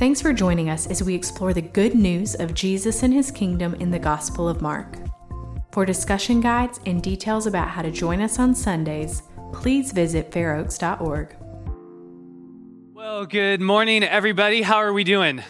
Thanks 0.00 0.22
for 0.22 0.32
joining 0.32 0.70
us 0.70 0.86
as 0.86 1.02
we 1.02 1.14
explore 1.14 1.52
the 1.52 1.60
good 1.60 1.94
news 1.94 2.34
of 2.34 2.54
Jesus 2.54 3.02
and 3.02 3.12
his 3.12 3.30
kingdom 3.30 3.74
in 3.74 3.90
the 3.90 3.98
Gospel 3.98 4.48
of 4.48 4.62
Mark. 4.62 4.96
For 5.72 5.84
discussion 5.84 6.40
guides 6.40 6.80
and 6.86 7.02
details 7.02 7.46
about 7.46 7.68
how 7.68 7.82
to 7.82 7.90
join 7.90 8.22
us 8.22 8.38
on 8.38 8.54
Sundays, 8.54 9.24
please 9.52 9.92
visit 9.92 10.30
fairoaks.org. 10.30 11.36
Well, 12.94 13.26
good 13.26 13.60
morning, 13.60 14.02
everybody. 14.02 14.62
How 14.62 14.76
are 14.76 14.94
we 14.94 15.04
doing? 15.04 15.42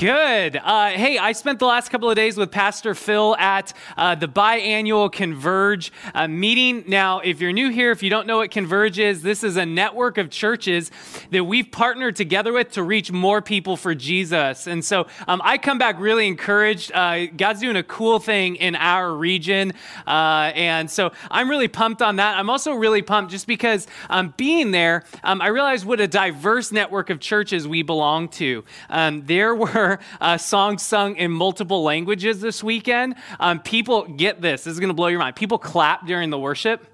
Good. 0.00 0.56
Uh, 0.56 0.92
hey, 0.92 1.18
I 1.18 1.32
spent 1.32 1.58
the 1.58 1.66
last 1.66 1.90
couple 1.90 2.08
of 2.08 2.16
days 2.16 2.38
with 2.38 2.50
Pastor 2.50 2.94
Phil 2.94 3.36
at 3.36 3.74
uh, 3.98 4.14
the 4.14 4.28
biannual 4.28 5.12
Converge 5.12 5.92
uh, 6.14 6.26
meeting. 6.26 6.84
Now, 6.86 7.18
if 7.20 7.38
you're 7.38 7.52
new 7.52 7.68
here, 7.68 7.90
if 7.90 8.02
you 8.02 8.08
don't 8.08 8.26
know 8.26 8.38
what 8.38 8.50
Converge 8.50 8.98
is, 8.98 9.20
this 9.20 9.44
is 9.44 9.58
a 9.58 9.66
network 9.66 10.16
of 10.16 10.30
churches 10.30 10.90
that 11.32 11.44
we've 11.44 11.70
partnered 11.70 12.16
together 12.16 12.50
with 12.50 12.70
to 12.72 12.82
reach 12.82 13.12
more 13.12 13.42
people 13.42 13.76
for 13.76 13.94
Jesus. 13.94 14.66
And 14.66 14.82
so 14.82 15.06
um, 15.28 15.42
I 15.44 15.58
come 15.58 15.76
back 15.76 16.00
really 16.00 16.26
encouraged. 16.26 16.92
Uh, 16.94 17.26
God's 17.26 17.60
doing 17.60 17.76
a 17.76 17.82
cool 17.82 18.20
thing 18.20 18.56
in 18.56 18.76
our 18.76 19.14
region. 19.14 19.74
Uh, 20.06 20.50
and 20.54 20.90
so 20.90 21.12
I'm 21.30 21.50
really 21.50 21.68
pumped 21.68 22.00
on 22.00 22.16
that. 22.16 22.38
I'm 22.38 22.48
also 22.48 22.72
really 22.72 23.02
pumped 23.02 23.32
just 23.32 23.46
because 23.46 23.86
um, 24.08 24.32
being 24.38 24.70
there, 24.70 25.04
um, 25.24 25.42
I 25.42 25.48
realized 25.48 25.84
what 25.84 26.00
a 26.00 26.08
diverse 26.08 26.72
network 26.72 27.10
of 27.10 27.20
churches 27.20 27.68
we 27.68 27.82
belong 27.82 28.28
to. 28.28 28.64
Um, 28.88 29.26
there 29.26 29.54
were 29.60 29.89
uh, 30.20 30.36
songs 30.36 30.82
sung 30.82 31.16
in 31.16 31.30
multiple 31.30 31.82
languages 31.82 32.40
this 32.40 32.62
weekend. 32.62 33.16
Um, 33.38 33.60
people 33.60 34.04
get 34.04 34.40
this. 34.40 34.64
This 34.64 34.72
is 34.72 34.80
going 34.80 34.88
to 34.88 34.94
blow 34.94 35.08
your 35.08 35.18
mind. 35.18 35.36
People 35.36 35.58
clap 35.58 36.06
during 36.06 36.30
the 36.30 36.38
worship. 36.38 36.86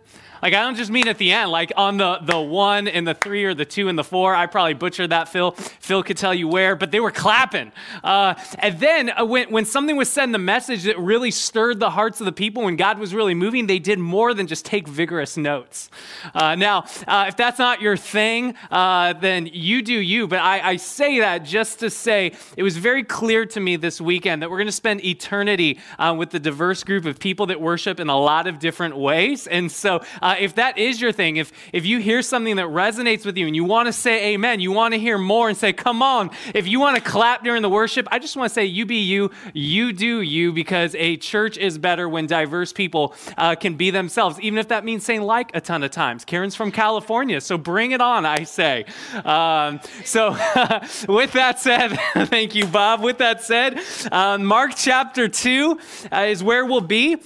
Like, 0.46 0.55
I 0.55 0.62
don't 0.62 0.77
just 0.77 0.92
mean 0.92 1.09
at 1.09 1.18
the 1.18 1.32
end, 1.32 1.50
like 1.50 1.73
on 1.77 1.96
the, 1.96 2.18
the 2.23 2.41
one 2.41 2.87
and 2.87 3.04
the 3.04 3.14
three 3.14 3.42
or 3.42 3.52
the 3.52 3.64
two 3.64 3.88
and 3.88 3.98
the 3.98 4.04
four. 4.04 4.32
I 4.32 4.46
probably 4.46 4.74
butchered 4.74 5.10
that, 5.10 5.28
Phil. 5.28 5.50
Phil 5.50 6.04
could 6.04 6.16
tell 6.16 6.32
you 6.32 6.46
where, 6.46 6.77
but 6.77 6.92
they 6.92 7.00
were 7.00 7.10
clapping. 7.10 7.73
Uh, 8.04 8.34
and 8.60 8.79
then 8.79 9.10
uh, 9.10 9.24
when, 9.24 9.51
when 9.51 9.65
something 9.65 9.96
was 9.96 10.09
said 10.09 10.23
in 10.23 10.30
the 10.30 10.38
message 10.38 10.84
that 10.84 10.96
really 11.01 11.32
stirred 11.32 11.80
the 11.80 11.90
hearts 11.90 12.21
of 12.21 12.26
the 12.26 12.32
people, 12.32 12.62
when 12.62 12.76
God 12.76 13.01
was 13.01 13.12
really 13.12 13.34
moving, 13.34 13.66
they 13.66 13.80
did 13.80 13.98
more 13.98 14.34
than 14.34 14.46
just 14.46 14.65
take 14.65 14.87
vigorous 14.87 15.37
notes. 15.37 15.90
Uh, 16.32 16.54
now, 16.54 16.84
uh, 17.09 17.24
if 17.26 17.37
that's 17.37 17.59
not 17.59 17.80
your 17.80 17.96
thing, 17.96 18.54
uh, 18.71 19.15
then 19.15 19.51
you 19.52 19.82
do 19.82 19.95
you. 19.95 20.28
But 20.28 20.38
I, 20.38 20.60
I 20.60 20.76
say 20.76 21.18
that 21.18 21.38
just 21.38 21.80
to 21.80 21.90
say 21.90 22.34
it 22.56 22.62
was 22.62 22.76
very 22.76 23.02
clear 23.02 23.46
to 23.46 23.59
me 23.59 23.74
this 23.74 24.01
weekend 24.01 24.43
that 24.43 24.51
we're 24.52 24.59
going 24.59 24.68
to 24.68 24.73
spend 24.73 25.04
eternity 25.04 25.80
uh, 25.99 26.15
with 26.16 26.30
the 26.30 26.38
diverse 26.38 26.84
group 26.84 27.04
of 27.04 27.18
people 27.18 27.46
that 27.46 27.60
worship 27.60 27.99
in 27.99 28.09
a 28.09 28.16
lot 28.16 28.46
of 28.46 28.60
different 28.60 28.96
ways. 28.96 29.49
And 29.49 29.73
so, 29.73 30.04
uh, 30.23 30.35
if 30.40 30.54
that 30.56 30.79
is 30.79 31.01
your 31.01 31.12
thing, 31.12 31.37
if, 31.37 31.52
if 31.73 31.87
you 31.87 31.98
hear 31.98 32.23
something 32.23 32.56
that 32.56 32.66
resonates 32.66 33.24
with 33.24 33.37
you 33.37 33.46
and 33.46 33.56
you 33.56 33.65
want 33.65 33.87
to 33.87 33.92
say 33.92 34.34
amen, 34.34 34.60
you 34.60 34.73
want 34.73 34.95
to 34.95 35.01
hear 35.01 35.18
more 35.18 35.48
and 35.48 35.56
say, 35.56 35.73
come 35.73 36.02
on, 36.02 36.30
if 36.54 36.66
you 36.66 36.80
want 36.80 36.96
to 36.96 37.02
clap 37.02 37.45
during 37.45 37.62
the 37.62 37.68
worship, 37.68 38.06
I 38.10 38.18
just 38.18 38.37
want 38.37 38.51
to 38.51 38.54
say, 38.54 38.65
you 38.65 38.87
be 38.87 38.96
you, 38.96 39.30
you 39.52 39.93
do 39.93 40.20
you, 40.20 40.52
because 40.52 40.95
a 40.96 41.16
church 41.16 41.56
is 41.59 41.78
better 41.78 42.09
when 42.09 42.26
diverse 42.26 42.73
people 42.73 43.15
uh, 43.37 43.54
can 43.54 43.74
be 43.74 43.90
themselves, 43.90 44.40
even 44.40 44.59
if 44.59 44.68
that 44.68 44.84
means 44.84 45.04
saying 45.04 45.23
like 45.23 45.51
a 45.54 45.60
ton 45.60 45.82
of 45.82 45.90
times. 45.90 46.24
Karen's 46.24 46.54
from 46.54 46.71
California, 46.71 47.40
so 47.40 47.59
bring 47.59 47.93
it 47.93 48.00
on, 48.00 48.26
I 48.26 48.45
say. 48.45 48.84
Um, 49.24 49.80
so, 50.04 50.30
with 51.09 51.32
that 51.32 51.59
said, 51.59 51.88
thank 52.26 52.54
you, 52.54 52.66
Bob. 52.66 53.02
With 53.02 53.18
that 53.18 53.43
said, 53.43 53.80
um, 54.12 54.45
Mark 54.45 54.73
chapter 54.76 55.28
2 55.28 55.78
uh, 56.12 56.16
is 56.21 56.43
where 56.43 56.65
we'll 56.65 56.80
be. 56.80 57.16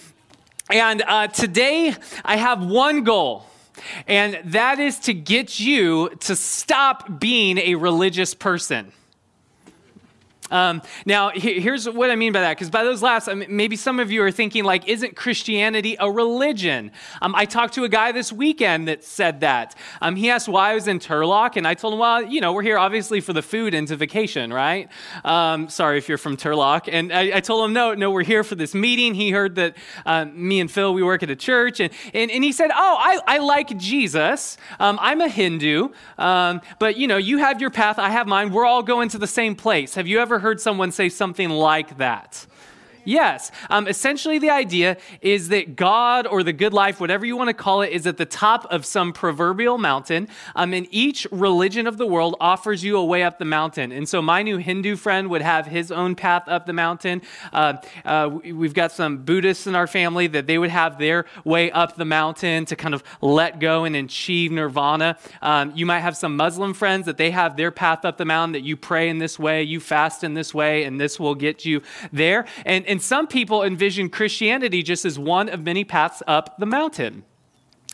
And 0.70 1.02
uh, 1.02 1.26
today 1.26 1.94
I 2.24 2.36
have 2.36 2.64
one 2.64 3.02
goal, 3.02 3.44
and 4.06 4.38
that 4.52 4.78
is 4.78 5.00
to 5.00 5.14
get 5.14 5.58
you 5.58 6.10
to 6.20 6.36
stop 6.36 7.18
being 7.18 7.58
a 7.58 7.74
religious 7.74 8.34
person. 8.34 8.92
Um, 10.50 10.82
now, 11.06 11.30
here's 11.30 11.88
what 11.88 12.10
I 12.10 12.16
mean 12.16 12.32
by 12.32 12.40
that, 12.40 12.56
because 12.56 12.70
by 12.70 12.84
those 12.84 13.02
last, 13.02 13.28
I 13.28 13.34
mean, 13.34 13.54
maybe 13.54 13.76
some 13.76 14.00
of 14.00 14.10
you 14.10 14.22
are 14.22 14.30
thinking, 14.30 14.64
like, 14.64 14.88
isn't 14.88 15.16
Christianity 15.16 15.96
a 15.98 16.10
religion? 16.10 16.90
Um, 17.22 17.34
I 17.34 17.44
talked 17.44 17.74
to 17.74 17.84
a 17.84 17.88
guy 17.88 18.12
this 18.12 18.32
weekend 18.32 18.88
that 18.88 19.04
said 19.04 19.40
that. 19.40 19.76
Um, 20.00 20.16
he 20.16 20.30
asked 20.30 20.48
why 20.48 20.72
I 20.72 20.74
was 20.74 20.88
in 20.88 20.98
Turlock, 20.98 21.56
and 21.56 21.66
I 21.66 21.74
told 21.74 21.94
him, 21.94 22.00
well, 22.00 22.22
you 22.22 22.40
know, 22.40 22.52
we're 22.52 22.62
here 22.62 22.78
obviously 22.78 23.20
for 23.20 23.32
the 23.32 23.42
food 23.42 23.74
and 23.74 23.86
to 23.88 23.96
vacation, 23.96 24.52
right? 24.52 24.88
Um, 25.24 25.68
sorry 25.68 25.98
if 25.98 26.08
you're 26.08 26.18
from 26.18 26.36
Turlock. 26.36 26.88
And 26.90 27.12
I, 27.12 27.36
I, 27.36 27.40
told 27.40 27.64
him, 27.64 27.72
no, 27.72 27.94
no, 27.94 28.10
we're 28.10 28.24
here 28.24 28.42
for 28.42 28.56
this 28.56 28.74
meeting. 28.74 29.14
He 29.14 29.30
heard 29.30 29.54
that 29.56 29.76
uh, 30.04 30.24
me 30.24 30.60
and 30.60 30.70
Phil, 30.70 30.92
we 30.92 31.02
work 31.02 31.22
at 31.22 31.30
a 31.30 31.36
church, 31.36 31.80
and, 31.80 31.92
and, 32.12 32.30
and 32.30 32.42
he 32.42 32.52
said, 32.52 32.70
oh, 32.74 32.96
I, 32.98 33.20
I 33.26 33.38
like 33.38 33.76
Jesus. 33.78 34.56
Um, 34.80 34.98
I'm 35.00 35.20
a 35.20 35.28
Hindu, 35.28 35.90
but, 36.16 36.96
you 36.96 37.06
know, 37.06 37.16
you 37.16 37.38
have 37.38 37.60
your 37.60 37.70
path, 37.70 37.98
I 37.98 38.10
have 38.10 38.26
mine. 38.26 38.50
We're 38.50 38.66
all 38.66 38.82
going 38.82 39.08
to 39.10 39.18
the 39.18 39.26
same 39.26 39.54
place. 39.54 39.94
Have 39.94 40.08
you 40.08 40.18
ever 40.18 40.39
heard 40.40 40.60
someone 40.60 40.90
say 40.92 41.08
something 41.08 41.48
like 41.48 41.98
that. 41.98 42.46
Yes. 43.10 43.50
Um, 43.70 43.88
essentially, 43.88 44.38
the 44.38 44.50
idea 44.50 44.96
is 45.20 45.48
that 45.48 45.74
God 45.74 46.28
or 46.28 46.44
the 46.44 46.52
good 46.52 46.72
life, 46.72 47.00
whatever 47.00 47.26
you 47.26 47.36
want 47.36 47.48
to 47.48 47.54
call 47.54 47.82
it, 47.82 47.90
is 47.90 48.06
at 48.06 48.18
the 48.18 48.24
top 48.24 48.66
of 48.66 48.86
some 48.86 49.12
proverbial 49.12 49.78
mountain. 49.78 50.28
Um, 50.54 50.72
and 50.72 50.86
each 50.92 51.26
religion 51.32 51.88
of 51.88 51.98
the 51.98 52.06
world 52.06 52.36
offers 52.38 52.84
you 52.84 52.96
a 52.96 53.04
way 53.04 53.24
up 53.24 53.40
the 53.40 53.44
mountain. 53.44 53.90
And 53.90 54.08
so, 54.08 54.22
my 54.22 54.44
new 54.44 54.58
Hindu 54.58 54.94
friend 54.94 55.28
would 55.28 55.42
have 55.42 55.66
his 55.66 55.90
own 55.90 56.14
path 56.14 56.44
up 56.46 56.66
the 56.66 56.72
mountain. 56.72 57.22
Uh, 57.52 57.78
uh, 58.04 58.30
we've 58.44 58.74
got 58.74 58.92
some 58.92 59.24
Buddhists 59.24 59.66
in 59.66 59.74
our 59.74 59.88
family 59.88 60.28
that 60.28 60.46
they 60.46 60.58
would 60.58 60.70
have 60.70 60.96
their 61.00 61.24
way 61.44 61.72
up 61.72 61.96
the 61.96 62.04
mountain 62.04 62.64
to 62.66 62.76
kind 62.76 62.94
of 62.94 63.02
let 63.20 63.58
go 63.58 63.82
and 63.82 63.96
achieve 63.96 64.52
nirvana. 64.52 65.18
Um, 65.42 65.72
you 65.74 65.84
might 65.84 66.00
have 66.00 66.16
some 66.16 66.36
Muslim 66.36 66.74
friends 66.74 67.06
that 67.06 67.16
they 67.16 67.32
have 67.32 67.56
their 67.56 67.72
path 67.72 68.04
up 68.04 68.18
the 68.18 68.24
mountain 68.24 68.52
that 68.52 68.62
you 68.62 68.76
pray 68.76 69.08
in 69.08 69.18
this 69.18 69.36
way, 69.36 69.64
you 69.64 69.80
fast 69.80 70.22
in 70.22 70.34
this 70.34 70.54
way, 70.54 70.84
and 70.84 71.00
this 71.00 71.18
will 71.18 71.34
get 71.34 71.64
you 71.64 71.82
there. 72.12 72.44
And 72.64 72.86
and 72.86 72.99
some 73.02 73.26
people 73.26 73.62
envision 73.62 74.08
Christianity 74.08 74.82
just 74.82 75.04
as 75.04 75.18
one 75.18 75.48
of 75.48 75.62
many 75.62 75.84
paths 75.84 76.22
up 76.26 76.56
the 76.58 76.66
mountain. 76.66 77.24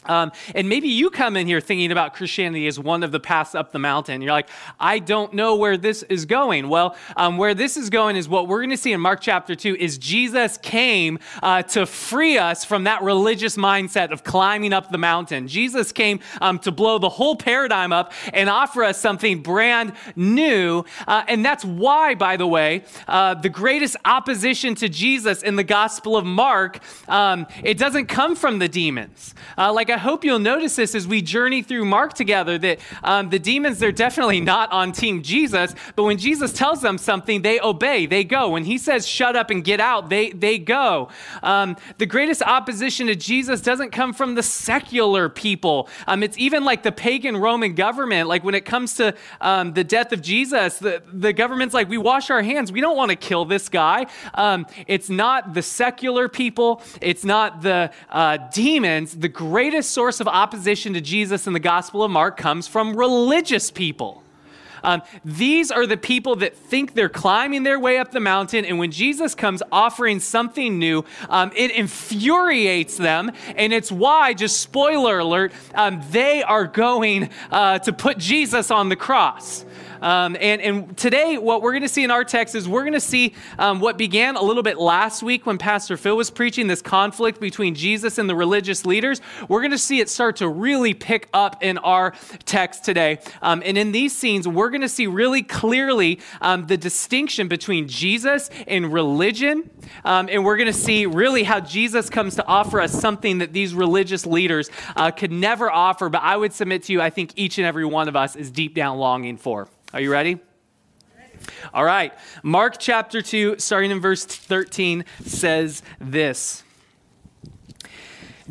Um, 0.08 0.32
and 0.54 0.68
maybe 0.68 0.88
you 0.88 1.10
come 1.10 1.36
in 1.36 1.46
here 1.46 1.60
thinking 1.60 1.92
about 1.92 2.14
Christianity 2.14 2.66
as 2.66 2.78
one 2.78 3.02
of 3.02 3.12
the 3.12 3.20
paths 3.20 3.54
up 3.54 3.72
the 3.72 3.78
mountain. 3.78 4.22
You're 4.22 4.32
like, 4.32 4.48
I 4.78 4.98
don't 4.98 5.34
know 5.34 5.56
where 5.56 5.76
this 5.76 6.02
is 6.04 6.24
going. 6.24 6.68
Well, 6.68 6.96
um, 7.16 7.38
where 7.38 7.54
this 7.54 7.76
is 7.76 7.90
going 7.90 8.16
is 8.16 8.28
what 8.28 8.48
we're 8.48 8.60
going 8.60 8.70
to 8.70 8.76
see 8.76 8.92
in 8.92 9.00
Mark 9.00 9.20
chapter 9.20 9.54
2 9.54 9.76
is 9.76 9.98
Jesus 9.98 10.58
came 10.58 11.18
uh, 11.42 11.62
to 11.62 11.86
free 11.86 12.38
us 12.38 12.64
from 12.64 12.84
that 12.84 13.02
religious 13.02 13.56
mindset 13.56 14.10
of 14.10 14.24
climbing 14.24 14.72
up 14.72 14.90
the 14.90 14.98
mountain. 14.98 15.48
Jesus 15.48 15.92
came 15.92 16.20
um, 16.40 16.58
to 16.60 16.70
blow 16.70 16.98
the 16.98 17.08
whole 17.08 17.36
paradigm 17.36 17.92
up 17.92 18.12
and 18.32 18.48
offer 18.48 18.84
us 18.84 19.00
something 19.00 19.42
brand 19.42 19.92
new. 20.14 20.84
Uh, 21.06 21.24
and 21.28 21.44
that's 21.44 21.64
why, 21.64 22.14
by 22.14 22.36
the 22.36 22.46
way, 22.46 22.84
uh, 23.08 23.34
the 23.34 23.48
greatest 23.48 23.96
opposition 24.04 24.74
to 24.76 24.88
Jesus 24.88 25.42
in 25.42 25.56
the 25.56 25.64
Gospel 25.64 26.16
of 26.16 26.24
Mark, 26.24 26.80
um, 27.08 27.46
it 27.62 27.78
doesn't 27.78 28.06
come 28.06 28.36
from 28.36 28.58
the 28.58 28.68
demons. 28.68 29.34
Uh, 29.58 29.72
like 29.72 29.90
hope 29.98 30.24
you'll 30.24 30.38
notice 30.38 30.76
this 30.76 30.94
as 30.94 31.06
we 31.06 31.22
journey 31.22 31.62
through 31.62 31.84
Mark 31.84 32.14
together 32.14 32.58
that 32.58 32.78
um, 33.02 33.30
the 33.30 33.38
demons, 33.38 33.78
they're 33.78 33.92
definitely 33.92 34.40
not 34.40 34.72
on 34.72 34.92
Team 34.92 35.22
Jesus, 35.22 35.74
but 35.94 36.04
when 36.04 36.18
Jesus 36.18 36.52
tells 36.52 36.80
them 36.80 36.98
something, 36.98 37.42
they 37.42 37.60
obey, 37.60 38.06
they 38.06 38.24
go. 38.24 38.50
When 38.50 38.64
he 38.64 38.78
says, 38.78 39.06
shut 39.06 39.36
up 39.36 39.50
and 39.50 39.64
get 39.64 39.80
out, 39.80 40.08
they, 40.08 40.30
they 40.30 40.58
go. 40.58 41.08
Um, 41.42 41.76
the 41.98 42.06
greatest 42.06 42.42
opposition 42.42 43.06
to 43.08 43.16
Jesus 43.16 43.60
doesn't 43.60 43.90
come 43.90 44.12
from 44.12 44.34
the 44.34 44.42
secular 44.42 45.28
people. 45.28 45.88
Um, 46.06 46.22
it's 46.22 46.38
even 46.38 46.64
like 46.64 46.82
the 46.82 46.92
pagan 46.92 47.36
Roman 47.36 47.74
government. 47.74 48.28
Like 48.28 48.44
when 48.44 48.54
it 48.54 48.64
comes 48.64 48.94
to 48.94 49.14
um, 49.40 49.72
the 49.72 49.84
death 49.84 50.12
of 50.12 50.22
Jesus, 50.22 50.78
the, 50.78 51.02
the 51.12 51.32
government's 51.32 51.74
like, 51.74 51.88
we 51.88 51.98
wash 51.98 52.30
our 52.30 52.42
hands. 52.42 52.72
We 52.72 52.80
don't 52.80 52.96
want 52.96 53.10
to 53.10 53.16
kill 53.16 53.44
this 53.44 53.68
guy. 53.68 54.06
Um, 54.34 54.66
it's 54.86 55.10
not 55.10 55.54
the 55.54 55.62
secular 55.62 56.28
people, 56.28 56.82
it's 57.00 57.24
not 57.24 57.62
the 57.62 57.90
uh, 58.10 58.38
demons. 58.52 59.16
The 59.16 59.28
greatest 59.28 59.85
source 59.86 60.20
of 60.20 60.28
opposition 60.28 60.94
to 60.94 61.00
Jesus 61.00 61.46
in 61.46 61.52
the 61.52 61.60
Gospel 61.60 62.02
of 62.02 62.10
Mark 62.10 62.36
comes 62.36 62.68
from 62.68 62.96
religious 62.96 63.70
people. 63.70 64.22
Um, 64.86 65.02
these 65.24 65.72
are 65.72 65.84
the 65.84 65.96
people 65.96 66.36
that 66.36 66.56
think 66.56 66.94
they're 66.94 67.08
climbing 67.08 67.64
their 67.64 67.80
way 67.80 67.98
up 67.98 68.12
the 68.12 68.20
mountain, 68.20 68.64
and 68.64 68.78
when 68.78 68.92
Jesus 68.92 69.34
comes 69.34 69.60
offering 69.72 70.20
something 70.20 70.78
new, 70.78 71.04
um, 71.28 71.50
it 71.56 71.72
infuriates 71.72 72.96
them. 72.96 73.32
And 73.56 73.72
it's 73.72 73.90
why, 73.90 74.32
just 74.32 74.60
spoiler 74.60 75.18
alert, 75.18 75.52
um, 75.74 76.02
they 76.10 76.42
are 76.44 76.66
going 76.66 77.30
uh, 77.50 77.80
to 77.80 77.92
put 77.92 78.18
Jesus 78.18 78.70
on 78.70 78.88
the 78.88 78.96
cross. 78.96 79.65
Um, 80.00 80.36
and, 80.40 80.60
and 80.60 80.96
today, 80.96 81.38
what 81.38 81.62
we're 81.62 81.72
going 81.72 81.82
to 81.82 81.88
see 81.88 82.04
in 82.04 82.10
our 82.10 82.24
text 82.24 82.54
is 82.54 82.68
we're 82.68 82.82
going 82.82 82.92
to 82.92 83.00
see 83.00 83.34
um, 83.58 83.80
what 83.80 83.96
began 83.96 84.36
a 84.36 84.42
little 84.42 84.62
bit 84.62 84.78
last 84.78 85.22
week 85.22 85.46
when 85.46 85.58
Pastor 85.58 85.96
Phil 85.96 86.16
was 86.16 86.30
preaching 86.30 86.66
this 86.66 86.82
conflict 86.82 87.40
between 87.40 87.74
Jesus 87.74 88.18
and 88.18 88.28
the 88.28 88.34
religious 88.34 88.84
leaders. 88.84 89.20
We're 89.48 89.60
going 89.60 89.70
to 89.72 89.78
see 89.78 90.00
it 90.00 90.08
start 90.08 90.36
to 90.36 90.48
really 90.48 90.94
pick 90.94 91.28
up 91.32 91.62
in 91.62 91.78
our 91.78 92.14
text 92.44 92.84
today. 92.84 93.18
Um, 93.42 93.62
and 93.64 93.78
in 93.78 93.92
these 93.92 94.14
scenes, 94.14 94.46
we're 94.46 94.70
going 94.70 94.82
to 94.82 94.88
see 94.88 95.06
really 95.06 95.42
clearly 95.42 96.20
um, 96.40 96.66
the 96.66 96.76
distinction 96.76 97.48
between 97.48 97.88
Jesus 97.88 98.50
and 98.66 98.92
religion. 98.92 99.70
Um, 100.04 100.28
and 100.30 100.44
we're 100.44 100.56
going 100.56 100.66
to 100.66 100.72
see 100.72 101.06
really 101.06 101.42
how 101.42 101.60
Jesus 101.60 102.10
comes 102.10 102.36
to 102.36 102.46
offer 102.46 102.80
us 102.80 102.92
something 102.92 103.38
that 103.38 103.52
these 103.52 103.74
religious 103.74 104.26
leaders 104.26 104.70
uh, 104.96 105.10
could 105.10 105.32
never 105.32 105.70
offer. 105.70 106.08
But 106.08 106.22
I 106.22 106.36
would 106.36 106.52
submit 106.52 106.84
to 106.84 106.92
you, 106.92 107.00
I 107.00 107.10
think 107.10 107.32
each 107.36 107.58
and 107.58 107.66
every 107.66 107.84
one 107.84 108.08
of 108.08 108.16
us 108.16 108.36
is 108.36 108.50
deep 108.50 108.74
down 108.74 108.98
longing 108.98 109.36
for. 109.36 109.68
Are 109.96 110.00
you 110.02 110.12
ready? 110.12 110.38
All 111.72 111.82
right, 111.82 112.12
Mark 112.42 112.76
chapter 112.78 113.22
2, 113.22 113.54
starting 113.58 113.90
in 113.90 113.98
verse 113.98 114.26
13, 114.26 115.06
says 115.24 115.82
this 115.98 116.64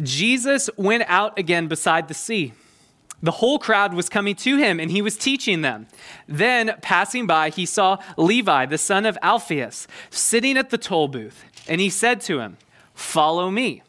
Jesus 0.01 0.71
went 0.75 1.03
out 1.05 1.37
again 1.37 1.67
beside 1.67 2.07
the 2.07 2.15
sea. 2.15 2.53
The 3.21 3.29
whole 3.29 3.59
crowd 3.59 3.93
was 3.93 4.09
coming 4.09 4.33
to 4.37 4.57
him, 4.57 4.79
and 4.79 4.89
he 4.89 5.03
was 5.03 5.17
teaching 5.17 5.61
them. 5.61 5.85
Then, 6.27 6.73
passing 6.81 7.27
by, 7.27 7.51
he 7.51 7.67
saw 7.67 7.99
Levi, 8.17 8.65
the 8.65 8.79
son 8.79 9.05
of 9.05 9.15
Alphaeus, 9.21 9.85
sitting 10.09 10.57
at 10.57 10.71
the 10.71 10.79
toll 10.79 11.07
booth, 11.07 11.45
and 11.67 11.79
he 11.79 11.91
said 11.91 12.21
to 12.21 12.39
him, 12.39 12.57
Follow 12.95 13.51
me. 13.51 13.83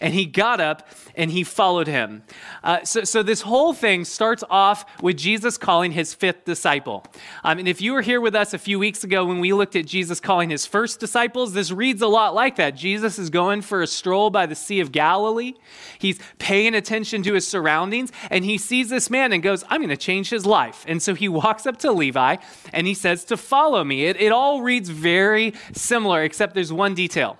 And 0.00 0.14
he 0.14 0.26
got 0.26 0.60
up 0.60 0.88
and 1.14 1.30
he 1.30 1.44
followed 1.44 1.86
him. 1.86 2.22
Uh, 2.62 2.84
so, 2.84 3.04
so, 3.04 3.22
this 3.22 3.42
whole 3.42 3.72
thing 3.72 4.04
starts 4.04 4.42
off 4.50 4.84
with 5.02 5.16
Jesus 5.16 5.58
calling 5.58 5.92
his 5.92 6.14
fifth 6.14 6.44
disciple. 6.44 7.04
Um, 7.44 7.58
and 7.58 7.68
if 7.68 7.80
you 7.80 7.92
were 7.92 8.02
here 8.02 8.20
with 8.20 8.34
us 8.34 8.54
a 8.54 8.58
few 8.58 8.78
weeks 8.78 9.04
ago 9.04 9.24
when 9.24 9.40
we 9.40 9.52
looked 9.52 9.76
at 9.76 9.86
Jesus 9.86 10.20
calling 10.20 10.50
his 10.50 10.66
first 10.66 11.00
disciples, 11.00 11.52
this 11.52 11.70
reads 11.70 12.02
a 12.02 12.08
lot 12.08 12.34
like 12.34 12.56
that. 12.56 12.76
Jesus 12.76 13.18
is 13.18 13.30
going 13.30 13.62
for 13.62 13.82
a 13.82 13.86
stroll 13.86 14.30
by 14.30 14.46
the 14.46 14.54
Sea 14.54 14.80
of 14.80 14.92
Galilee. 14.92 15.54
He's 15.98 16.18
paying 16.38 16.74
attention 16.74 17.22
to 17.24 17.34
his 17.34 17.46
surroundings, 17.46 18.12
and 18.30 18.44
he 18.44 18.58
sees 18.58 18.88
this 18.88 19.10
man 19.10 19.32
and 19.32 19.42
goes, 19.42 19.64
I'm 19.68 19.80
going 19.80 19.90
to 19.90 19.96
change 19.96 20.30
his 20.30 20.46
life. 20.46 20.84
And 20.88 21.02
so 21.02 21.14
he 21.14 21.28
walks 21.28 21.66
up 21.66 21.78
to 21.78 21.92
Levi 21.92 22.36
and 22.72 22.86
he 22.86 22.94
says 22.94 23.24
to 23.26 23.36
follow 23.36 23.84
me. 23.84 24.06
It, 24.06 24.20
it 24.20 24.32
all 24.32 24.62
reads 24.62 24.88
very 24.88 25.54
similar, 25.72 26.22
except 26.22 26.54
there's 26.54 26.72
one 26.72 26.94
detail. 26.94 27.38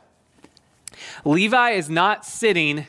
Levi 1.25 1.71
is 1.71 1.91
not 1.91 2.25
sitting 2.25 2.87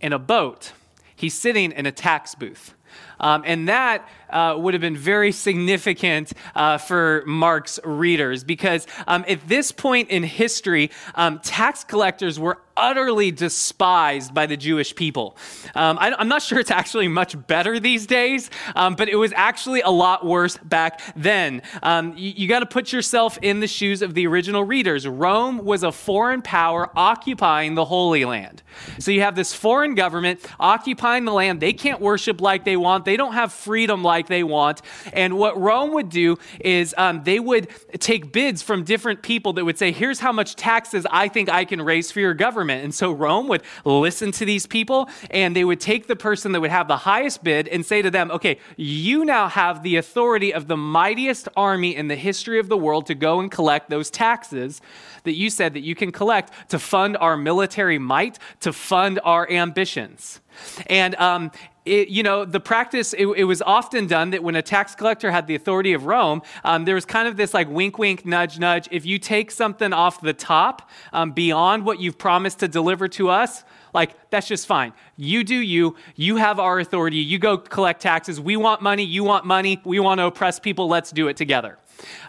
in 0.00 0.12
a 0.12 0.18
boat, 0.18 0.72
he's 1.14 1.34
sitting 1.34 1.72
in 1.72 1.86
a 1.86 1.92
tax 1.92 2.34
booth. 2.34 2.74
Um, 3.20 3.42
and 3.44 3.68
that 3.68 4.08
uh, 4.30 4.54
would 4.58 4.74
have 4.74 4.80
been 4.80 4.96
very 4.96 5.32
significant 5.32 6.32
uh, 6.54 6.78
for 6.78 7.22
Mark's 7.26 7.78
readers 7.84 8.44
because 8.44 8.86
um, 9.06 9.24
at 9.28 9.46
this 9.48 9.72
point 9.72 10.10
in 10.10 10.22
history, 10.22 10.90
um, 11.14 11.38
tax 11.40 11.84
collectors 11.84 12.38
were 12.38 12.58
utterly 12.78 13.30
despised 13.30 14.32
by 14.32 14.46
the 14.46 14.56
Jewish 14.56 14.94
people. 14.94 15.36
Um, 15.74 15.98
I, 16.00 16.14
am 16.18 16.28
not 16.28 16.42
sure 16.48 16.58
it's 16.58 16.70
actually 16.70 17.08
much 17.08 17.46
better 17.46 17.78
these 17.78 18.06
days, 18.06 18.50
um, 18.74 18.94
but 18.94 19.08
it 19.08 19.16
was 19.16 19.32
actually 19.34 19.82
a 19.82 19.90
lot 19.90 20.24
worse 20.24 20.56
back 20.58 21.00
then. 21.16 21.62
Um, 21.82 22.16
you, 22.16 22.32
you 22.36 22.48
got 22.48 22.60
to 22.60 22.66
put 22.66 22.92
yourself 22.92 23.38
in 23.42 23.60
the 23.60 23.66
shoes 23.66 24.00
of 24.00 24.14
the 24.14 24.26
original 24.26 24.64
readers. 24.64 25.06
Rome 25.06 25.64
was 25.64 25.82
a 25.82 25.92
foreign 25.92 26.40
power 26.40 26.90
occupying 26.96 27.74
the 27.74 27.84
Holy 27.84 28.24
Land. 28.24 28.62
So 29.00 29.10
you 29.10 29.22
have 29.22 29.34
this 29.34 29.52
foreign 29.52 29.94
government 29.94 30.40
occupying 30.60 31.24
the 31.24 31.32
land. 31.32 31.60
They 31.60 31.72
can't 31.72 32.00
worship 32.00 32.40
like 32.40 32.64
they 32.64 32.76
want, 32.76 33.04
they 33.04 33.16
don't 33.16 33.32
have 33.32 33.52
freedom 33.52 34.04
like 34.04 34.17
like 34.18 34.26
they 34.26 34.42
want. 34.42 34.82
And 35.12 35.38
what 35.38 35.54
Rome 35.60 35.92
would 35.94 36.08
do 36.08 36.38
is 36.60 36.94
um, 36.98 37.22
they 37.22 37.38
would 37.38 37.68
take 38.00 38.32
bids 38.32 38.62
from 38.62 38.82
different 38.82 39.22
people 39.22 39.52
that 39.54 39.64
would 39.64 39.78
say, 39.78 39.92
here's 39.92 40.18
how 40.18 40.32
much 40.32 40.56
taxes 40.56 41.06
I 41.10 41.28
think 41.28 41.48
I 41.48 41.64
can 41.64 41.80
raise 41.80 42.10
for 42.10 42.20
your 42.20 42.34
government. 42.34 42.82
And 42.82 42.92
so 42.92 43.12
Rome 43.12 43.46
would 43.48 43.62
listen 43.84 44.32
to 44.32 44.44
these 44.44 44.66
people 44.66 45.08
and 45.30 45.54
they 45.54 45.64
would 45.64 45.80
take 45.80 46.08
the 46.08 46.16
person 46.16 46.52
that 46.52 46.60
would 46.60 46.70
have 46.70 46.88
the 46.88 46.96
highest 46.96 47.44
bid 47.44 47.68
and 47.68 47.86
say 47.86 48.02
to 48.02 48.10
them, 48.10 48.30
okay, 48.32 48.58
you 48.76 49.24
now 49.24 49.48
have 49.48 49.82
the 49.82 49.96
authority 49.96 50.52
of 50.52 50.66
the 50.66 50.76
mightiest 50.76 51.48
army 51.56 51.94
in 51.94 52.08
the 52.08 52.16
history 52.16 52.58
of 52.58 52.68
the 52.68 52.76
world 52.76 53.06
to 53.06 53.14
go 53.14 53.38
and 53.38 53.50
collect 53.52 53.88
those 53.88 54.10
taxes 54.10 54.80
that 55.22 55.34
you 55.34 55.48
said 55.50 55.74
that 55.74 55.82
you 55.82 55.94
can 55.94 56.10
collect 56.10 56.52
to 56.70 56.78
fund 56.78 57.16
our 57.18 57.36
military 57.36 57.98
might, 57.98 58.38
to 58.60 58.72
fund 58.72 59.20
our 59.22 59.48
ambitions. 59.50 60.40
And 60.86 61.14
um, 61.16 61.50
it, 61.88 62.08
you 62.08 62.22
know, 62.22 62.44
the 62.44 62.60
practice, 62.60 63.14
it, 63.14 63.26
it, 63.26 63.44
was 63.44 63.62
often 63.62 64.06
done 64.06 64.30
that 64.30 64.42
when 64.42 64.54
a 64.54 64.62
tax 64.62 64.94
collector 64.94 65.30
had 65.30 65.46
the 65.46 65.54
authority 65.54 65.92
of 65.92 66.06
Rome, 66.06 66.42
um, 66.64 66.84
there 66.84 66.94
was 66.94 67.04
kind 67.04 67.26
of 67.26 67.36
this 67.36 67.54
like 67.54 67.68
wink, 67.68 67.98
wink, 67.98 68.26
nudge, 68.26 68.58
nudge. 68.58 68.88
If 68.90 69.06
you 69.06 69.18
take 69.18 69.50
something 69.50 69.92
off 69.92 70.20
the 70.20 70.32
top 70.32 70.88
um, 71.12 71.32
beyond 71.32 71.84
what 71.84 72.00
you've 72.00 72.18
promised 72.18 72.58
to 72.60 72.68
deliver 72.68 73.08
to 73.08 73.30
us, 73.30 73.64
like, 73.94 74.30
that's 74.30 74.46
just 74.46 74.66
fine. 74.66 74.92
You 75.16 75.44
do 75.44 75.56
you. 75.56 75.96
You 76.14 76.36
have 76.36 76.60
our 76.60 76.78
authority. 76.78 77.16
You 77.16 77.38
go 77.38 77.56
collect 77.56 78.02
taxes. 78.02 78.40
We 78.40 78.56
want 78.56 78.82
money. 78.82 79.04
You 79.04 79.24
want 79.24 79.46
money. 79.46 79.80
We 79.84 79.98
want 79.98 80.18
to 80.18 80.26
oppress 80.26 80.60
people. 80.60 80.88
Let's 80.88 81.10
do 81.10 81.28
it 81.28 81.36
together. 81.36 81.78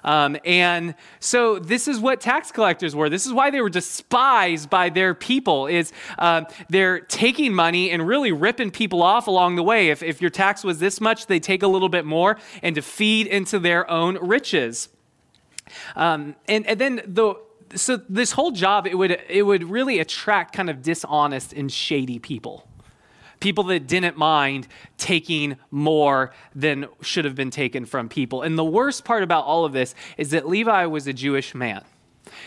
Um, 0.04 0.38
and 0.46 0.96
so 1.20 1.60
this 1.60 1.88
is 1.88 2.00
what 2.00 2.22
tax 2.22 2.52
collectors 2.52 2.96
were. 2.96 3.10
This 3.10 3.26
is 3.26 3.34
why 3.34 3.50
they 3.52 3.62
were 3.62 3.70
despised 3.70 4.70
by 4.70 4.90
their 4.90 5.14
people. 5.14 5.68
Is 5.68 5.92
uh, 6.18 6.46
they're 6.70 7.00
taking 7.00 7.54
money 7.54 7.92
and 7.92 8.08
really 8.08 8.32
ripping 8.32 8.72
people 8.72 9.02
off 9.02 9.28
along 9.28 9.56
the 9.56 9.64
way. 9.64 9.90
If, 9.90 10.04
if 10.04 10.22
your 10.22 10.30
tax 10.30 10.64
was 10.64 10.80
this 10.80 11.02
much, 11.02 11.28
they 11.28 11.40
take 11.40 11.64
a 11.64 11.68
little 11.68 11.90
bit 11.90 12.06
more 12.06 12.38
and 12.62 12.76
to 12.76 12.82
feed 12.82 13.28
into 13.28 13.60
their 13.60 13.90
own 13.90 14.18
riches. 14.18 14.90
Um, 15.96 16.36
and, 16.48 16.66
and 16.66 16.80
then 16.80 17.02
the 17.06 17.36
so 17.76 17.98
this 18.10 18.32
whole 18.32 18.52
job 18.52 18.88
it 18.88 18.98
would 18.98 19.22
it 19.30 19.44
would 19.44 19.64
really 19.64 20.00
attract 20.00 20.56
kind 20.56 20.70
of 20.70 20.82
dishonest 20.82 21.54
and 21.54 21.72
shady 21.72 22.20
people 22.20 22.69
people 23.40 23.64
that 23.66 23.88
didn't 23.88 24.18
mind 24.18 24.68
taking 24.98 25.58
more 25.72 26.34
than 26.54 26.88
should 27.02 27.26
have 27.26 27.36
been 27.36 27.52
taken 27.52 27.86
from 27.86 28.10
people. 28.10 28.42
And 28.42 28.58
the 28.58 28.66
worst 28.66 29.06
part 29.06 29.24
about 29.24 29.46
all 29.46 29.66
of 29.66 29.74
this 29.74 29.96
is 30.18 30.32
that 30.32 30.48
Levi 30.48 30.86
was 30.86 31.08
a 31.08 31.14
Jewish 31.14 31.56
man. 31.56 31.84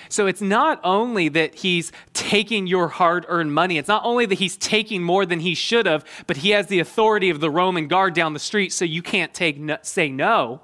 So 0.08 0.26
it's 0.26 0.40
not 0.40 0.80
only 0.84 1.28
that 1.30 1.56
he's 1.56 1.92
taking 2.12 2.66
your 2.66 2.88
hard 2.88 3.24
earned 3.28 3.52
money, 3.54 3.78
it's 3.78 3.88
not 3.88 4.04
only 4.04 4.26
that 4.26 4.38
he's 4.38 4.56
taking 4.56 5.02
more 5.02 5.26
than 5.26 5.40
he 5.40 5.54
should 5.54 5.86
have, 5.86 6.04
but 6.26 6.38
he 6.38 6.50
has 6.50 6.66
the 6.68 6.78
authority 6.78 7.30
of 7.30 7.40
the 7.40 7.50
Roman 7.50 7.88
guard 7.88 8.14
down 8.14 8.32
the 8.32 8.38
street, 8.38 8.72
so 8.72 8.84
you 8.84 9.02
can't 9.02 9.34
take 9.34 9.58
no, 9.58 9.78
say 9.82 10.08
no. 10.08 10.60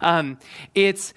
Um, 0.00 0.38
it's 0.74 1.12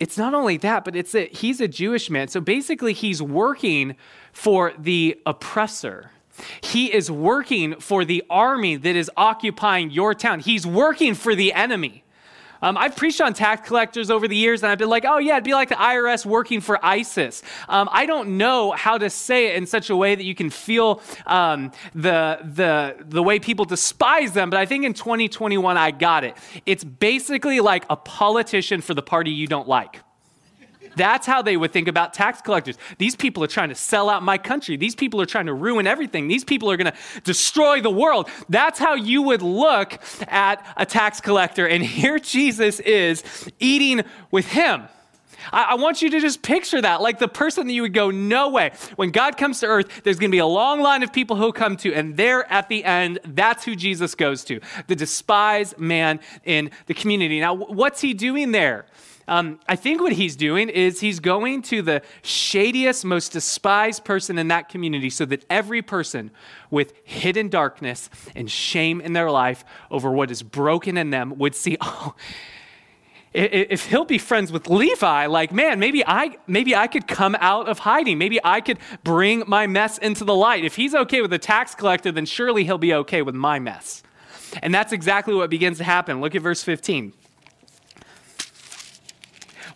it's 0.00 0.16
not 0.16 0.32
only 0.32 0.58
that, 0.58 0.84
but 0.84 0.94
it's 0.94 1.12
that 1.12 1.32
he's 1.32 1.60
a 1.60 1.66
Jewish 1.66 2.08
man. 2.08 2.28
So 2.28 2.40
basically, 2.40 2.92
he's 2.92 3.20
working 3.20 3.96
for 4.32 4.72
the 4.78 5.20
oppressor. 5.26 6.12
He 6.60 6.92
is 6.92 7.10
working 7.10 7.78
for 7.80 8.04
the 8.04 8.24
army 8.28 8.76
that 8.76 8.96
is 8.96 9.10
occupying 9.16 9.90
your 9.90 10.14
town. 10.14 10.40
He's 10.40 10.66
working 10.66 11.14
for 11.14 11.34
the 11.34 11.52
enemy. 11.52 12.04
Um, 12.60 12.76
I've 12.76 12.96
preached 12.96 13.20
on 13.20 13.34
tax 13.34 13.68
collectors 13.68 14.10
over 14.10 14.26
the 14.26 14.36
years, 14.36 14.62
and 14.62 14.72
I've 14.72 14.78
been 14.78 14.88
like, 14.88 15.04
oh, 15.06 15.18
yeah, 15.18 15.34
it'd 15.34 15.44
be 15.44 15.52
like 15.52 15.68
the 15.68 15.76
IRS 15.76 16.26
working 16.26 16.60
for 16.60 16.84
ISIS. 16.84 17.42
Um, 17.68 17.88
I 17.92 18.06
don't 18.06 18.36
know 18.36 18.72
how 18.72 18.98
to 18.98 19.10
say 19.10 19.48
it 19.48 19.56
in 19.56 19.66
such 19.66 19.90
a 19.90 19.96
way 19.96 20.14
that 20.14 20.24
you 20.24 20.34
can 20.34 20.50
feel 20.50 21.00
um, 21.26 21.70
the, 21.94 22.38
the, 22.42 22.96
the 23.04 23.22
way 23.22 23.38
people 23.38 23.64
despise 23.64 24.32
them, 24.32 24.50
but 24.50 24.58
I 24.58 24.66
think 24.66 24.84
in 24.84 24.94
2021, 24.94 25.76
I 25.76 25.90
got 25.90 26.24
it. 26.24 26.36
It's 26.66 26.82
basically 26.82 27.60
like 27.60 27.84
a 27.88 27.96
politician 27.96 28.80
for 28.80 28.94
the 28.94 29.02
party 29.02 29.30
you 29.30 29.46
don't 29.46 29.68
like. 29.68 30.00
That's 30.98 31.26
how 31.26 31.40
they 31.40 31.56
would 31.56 31.72
think 31.72 31.88
about 31.88 32.12
tax 32.12 32.42
collectors. 32.42 32.76
These 32.98 33.16
people 33.16 33.42
are 33.42 33.48
trying 33.48 33.70
to 33.70 33.74
sell 33.74 34.10
out 34.10 34.22
my 34.22 34.36
country. 34.36 34.76
These 34.76 34.94
people 34.94 35.20
are 35.20 35.26
trying 35.26 35.46
to 35.46 35.54
ruin 35.54 35.86
everything. 35.86 36.28
These 36.28 36.44
people 36.44 36.70
are 36.70 36.76
going 36.76 36.92
to 36.92 37.20
destroy 37.22 37.80
the 37.80 37.90
world. 37.90 38.28
That's 38.48 38.78
how 38.78 38.94
you 38.94 39.22
would 39.22 39.42
look 39.42 39.98
at 40.28 40.64
a 40.76 40.84
tax 40.84 41.20
collector. 41.20 41.66
And 41.66 41.82
here 41.98 42.18
Jesus 42.18 42.80
is 42.80 43.24
eating 43.58 44.02
with 44.30 44.48
him. 44.48 44.88
I, 45.52 45.74
want 45.76 46.02
you 46.02 46.10
to 46.10 46.20
just 46.20 46.42
picture 46.42 46.80
that 46.80 47.00
like 47.00 47.18
the 47.18 47.28
person 47.28 47.66
that 47.66 47.72
you 47.72 47.82
would 47.82 47.94
go, 47.94 48.10
no 48.10 48.50
way. 48.50 48.72
When 48.96 49.10
God 49.10 49.36
comes 49.36 49.60
to 49.60 49.66
earth, 49.66 50.02
there's 50.02 50.18
going 50.18 50.30
to 50.30 50.34
be 50.34 50.40
a 50.40 50.46
long 50.46 50.80
line 50.80 51.02
of 51.02 51.12
people 51.12 51.36
who'll 51.36 51.52
come 51.52 51.76
to, 51.78 51.94
and 51.94 52.16
there 52.16 52.50
at 52.52 52.68
the 52.68 52.84
end, 52.84 53.18
that's 53.24 53.64
who 53.64 53.76
Jesus 53.76 54.14
goes 54.14 54.44
to 54.44 54.60
the 54.86 54.96
despised 54.96 55.78
man 55.78 56.20
in 56.44 56.70
the 56.86 56.94
community. 56.94 57.40
Now, 57.40 57.54
what's 57.54 58.00
he 58.00 58.14
doing 58.14 58.52
there? 58.52 58.86
Um, 59.28 59.60
I 59.68 59.76
think 59.76 60.00
what 60.00 60.12
he's 60.12 60.36
doing 60.36 60.70
is 60.70 61.00
he's 61.00 61.20
going 61.20 61.60
to 61.62 61.82
the 61.82 62.02
shadiest, 62.22 63.04
most 63.04 63.32
despised 63.32 64.04
person 64.04 64.38
in 64.38 64.48
that 64.48 64.70
community 64.70 65.10
so 65.10 65.26
that 65.26 65.44
every 65.50 65.82
person 65.82 66.30
with 66.70 66.94
hidden 67.04 67.48
darkness 67.48 68.08
and 68.34 68.50
shame 68.50 69.02
in 69.02 69.12
their 69.12 69.30
life 69.30 69.64
over 69.90 70.10
what 70.10 70.30
is 70.30 70.42
broken 70.42 70.96
in 70.96 71.10
them 71.10 71.38
would 71.38 71.54
see, 71.54 71.76
oh, 71.82 72.14
if 73.34 73.86
he'll 73.86 74.06
be 74.06 74.16
friends 74.16 74.50
with 74.50 74.68
Levi, 74.68 75.26
like, 75.26 75.52
man, 75.52 75.78
maybe 75.78 76.02
I, 76.06 76.38
maybe 76.46 76.74
I 76.74 76.86
could 76.86 77.06
come 77.06 77.36
out 77.40 77.68
of 77.68 77.80
hiding. 77.80 78.16
Maybe 78.16 78.40
I 78.42 78.62
could 78.62 78.78
bring 79.04 79.44
my 79.46 79.66
mess 79.66 79.98
into 79.98 80.24
the 80.24 80.34
light. 80.34 80.64
If 80.64 80.76
he's 80.76 80.94
okay 80.94 81.20
with 81.20 81.30
the 81.30 81.38
tax 81.38 81.74
collector, 81.74 82.10
then 82.10 82.24
surely 82.24 82.64
he'll 82.64 82.78
be 82.78 82.94
okay 82.94 83.20
with 83.20 83.34
my 83.34 83.58
mess. 83.58 84.02
And 84.62 84.74
that's 84.74 84.92
exactly 84.92 85.34
what 85.34 85.50
begins 85.50 85.76
to 85.78 85.84
happen. 85.84 86.22
Look 86.22 86.34
at 86.34 86.40
verse 86.40 86.62
15. 86.62 87.12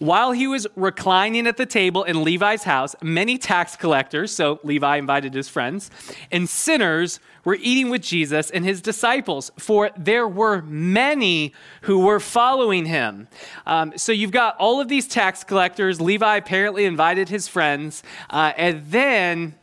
While 0.03 0.33
he 0.33 0.49
was 0.49 0.67
reclining 0.75 1.47
at 1.47 1.59
the 1.59 1.65
table 1.65 2.03
in 2.03 2.25
Levi's 2.25 2.65
house, 2.65 2.97
many 3.03 3.39
tax 3.39 3.77
collectors, 3.77 4.33
so 4.33 4.59
Levi 4.65 4.97
invited 4.97 5.33
his 5.33 5.49
friends, 5.49 5.93
and 6.33 6.49
sinners 6.49 7.21
were 7.45 7.57
eating 7.61 7.89
with 7.89 8.03
Jesus 8.03 8.51
and 8.51 8.65
his 8.65 8.83
disciples, 8.83 9.53
for 9.61 9.91
there 9.97 10.27
were 10.27 10.63
many 10.63 11.55
who 11.83 12.01
were 12.01 12.19
following 12.19 12.87
him. 12.87 13.29
Um, 13.65 13.93
so 13.97 14.11
you've 14.11 14.33
got 14.33 14.57
all 14.57 14.81
of 14.81 14.89
these 14.89 15.07
tax 15.07 15.45
collectors. 15.45 16.01
Levi 16.01 16.35
apparently 16.37 16.85
invited 16.85 17.29
his 17.29 17.47
friends, 17.47 18.03
uh, 18.29 18.53
and 18.57 18.85
then 18.91 19.55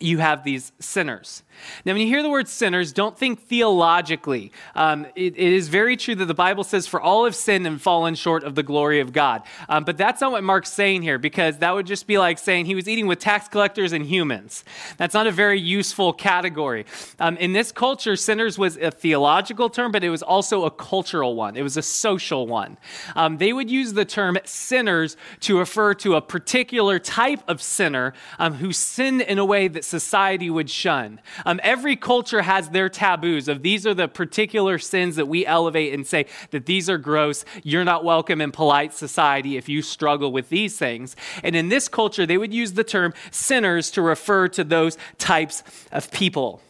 you 0.00 0.18
have 0.18 0.44
these 0.44 0.72
sinners. 0.78 1.42
Now, 1.84 1.92
when 1.92 2.02
you 2.02 2.08
hear 2.08 2.22
the 2.22 2.30
word 2.30 2.48
sinners, 2.48 2.92
don't 2.92 3.16
think 3.18 3.40
theologically. 3.40 4.52
Um, 4.74 5.06
it, 5.14 5.34
it 5.36 5.52
is 5.52 5.68
very 5.68 5.96
true 5.96 6.14
that 6.14 6.24
the 6.24 6.34
Bible 6.34 6.64
says, 6.64 6.86
For 6.86 7.00
all 7.00 7.24
have 7.24 7.34
sinned 7.34 7.66
and 7.66 7.80
fallen 7.80 8.14
short 8.14 8.44
of 8.44 8.54
the 8.54 8.62
glory 8.62 9.00
of 9.00 9.12
God. 9.12 9.42
Um, 9.68 9.84
but 9.84 9.96
that's 9.96 10.20
not 10.20 10.32
what 10.32 10.42
Mark's 10.44 10.72
saying 10.72 11.02
here, 11.02 11.18
because 11.18 11.58
that 11.58 11.74
would 11.74 11.86
just 11.86 12.06
be 12.06 12.18
like 12.18 12.38
saying 12.38 12.66
he 12.66 12.74
was 12.74 12.88
eating 12.88 13.06
with 13.06 13.18
tax 13.18 13.48
collectors 13.48 13.92
and 13.92 14.06
humans. 14.06 14.64
That's 14.96 15.14
not 15.14 15.26
a 15.26 15.30
very 15.30 15.60
useful 15.60 16.12
category. 16.12 16.86
Um, 17.18 17.36
in 17.36 17.52
this 17.52 17.72
culture, 17.72 18.16
sinners 18.16 18.58
was 18.58 18.76
a 18.76 18.90
theological 18.90 19.68
term, 19.68 19.92
but 19.92 20.04
it 20.04 20.10
was 20.10 20.22
also 20.22 20.64
a 20.64 20.70
cultural 20.70 21.34
one, 21.34 21.56
it 21.56 21.62
was 21.62 21.76
a 21.76 21.82
social 21.82 22.46
one. 22.46 22.78
Um, 23.16 23.38
they 23.38 23.52
would 23.52 23.70
use 23.70 23.92
the 23.92 24.04
term 24.04 24.38
sinners 24.44 25.16
to 25.40 25.58
refer 25.58 25.94
to 25.94 26.14
a 26.14 26.20
particular 26.20 26.98
type 26.98 27.40
of 27.48 27.60
sinner 27.60 28.14
um, 28.38 28.54
who 28.54 28.72
sinned 28.72 29.20
in 29.22 29.38
a 29.38 29.44
way 29.44 29.68
that 29.68 29.84
society 29.90 30.48
would 30.48 30.70
shun. 30.70 31.20
Um, 31.44 31.60
every 31.62 31.96
culture 31.96 32.42
has 32.42 32.70
their 32.70 32.88
taboos 32.88 33.48
of 33.48 33.62
these 33.62 33.86
are 33.86 33.94
the 33.94 34.08
particular 34.08 34.78
sins 34.78 35.16
that 35.16 35.26
we 35.26 35.44
elevate 35.44 35.92
and 35.92 36.06
say 36.06 36.26
that 36.52 36.64
these 36.64 36.88
are 36.88 36.96
gross. 36.96 37.44
You're 37.62 37.84
not 37.84 38.04
welcome 38.04 38.40
in 38.40 38.52
polite 38.52 38.94
society 38.94 39.56
if 39.56 39.68
you 39.68 39.82
struggle 39.82 40.32
with 40.32 40.48
these 40.48 40.78
things. 40.78 41.16
And 41.42 41.54
in 41.54 41.68
this 41.68 41.88
culture, 41.88 42.24
they 42.24 42.38
would 42.38 42.54
use 42.54 42.72
the 42.72 42.84
term 42.84 43.12
sinners 43.30 43.90
to 43.90 44.02
refer 44.02 44.48
to 44.48 44.64
those 44.64 44.96
types 45.18 45.62
of 45.92 46.10
people. 46.10 46.62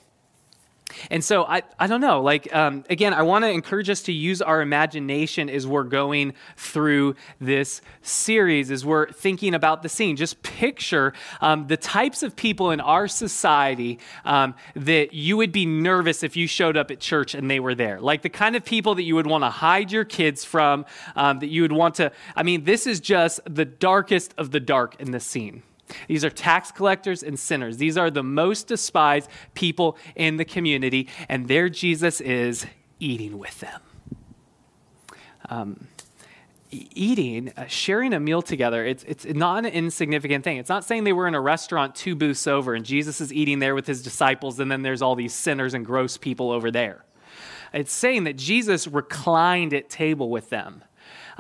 And 1.11 1.25
so 1.25 1.45
I, 1.45 1.63
I 1.79 1.87
don't 1.87 2.01
know. 2.01 2.23
Like, 2.23 2.55
um, 2.55 2.85
again, 2.91 3.15
I 3.15 3.23
want 3.23 3.45
to 3.45 3.51
encourage 3.51 3.91
us 3.91 4.03
to 4.03 4.13
use 4.13 4.43
our 4.43 4.61
imagination 4.61 5.49
as 5.51 5.67
we're 5.67 5.85
going 5.85 6.35
through 6.57 7.17
this 7.41 7.83
series, 8.03 8.71
as 8.71 8.85
we're 8.85 9.11
thinking 9.13 9.55
about 9.55 9.83
the 9.83 9.89
scene. 9.89 10.17
Just 10.17 10.43
picture 10.43 11.13
um, 11.41 11.67
the 11.67 11.77
types 11.77 12.23
of 12.23 12.37
people 12.37 12.71
in 12.71 12.81
our 12.81 13.09
society 13.09 13.99
um, 14.25 14.55
that 14.75 15.13
you 15.13 15.37
would 15.37 15.53
be 15.53 15.67
nervous 15.67 16.23
if 16.23 16.37
you 16.37 16.47
showed 16.47 16.77
up 16.77 16.91
at 16.91 17.01
church 17.01 17.35
and 17.35 17.51
they 17.51 17.61
were 17.61 17.75
there. 17.75 18.01
Like 18.01 18.23
the 18.23 18.29
kind 18.29 18.57
of 18.57 18.65
people 18.65 18.95
that 18.97 19.03
you 19.03 19.15
would 19.15 19.27
want 19.27 19.45
to 19.45 19.51
hide 19.51 19.93
your 19.93 20.05
kids 20.05 20.45
from, 20.45 20.87
um, 21.17 21.39
that 21.41 21.49
you 21.49 21.63
would 21.63 21.73
want 21.73 21.97
to. 21.97 22.13
I 22.37 22.43
mean, 22.43 22.65
this 22.65 22.87
is 22.87 23.01
just 23.01 23.41
the 23.45 23.65
darkest 23.65 24.35
of 24.39 24.51
the 24.51 24.61
dark 24.61 25.01
in 25.01 25.11
this 25.11 25.25
scene. 25.25 25.63
These 26.09 26.25
are 26.25 26.31
tax 26.31 26.71
collectors 26.73 27.23
and 27.23 27.39
sinners. 27.39 27.77
These 27.77 27.97
are 27.97 28.11
the 28.11 28.23
most 28.23 28.67
despised 28.67 29.29
people 29.55 29.97
in 30.15 30.37
the 30.37 30.45
community, 30.45 31.09
and 31.29 31.49
there 31.49 31.69
Jesus 31.69 32.21
is 32.21 32.67
eating 32.99 33.39
with 33.39 33.59
them. 33.61 33.81
Um, 35.49 35.89
eating, 36.71 37.53
uh, 37.57 37.67
sharing 37.67 38.13
a 38.13 38.21
meal 38.21 38.43
together, 38.43 38.85
it's, 38.85 39.03
it's 39.05 39.25
not 39.25 39.65
an 39.65 39.73
insignificant 39.73 40.45
thing. 40.45 40.59
It's 40.59 40.69
not 40.69 40.85
saying 40.85 41.05
they 41.05 41.13
were 41.13 41.27
in 41.27 41.35
a 41.35 41.41
restaurant 41.41 41.95
two 41.95 42.15
booths 42.15 42.47
over 42.47 42.75
and 42.75 42.85
Jesus 42.85 43.21
is 43.21 43.33
eating 43.33 43.59
there 43.59 43.75
with 43.75 43.87
his 43.87 44.03
disciples, 44.03 44.61
and 44.61 44.71
then 44.71 44.83
there's 44.83 45.03
all 45.03 45.17
these 45.17 45.35
sinners 45.35 45.75
and 45.75 45.85
gross 45.85 46.17
people 46.17 46.51
over 46.51 46.71
there. 46.71 47.05
It's 47.73 47.93
saying 47.93 48.25
that 48.25 48.37
Jesus 48.37 48.87
reclined 48.87 49.75
at 49.75 49.89
table 49.89 50.29
with 50.29 50.51
them. 50.51 50.83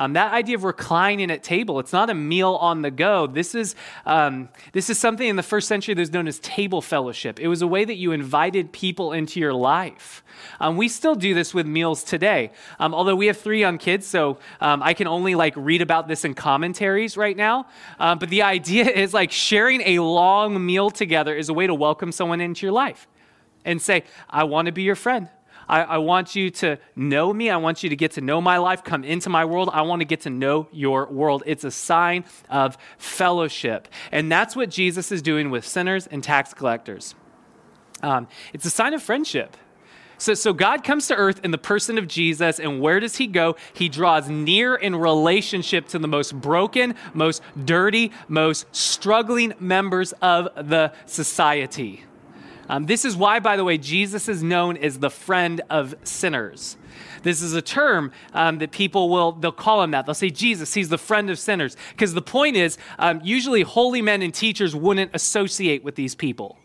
Um, 0.00 0.14
that 0.14 0.32
idea 0.32 0.56
of 0.56 0.64
reclining 0.64 1.30
at 1.30 1.42
table, 1.42 1.78
it's 1.78 1.92
not 1.92 2.08
a 2.08 2.14
meal 2.14 2.54
on 2.54 2.80
the 2.80 2.90
go. 2.90 3.26
This 3.26 3.54
is, 3.54 3.74
um, 4.06 4.48
this 4.72 4.88
is 4.88 4.98
something 4.98 5.28
in 5.28 5.36
the 5.36 5.42
first 5.42 5.68
century 5.68 5.92
that 5.92 6.00
was 6.00 6.10
known 6.10 6.26
as 6.26 6.38
table 6.38 6.80
fellowship. 6.80 7.38
It 7.38 7.48
was 7.48 7.60
a 7.60 7.66
way 7.66 7.84
that 7.84 7.96
you 7.96 8.12
invited 8.12 8.72
people 8.72 9.12
into 9.12 9.38
your 9.38 9.52
life. 9.52 10.24
Um, 10.58 10.78
we 10.78 10.88
still 10.88 11.14
do 11.14 11.34
this 11.34 11.52
with 11.52 11.66
meals 11.66 12.02
today. 12.02 12.50
Um, 12.78 12.94
although 12.94 13.14
we 13.14 13.26
have 13.26 13.36
three 13.36 13.60
young 13.60 13.76
kids, 13.76 14.06
so 14.06 14.38
um, 14.62 14.82
I 14.82 14.94
can 14.94 15.06
only 15.06 15.34
like 15.34 15.52
read 15.54 15.82
about 15.82 16.08
this 16.08 16.24
in 16.24 16.32
commentaries 16.32 17.18
right 17.18 17.36
now. 17.36 17.66
Um, 17.98 18.18
but 18.18 18.30
the 18.30 18.40
idea 18.56 18.86
is 18.86 19.12
like 19.12 19.30
sharing 19.30 19.82
a 19.82 19.98
long 19.98 20.64
meal 20.64 20.88
together 20.88 21.36
is 21.36 21.50
a 21.50 21.52
way 21.52 21.66
to 21.66 21.74
welcome 21.74 22.10
someone 22.10 22.40
into 22.40 22.64
your 22.64 22.72
life 22.72 23.06
and 23.66 23.82
say, 23.82 24.04
I 24.30 24.44
want 24.44 24.64
to 24.64 24.72
be 24.72 24.82
your 24.82 24.96
friend. 24.96 25.28
I, 25.70 25.82
I 25.82 25.98
want 25.98 26.34
you 26.34 26.50
to 26.50 26.78
know 26.96 27.32
me. 27.32 27.48
I 27.48 27.56
want 27.56 27.84
you 27.84 27.90
to 27.90 27.96
get 27.96 28.12
to 28.12 28.20
know 28.20 28.40
my 28.40 28.58
life, 28.58 28.82
come 28.82 29.04
into 29.04 29.30
my 29.30 29.44
world. 29.44 29.70
I 29.72 29.82
want 29.82 30.00
to 30.00 30.04
get 30.04 30.22
to 30.22 30.30
know 30.30 30.68
your 30.72 31.06
world. 31.06 31.44
It's 31.46 31.62
a 31.62 31.70
sign 31.70 32.24
of 32.50 32.76
fellowship. 32.98 33.86
And 34.10 34.30
that's 34.32 34.56
what 34.56 34.68
Jesus 34.68 35.12
is 35.12 35.22
doing 35.22 35.48
with 35.48 35.64
sinners 35.64 36.08
and 36.08 36.24
tax 36.24 36.52
collectors. 36.52 37.14
Um, 38.02 38.26
it's 38.52 38.64
a 38.64 38.70
sign 38.70 38.94
of 38.94 39.02
friendship. 39.02 39.56
So, 40.18 40.34
so 40.34 40.52
God 40.52 40.82
comes 40.82 41.06
to 41.06 41.14
earth 41.14 41.40
in 41.44 41.52
the 41.52 41.58
person 41.58 41.98
of 41.98 42.08
Jesus, 42.08 42.58
and 42.58 42.80
where 42.80 42.98
does 42.98 43.16
he 43.16 43.26
go? 43.28 43.56
He 43.72 43.88
draws 43.88 44.28
near 44.28 44.74
in 44.74 44.96
relationship 44.96 45.86
to 45.88 45.98
the 45.98 46.08
most 46.08 46.38
broken, 46.38 46.96
most 47.14 47.42
dirty, 47.64 48.10
most 48.28 48.66
struggling 48.74 49.54
members 49.60 50.12
of 50.20 50.48
the 50.68 50.92
society. 51.06 52.04
Um, 52.70 52.86
this 52.86 53.04
is 53.04 53.16
why, 53.16 53.40
by 53.40 53.56
the 53.56 53.64
way, 53.64 53.78
Jesus 53.78 54.28
is 54.28 54.44
known 54.44 54.76
as 54.76 55.00
the 55.00 55.10
friend 55.10 55.60
of 55.68 55.92
sinners. 56.04 56.76
This 57.24 57.42
is 57.42 57.52
a 57.52 57.60
term 57.60 58.12
um, 58.32 58.58
that 58.58 58.70
people 58.70 59.10
will 59.10 59.32
they'll 59.32 59.50
call 59.50 59.82
him 59.82 59.90
that. 59.90 60.06
They'll 60.06 60.14
say 60.14 60.30
Jesus, 60.30 60.72
he's 60.72 60.88
the 60.88 60.96
friend 60.96 61.30
of 61.30 61.38
sinners. 61.40 61.76
Because 61.90 62.14
the 62.14 62.22
point 62.22 62.54
is, 62.54 62.78
um, 63.00 63.20
usually 63.24 63.62
holy 63.62 64.00
men 64.00 64.22
and 64.22 64.32
teachers 64.32 64.76
wouldn't 64.76 65.10
associate 65.14 65.82
with 65.82 65.96
these 65.96 66.14
people. 66.14 66.58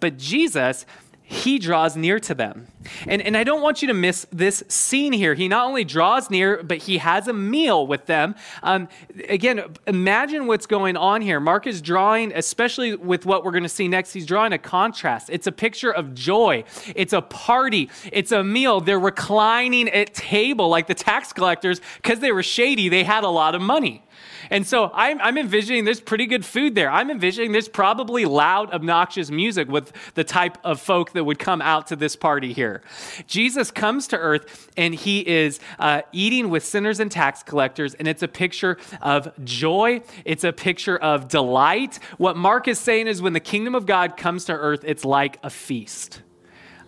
But 0.00 0.16
Jesus 0.16 0.86
he 1.26 1.58
draws 1.58 1.96
near 1.96 2.20
to 2.20 2.34
them. 2.34 2.68
And, 3.06 3.22
and 3.22 3.34
I 3.34 3.44
don't 3.44 3.62
want 3.62 3.80
you 3.80 3.88
to 3.88 3.94
miss 3.94 4.26
this 4.30 4.62
scene 4.68 5.14
here. 5.14 5.32
He 5.32 5.48
not 5.48 5.66
only 5.66 5.82
draws 5.82 6.28
near, 6.28 6.62
but 6.62 6.78
he 6.78 6.98
has 6.98 7.26
a 7.28 7.32
meal 7.32 7.86
with 7.86 8.04
them. 8.04 8.34
Um, 8.62 8.88
again, 9.30 9.64
imagine 9.86 10.46
what's 10.46 10.66
going 10.66 10.98
on 10.98 11.22
here. 11.22 11.40
Mark 11.40 11.66
is 11.66 11.80
drawing, 11.80 12.30
especially 12.34 12.94
with 12.94 13.24
what 13.24 13.42
we're 13.42 13.52
going 13.52 13.62
to 13.62 13.70
see 13.70 13.88
next, 13.88 14.12
he's 14.12 14.26
drawing 14.26 14.52
a 14.52 14.58
contrast. 14.58 15.30
It's 15.30 15.46
a 15.46 15.52
picture 15.52 15.90
of 15.90 16.14
joy, 16.14 16.64
it's 16.94 17.14
a 17.14 17.22
party, 17.22 17.88
it's 18.12 18.30
a 18.30 18.44
meal. 18.44 18.82
They're 18.82 19.00
reclining 19.00 19.88
at 19.88 20.12
table 20.12 20.68
like 20.68 20.88
the 20.88 20.94
tax 20.94 21.32
collectors 21.32 21.80
because 21.96 22.20
they 22.20 22.32
were 22.32 22.42
shady, 22.42 22.90
they 22.90 23.02
had 23.02 23.24
a 23.24 23.28
lot 23.28 23.54
of 23.54 23.62
money. 23.62 24.02
And 24.50 24.66
so 24.66 24.90
I'm, 24.94 25.20
I'm 25.20 25.38
envisioning 25.38 25.84
there's 25.84 26.00
pretty 26.00 26.26
good 26.26 26.44
food 26.44 26.74
there. 26.74 26.90
I'm 26.90 27.10
envisioning 27.10 27.52
there's 27.52 27.68
probably 27.68 28.24
loud, 28.24 28.72
obnoxious 28.72 29.30
music 29.30 29.68
with 29.68 29.92
the 30.14 30.24
type 30.24 30.58
of 30.64 30.80
folk 30.80 31.12
that 31.12 31.24
would 31.24 31.38
come 31.38 31.62
out 31.62 31.86
to 31.88 31.96
this 31.96 32.16
party 32.16 32.52
here. 32.52 32.82
Jesus 33.26 33.70
comes 33.70 34.06
to 34.08 34.18
earth 34.18 34.70
and 34.76 34.94
he 34.94 35.26
is 35.26 35.60
uh, 35.78 36.02
eating 36.12 36.50
with 36.50 36.64
sinners 36.64 37.00
and 37.00 37.10
tax 37.10 37.42
collectors, 37.42 37.94
and 37.94 38.08
it's 38.08 38.22
a 38.22 38.28
picture 38.28 38.78
of 39.00 39.32
joy, 39.44 40.02
it's 40.24 40.44
a 40.44 40.52
picture 40.52 40.96
of 40.96 41.28
delight. 41.28 41.98
What 42.18 42.36
Mark 42.36 42.68
is 42.68 42.78
saying 42.78 43.06
is 43.06 43.22
when 43.22 43.32
the 43.32 43.40
kingdom 43.40 43.74
of 43.74 43.86
God 43.86 44.16
comes 44.16 44.44
to 44.46 44.52
earth, 44.52 44.84
it's 44.84 45.04
like 45.04 45.38
a 45.42 45.50
feast. 45.50 46.22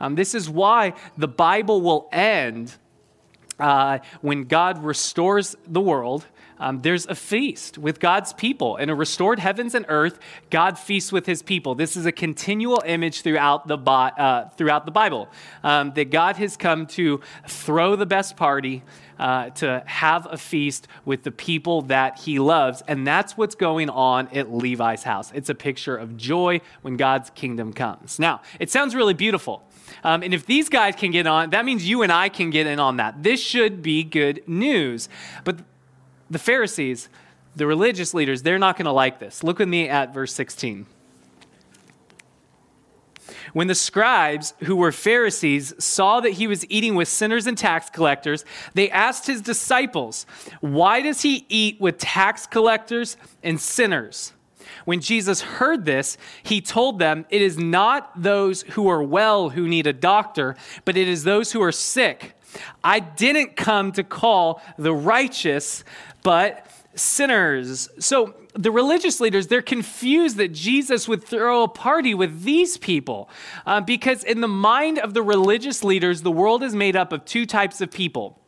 Um, 0.00 0.14
this 0.14 0.34
is 0.34 0.50
why 0.50 0.94
the 1.16 1.28
Bible 1.28 1.80
will 1.80 2.08
end 2.12 2.74
uh, 3.58 3.98
when 4.20 4.44
God 4.44 4.84
restores 4.84 5.56
the 5.66 5.80
world 5.80 6.26
um, 6.58 6.80
there's 6.80 7.06
a 7.06 7.14
feast 7.14 7.78
with 7.78 8.00
God's 8.00 8.32
people. 8.32 8.76
In 8.76 8.90
a 8.90 8.94
restored 8.94 9.38
heavens 9.38 9.74
and 9.74 9.84
earth, 9.88 10.18
God 10.50 10.78
feasts 10.78 11.12
with 11.12 11.26
his 11.26 11.42
people. 11.42 11.74
This 11.74 11.96
is 11.96 12.06
a 12.06 12.12
continual 12.12 12.82
image 12.86 13.22
throughout 13.22 13.66
the, 13.68 13.76
uh, 13.76 14.48
throughout 14.50 14.84
the 14.84 14.92
Bible 14.92 15.28
um, 15.62 15.92
that 15.94 16.10
God 16.10 16.36
has 16.36 16.56
come 16.56 16.86
to 16.88 17.20
throw 17.48 17.96
the 17.96 18.06
best 18.06 18.36
party. 18.36 18.82
Uh, 19.18 19.48
to 19.48 19.82
have 19.86 20.28
a 20.30 20.36
feast 20.36 20.88
with 21.06 21.22
the 21.22 21.30
people 21.30 21.80
that 21.80 22.18
he 22.18 22.38
loves. 22.38 22.82
And 22.86 23.06
that's 23.06 23.34
what's 23.34 23.54
going 23.54 23.88
on 23.88 24.28
at 24.28 24.52
Levi's 24.52 25.04
house. 25.04 25.32
It's 25.34 25.48
a 25.48 25.54
picture 25.54 25.96
of 25.96 26.18
joy 26.18 26.60
when 26.82 26.98
God's 26.98 27.30
kingdom 27.30 27.72
comes. 27.72 28.18
Now, 28.18 28.42
it 28.60 28.70
sounds 28.70 28.94
really 28.94 29.14
beautiful. 29.14 29.66
Um, 30.04 30.22
and 30.22 30.34
if 30.34 30.44
these 30.44 30.68
guys 30.68 30.96
can 30.96 31.12
get 31.12 31.26
on, 31.26 31.48
that 31.50 31.64
means 31.64 31.88
you 31.88 32.02
and 32.02 32.12
I 32.12 32.28
can 32.28 32.50
get 32.50 32.66
in 32.66 32.78
on 32.78 32.98
that. 32.98 33.22
This 33.22 33.40
should 33.40 33.80
be 33.80 34.04
good 34.04 34.46
news. 34.46 35.08
But 35.44 35.60
the 36.30 36.38
Pharisees, 36.38 37.08
the 37.54 37.66
religious 37.66 38.14
leaders, 38.14 38.42
they're 38.42 38.58
not 38.58 38.76
going 38.76 38.86
to 38.86 38.92
like 38.92 39.18
this. 39.18 39.42
Look 39.42 39.58
with 39.58 39.68
me 39.68 39.88
at 39.88 40.12
verse 40.12 40.32
16. 40.34 40.86
When 43.52 43.68
the 43.68 43.74
scribes, 43.74 44.54
who 44.64 44.76
were 44.76 44.92
Pharisees, 44.92 45.72
saw 45.82 46.20
that 46.20 46.32
he 46.32 46.46
was 46.46 46.68
eating 46.70 46.94
with 46.94 47.08
sinners 47.08 47.46
and 47.46 47.56
tax 47.56 47.88
collectors, 47.90 48.44
they 48.74 48.90
asked 48.90 49.26
his 49.26 49.40
disciples, 49.40 50.26
Why 50.60 51.00
does 51.00 51.22
he 51.22 51.46
eat 51.48 51.80
with 51.80 51.98
tax 51.98 52.46
collectors 52.46 53.16
and 53.42 53.60
sinners? 53.60 54.32
When 54.84 55.00
Jesus 55.00 55.40
heard 55.40 55.84
this, 55.84 56.18
he 56.42 56.60
told 56.60 56.98
them, 56.98 57.24
It 57.30 57.40
is 57.40 57.58
not 57.58 58.20
those 58.20 58.62
who 58.62 58.88
are 58.88 59.02
well 59.02 59.50
who 59.50 59.66
need 59.66 59.86
a 59.86 59.92
doctor, 59.92 60.56
but 60.84 60.96
it 60.96 61.08
is 61.08 61.24
those 61.24 61.52
who 61.52 61.62
are 61.62 61.72
sick. 61.72 62.34
I 62.82 63.00
didn't 63.00 63.56
come 63.56 63.92
to 63.92 64.04
call 64.04 64.62
the 64.78 64.94
righteous, 64.94 65.84
but 66.26 66.66
sinners. 66.96 67.88
So 68.00 68.34
the 68.52 68.72
religious 68.72 69.20
leaders, 69.20 69.46
they're 69.46 69.62
confused 69.62 70.38
that 70.38 70.52
Jesus 70.52 71.06
would 71.06 71.22
throw 71.22 71.62
a 71.62 71.68
party 71.68 72.14
with 72.14 72.42
these 72.42 72.78
people. 72.78 73.30
Uh, 73.64 73.80
because 73.80 74.24
in 74.24 74.40
the 74.40 74.48
mind 74.48 74.98
of 74.98 75.14
the 75.14 75.22
religious 75.22 75.84
leaders, 75.84 76.22
the 76.22 76.32
world 76.32 76.64
is 76.64 76.74
made 76.74 76.96
up 76.96 77.12
of 77.12 77.24
two 77.24 77.46
types 77.46 77.80
of 77.80 77.92
people 77.92 78.40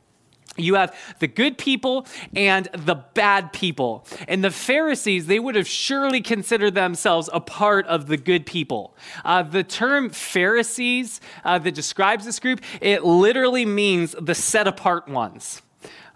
you 0.56 0.74
have 0.74 0.92
the 1.20 1.28
good 1.28 1.56
people 1.56 2.04
and 2.34 2.68
the 2.72 2.96
bad 2.96 3.52
people. 3.52 4.04
And 4.26 4.42
the 4.42 4.50
Pharisees, 4.50 5.28
they 5.28 5.38
would 5.38 5.54
have 5.54 5.68
surely 5.68 6.20
considered 6.20 6.74
themselves 6.74 7.30
a 7.32 7.38
part 7.38 7.86
of 7.86 8.08
the 8.08 8.16
good 8.16 8.44
people. 8.44 8.96
Uh, 9.24 9.44
the 9.44 9.62
term 9.62 10.10
Pharisees 10.10 11.20
uh, 11.44 11.60
that 11.60 11.76
describes 11.76 12.24
this 12.24 12.40
group, 12.40 12.60
it 12.80 13.04
literally 13.04 13.64
means 13.64 14.16
the 14.20 14.34
set 14.34 14.66
apart 14.66 15.06
ones. 15.06 15.62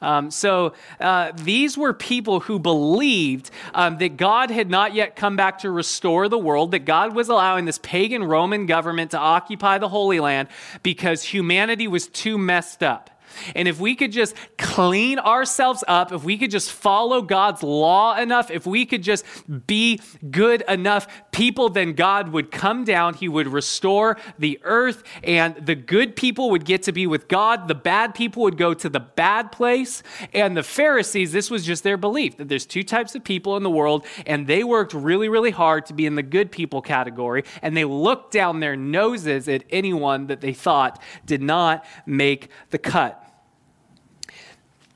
Um, 0.02 0.30
so 0.30 0.74
uh, 1.00 1.32
these 1.34 1.78
were 1.78 1.94
people 1.94 2.40
who 2.40 2.58
believed 2.58 3.50
um, 3.72 3.98
that 3.98 4.16
God 4.16 4.50
had 4.50 4.68
not 4.68 4.94
yet 4.94 5.16
come 5.16 5.36
back 5.36 5.60
to 5.60 5.70
restore 5.70 6.28
the 6.28 6.38
world, 6.38 6.72
that 6.72 6.84
God 6.84 7.14
was 7.14 7.28
allowing 7.28 7.64
this 7.64 7.78
pagan 7.78 8.24
Roman 8.24 8.66
government 8.66 9.12
to 9.12 9.18
occupy 9.18 9.78
the 9.78 9.88
Holy 9.88 10.20
Land 10.20 10.48
because 10.82 11.22
humanity 11.22 11.88
was 11.88 12.08
too 12.08 12.36
messed 12.36 12.82
up. 12.82 13.08
And 13.54 13.68
if 13.68 13.80
we 13.80 13.94
could 13.94 14.12
just 14.12 14.34
clean 14.58 15.18
ourselves 15.18 15.84
up, 15.88 16.12
if 16.12 16.24
we 16.24 16.38
could 16.38 16.50
just 16.50 16.72
follow 16.72 17.22
God's 17.22 17.62
law 17.62 18.16
enough, 18.16 18.50
if 18.50 18.66
we 18.66 18.86
could 18.86 19.02
just 19.02 19.24
be 19.66 20.00
good 20.30 20.62
enough 20.68 21.06
people, 21.30 21.68
then 21.68 21.92
God 21.92 22.28
would 22.28 22.50
come 22.50 22.84
down. 22.84 23.14
He 23.14 23.28
would 23.28 23.48
restore 23.48 24.16
the 24.38 24.58
earth, 24.62 25.02
and 25.22 25.56
the 25.56 25.74
good 25.74 26.16
people 26.16 26.50
would 26.50 26.64
get 26.64 26.82
to 26.84 26.92
be 26.92 27.06
with 27.06 27.28
God. 27.28 27.68
The 27.68 27.74
bad 27.74 28.14
people 28.14 28.42
would 28.42 28.56
go 28.56 28.74
to 28.74 28.88
the 28.88 29.00
bad 29.00 29.52
place. 29.52 30.02
And 30.32 30.56
the 30.56 30.62
Pharisees, 30.62 31.32
this 31.32 31.50
was 31.50 31.64
just 31.64 31.82
their 31.82 31.96
belief 31.96 32.36
that 32.36 32.48
there's 32.48 32.66
two 32.66 32.82
types 32.82 33.14
of 33.14 33.24
people 33.24 33.56
in 33.56 33.62
the 33.62 33.70
world, 33.70 34.06
and 34.26 34.46
they 34.46 34.64
worked 34.64 34.94
really, 34.94 35.28
really 35.28 35.50
hard 35.50 35.86
to 35.86 35.94
be 35.94 36.06
in 36.06 36.14
the 36.14 36.22
good 36.22 36.50
people 36.50 36.82
category. 36.82 37.44
And 37.62 37.76
they 37.76 37.84
looked 37.84 38.32
down 38.32 38.60
their 38.60 38.76
noses 38.76 39.48
at 39.48 39.64
anyone 39.70 40.26
that 40.26 40.40
they 40.40 40.52
thought 40.52 41.00
did 41.24 41.42
not 41.42 41.84
make 42.06 42.48
the 42.70 42.78
cut. 42.78 43.21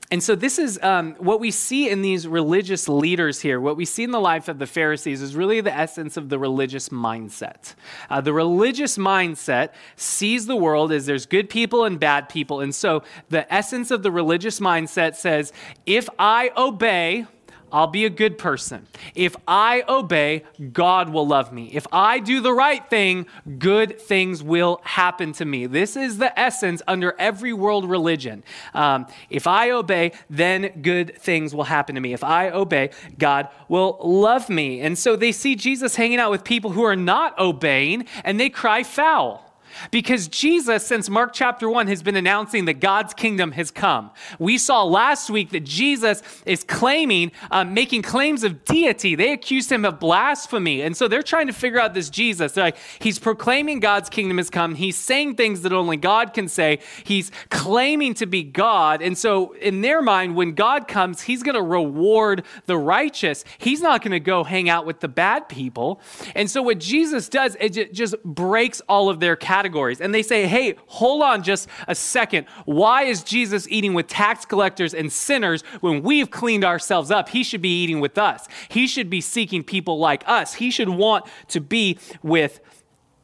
And 0.09 0.23
so, 0.23 0.35
this 0.35 0.57
is 0.57 0.79
um, 0.81 1.15
what 1.15 1.41
we 1.41 1.51
see 1.51 1.89
in 1.89 2.01
these 2.01 2.29
religious 2.29 2.87
leaders 2.87 3.41
here. 3.41 3.59
What 3.59 3.75
we 3.75 3.83
see 3.83 4.05
in 4.05 4.11
the 4.11 4.21
life 4.21 4.47
of 4.47 4.57
the 4.57 4.65
Pharisees 4.65 5.21
is 5.21 5.35
really 5.35 5.59
the 5.59 5.75
essence 5.75 6.15
of 6.15 6.29
the 6.29 6.39
religious 6.39 6.87
mindset. 6.89 7.75
Uh, 8.09 8.21
the 8.21 8.31
religious 8.31 8.97
mindset 8.97 9.71
sees 9.97 10.45
the 10.45 10.55
world 10.55 10.93
as 10.93 11.07
there's 11.07 11.25
good 11.25 11.49
people 11.49 11.83
and 11.83 11.99
bad 11.99 12.29
people. 12.29 12.61
And 12.61 12.73
so, 12.73 13.03
the 13.27 13.53
essence 13.53 13.91
of 13.91 14.01
the 14.01 14.11
religious 14.11 14.61
mindset 14.61 15.15
says 15.15 15.51
if 15.85 16.07
I 16.17 16.51
obey, 16.55 17.25
I'll 17.71 17.87
be 17.87 18.05
a 18.05 18.09
good 18.09 18.37
person. 18.37 18.87
If 19.15 19.35
I 19.47 19.83
obey, 19.89 20.43
God 20.71 21.09
will 21.09 21.27
love 21.27 21.51
me. 21.51 21.69
If 21.73 21.85
I 21.91 22.19
do 22.19 22.41
the 22.41 22.53
right 22.53 22.87
thing, 22.89 23.25
good 23.59 23.99
things 23.99 24.41
will 24.41 24.79
happen 24.83 25.33
to 25.33 25.45
me. 25.45 25.65
This 25.65 25.95
is 25.95 26.17
the 26.17 26.37
essence 26.39 26.81
under 26.87 27.15
every 27.19 27.53
world 27.53 27.89
religion. 27.89 28.43
Um, 28.73 29.07
if 29.29 29.47
I 29.47 29.71
obey, 29.71 30.13
then 30.29 30.81
good 30.81 31.17
things 31.19 31.53
will 31.53 31.65
happen 31.65 31.95
to 31.95 32.01
me. 32.01 32.13
If 32.13 32.23
I 32.23 32.49
obey, 32.49 32.91
God 33.17 33.49
will 33.67 33.97
love 34.01 34.49
me. 34.49 34.81
And 34.81 34.97
so 34.97 35.15
they 35.15 35.31
see 35.31 35.55
Jesus 35.55 35.95
hanging 35.95 36.19
out 36.19 36.31
with 36.31 36.43
people 36.43 36.71
who 36.71 36.83
are 36.83 36.95
not 36.95 37.37
obeying 37.37 38.07
and 38.23 38.39
they 38.39 38.49
cry 38.49 38.83
foul. 38.83 39.46
Because 39.91 40.27
Jesus, 40.27 40.85
since 40.85 41.09
Mark 41.09 41.33
chapter 41.33 41.69
1, 41.69 41.87
has 41.87 42.01
been 42.01 42.15
announcing 42.15 42.65
that 42.65 42.79
God's 42.79 43.13
kingdom 43.13 43.51
has 43.53 43.71
come. 43.71 44.11
We 44.39 44.57
saw 44.57 44.83
last 44.83 45.29
week 45.29 45.51
that 45.51 45.63
Jesus 45.63 46.23
is 46.45 46.63
claiming, 46.63 47.31
um, 47.51 47.73
making 47.73 48.01
claims 48.01 48.43
of 48.43 48.65
deity. 48.65 49.15
They 49.15 49.31
accused 49.31 49.71
him 49.71 49.85
of 49.85 49.99
blasphemy. 49.99 50.81
And 50.81 50.95
so 50.95 51.07
they're 51.07 51.23
trying 51.23 51.47
to 51.47 51.53
figure 51.53 51.79
out 51.79 51.93
this 51.93 52.09
Jesus. 52.09 52.53
They're 52.53 52.65
like, 52.65 52.77
he's 52.99 53.19
proclaiming 53.19 53.79
God's 53.79 54.09
kingdom 54.09 54.37
has 54.37 54.49
come. 54.49 54.75
He's 54.75 54.97
saying 54.97 55.35
things 55.35 55.61
that 55.61 55.73
only 55.73 55.97
God 55.97 56.33
can 56.33 56.47
say. 56.47 56.79
He's 57.03 57.31
claiming 57.49 58.13
to 58.15 58.25
be 58.25 58.43
God. 58.43 59.01
And 59.01 59.17
so, 59.17 59.53
in 59.53 59.81
their 59.81 60.01
mind, 60.01 60.35
when 60.35 60.53
God 60.53 60.87
comes, 60.87 61.21
he's 61.21 61.43
going 61.43 61.55
to 61.55 61.61
reward 61.61 62.43
the 62.65 62.77
righteous. 62.77 63.43
He's 63.57 63.81
not 63.81 64.01
going 64.01 64.11
to 64.11 64.19
go 64.19 64.43
hang 64.43 64.69
out 64.69 64.85
with 64.85 64.99
the 64.99 65.07
bad 65.07 65.49
people. 65.49 66.01
And 66.35 66.49
so, 66.49 66.61
what 66.61 66.79
Jesus 66.79 67.29
does, 67.29 67.55
it 67.59 67.93
just 67.93 68.21
breaks 68.23 68.81
all 68.87 69.09
of 69.09 69.19
their 69.19 69.35
categories 69.35 69.66
categories. 69.67 69.99
And 70.01 70.13
they 70.13 70.23
say, 70.23 70.47
hey, 70.47 70.75
hold 70.87 71.21
on 71.21 71.43
just 71.43 71.67
a 71.87 71.95
second. 71.95 72.47
Why 72.65 73.03
is 73.03 73.23
Jesus 73.23 73.67
eating 73.69 73.93
with 73.93 74.07
tax 74.07 74.45
collectors 74.45 74.93
and 74.93 75.11
sinners 75.11 75.61
when 75.81 76.03
we've 76.03 76.31
cleaned 76.31 76.63
ourselves 76.63 77.11
up? 77.11 77.29
He 77.29 77.43
should 77.43 77.61
be 77.61 77.83
eating 77.83 77.99
with 77.99 78.17
us. 78.17 78.47
He 78.69 78.87
should 78.87 79.09
be 79.09 79.21
seeking 79.21 79.63
people 79.63 79.99
like 79.99 80.23
us. 80.25 80.55
He 80.55 80.71
should 80.71 80.89
want 80.89 81.25
to 81.49 81.59
be 81.59 81.99
with 82.23 82.61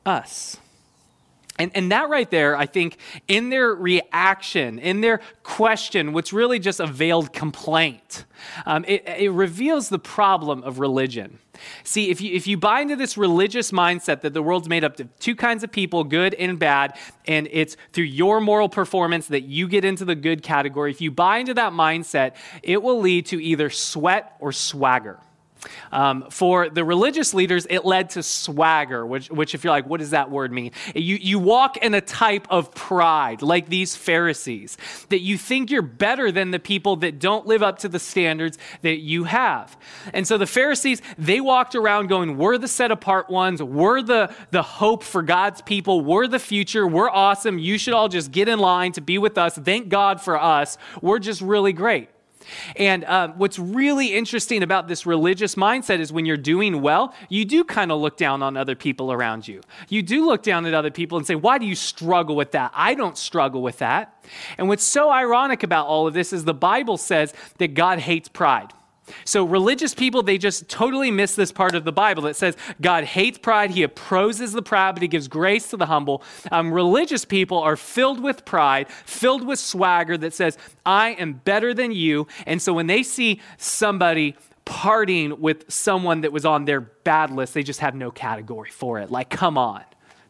us. 0.05 0.57
And, 1.59 1.71
and 1.75 1.91
that 1.91 2.09
right 2.09 2.29
there, 2.31 2.57
I 2.57 2.65
think, 2.65 2.97
in 3.27 3.49
their 3.49 3.69
reaction, 3.69 4.79
in 4.79 5.01
their 5.01 5.21
question, 5.43 6.11
what's 6.11 6.33
really 6.33 6.57
just 6.57 6.79
a 6.79 6.87
veiled 6.87 7.31
complaint, 7.31 8.25
um, 8.65 8.83
it, 8.87 9.07
it 9.07 9.31
reveals 9.31 9.89
the 9.89 9.99
problem 9.99 10.63
of 10.63 10.79
religion. 10.79 11.37
See, 11.83 12.09
if 12.09 12.21
you, 12.21 12.33
if 12.33 12.47
you 12.47 12.57
buy 12.57 12.81
into 12.81 12.95
this 12.95 13.17
religious 13.17 13.71
mindset 13.71 14.21
that 14.21 14.33
the 14.33 14.41
world's 14.41 14.67
made 14.67 14.83
up 14.83 14.99
of 14.99 15.19
two 15.19 15.35
kinds 15.35 15.63
of 15.63 15.71
people, 15.71 16.03
good 16.03 16.33
and 16.33 16.57
bad, 16.57 16.97
and 17.27 17.47
it's 17.51 17.77
through 17.91 18.05
your 18.05 18.41
moral 18.41 18.67
performance 18.67 19.27
that 19.27 19.43
you 19.43 19.67
get 19.67 19.85
into 19.85 20.05
the 20.05 20.15
good 20.15 20.41
category, 20.41 20.89
if 20.89 21.01
you 21.01 21.11
buy 21.11 21.37
into 21.37 21.53
that 21.53 21.71
mindset, 21.71 22.33
it 22.63 22.81
will 22.81 22.99
lead 22.99 23.27
to 23.27 23.41
either 23.41 23.69
sweat 23.69 24.35
or 24.39 24.51
swagger. 24.51 25.19
Um, 25.91 26.25
for 26.29 26.69
the 26.69 26.83
religious 26.83 27.33
leaders, 27.33 27.67
it 27.69 27.85
led 27.85 28.11
to 28.11 28.23
swagger, 28.23 29.05
which, 29.05 29.29
which, 29.29 29.55
if 29.55 29.63
you're 29.63 29.71
like, 29.71 29.87
what 29.87 29.99
does 29.99 30.11
that 30.11 30.29
word 30.29 30.51
mean? 30.51 30.71
You, 30.95 31.15
you 31.15 31.39
walk 31.39 31.77
in 31.77 31.93
a 31.93 32.01
type 32.01 32.47
of 32.49 32.73
pride, 32.73 33.41
like 33.41 33.69
these 33.69 33.95
Pharisees, 33.95 34.77
that 35.09 35.19
you 35.19 35.37
think 35.37 35.71
you're 35.71 35.81
better 35.81 36.31
than 36.31 36.51
the 36.51 36.59
people 36.59 36.95
that 36.97 37.19
don't 37.19 37.45
live 37.45 37.63
up 37.63 37.79
to 37.79 37.89
the 37.89 37.99
standards 37.99 38.57
that 38.81 38.97
you 38.97 39.25
have. 39.25 39.77
And 40.13 40.27
so 40.27 40.37
the 40.37 40.47
Pharisees, 40.47 41.01
they 41.17 41.39
walked 41.39 41.75
around 41.75 42.07
going, 42.07 42.37
we're 42.37 42.57
the 42.57 42.67
set 42.67 42.91
apart 42.91 43.29
ones, 43.29 43.61
we're 43.61 44.01
the, 44.01 44.33
the 44.51 44.63
hope 44.63 45.03
for 45.03 45.21
God's 45.21 45.61
people, 45.61 46.01
we're 46.01 46.27
the 46.27 46.39
future, 46.39 46.87
we're 46.87 47.09
awesome, 47.09 47.59
you 47.59 47.77
should 47.77 47.93
all 47.93 48.09
just 48.09 48.31
get 48.31 48.47
in 48.47 48.59
line 48.59 48.91
to 48.93 49.01
be 49.01 49.17
with 49.17 49.37
us. 49.37 49.55
Thank 49.57 49.89
God 49.89 50.21
for 50.21 50.39
us, 50.39 50.77
we're 51.01 51.19
just 51.19 51.41
really 51.41 51.73
great. 51.73 52.09
And 52.75 53.03
um, 53.05 53.33
what's 53.37 53.59
really 53.59 54.13
interesting 54.13 54.63
about 54.63 54.87
this 54.87 55.05
religious 55.05 55.55
mindset 55.55 55.99
is 55.99 56.11
when 56.11 56.25
you're 56.25 56.37
doing 56.37 56.81
well, 56.81 57.13
you 57.29 57.45
do 57.45 57.63
kind 57.63 57.91
of 57.91 57.99
look 57.99 58.17
down 58.17 58.43
on 58.43 58.57
other 58.57 58.75
people 58.75 59.11
around 59.11 59.47
you. 59.47 59.61
You 59.89 60.01
do 60.01 60.25
look 60.25 60.43
down 60.43 60.65
at 60.65 60.73
other 60.73 60.91
people 60.91 61.17
and 61.17 61.25
say, 61.25 61.35
Why 61.35 61.57
do 61.57 61.65
you 61.65 61.75
struggle 61.75 62.35
with 62.35 62.51
that? 62.51 62.71
I 62.73 62.93
don't 62.93 63.17
struggle 63.17 63.61
with 63.61 63.79
that. 63.79 64.23
And 64.57 64.67
what's 64.67 64.83
so 64.83 65.09
ironic 65.09 65.63
about 65.63 65.87
all 65.87 66.07
of 66.07 66.13
this 66.13 66.33
is 66.33 66.45
the 66.45 66.53
Bible 66.53 66.97
says 66.97 67.33
that 67.57 67.73
God 67.73 67.99
hates 67.99 68.29
pride. 68.29 68.73
So, 69.25 69.43
religious 69.43 69.93
people, 69.93 70.23
they 70.23 70.37
just 70.37 70.69
totally 70.69 71.11
miss 71.11 71.35
this 71.35 71.51
part 71.51 71.75
of 71.75 71.83
the 71.83 71.91
Bible 71.91 72.23
that 72.23 72.35
says 72.35 72.55
God 72.81 73.03
hates 73.03 73.37
pride, 73.37 73.71
He 73.71 73.83
opposes 73.83 74.53
the 74.53 74.61
proud, 74.61 74.95
but 74.95 75.01
He 75.01 75.07
gives 75.07 75.27
grace 75.27 75.69
to 75.71 75.77
the 75.77 75.87
humble. 75.87 76.23
Um, 76.51 76.73
religious 76.73 77.25
people 77.25 77.59
are 77.59 77.75
filled 77.75 78.21
with 78.21 78.45
pride, 78.45 78.89
filled 78.89 79.45
with 79.45 79.59
swagger 79.59 80.17
that 80.17 80.33
says, 80.33 80.57
I 80.85 81.09
am 81.11 81.33
better 81.33 81.73
than 81.73 81.91
you. 81.91 82.27
And 82.45 82.61
so, 82.61 82.73
when 82.73 82.87
they 82.87 83.03
see 83.03 83.41
somebody 83.57 84.35
partying 84.65 85.39
with 85.39 85.69
someone 85.69 86.21
that 86.21 86.31
was 86.31 86.45
on 86.45 86.65
their 86.65 86.79
bad 86.79 87.29
list, 87.29 87.53
they 87.53 87.63
just 87.63 87.81
have 87.81 87.95
no 87.95 88.09
category 88.09 88.69
for 88.69 88.99
it. 88.99 89.11
Like, 89.11 89.29
come 89.29 89.57
on, 89.57 89.83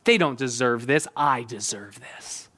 they 0.03 0.17
don't 0.17 0.37
deserve 0.37 0.87
this. 0.87 1.07
I 1.15 1.43
deserve 1.43 1.99
this. 1.99 2.49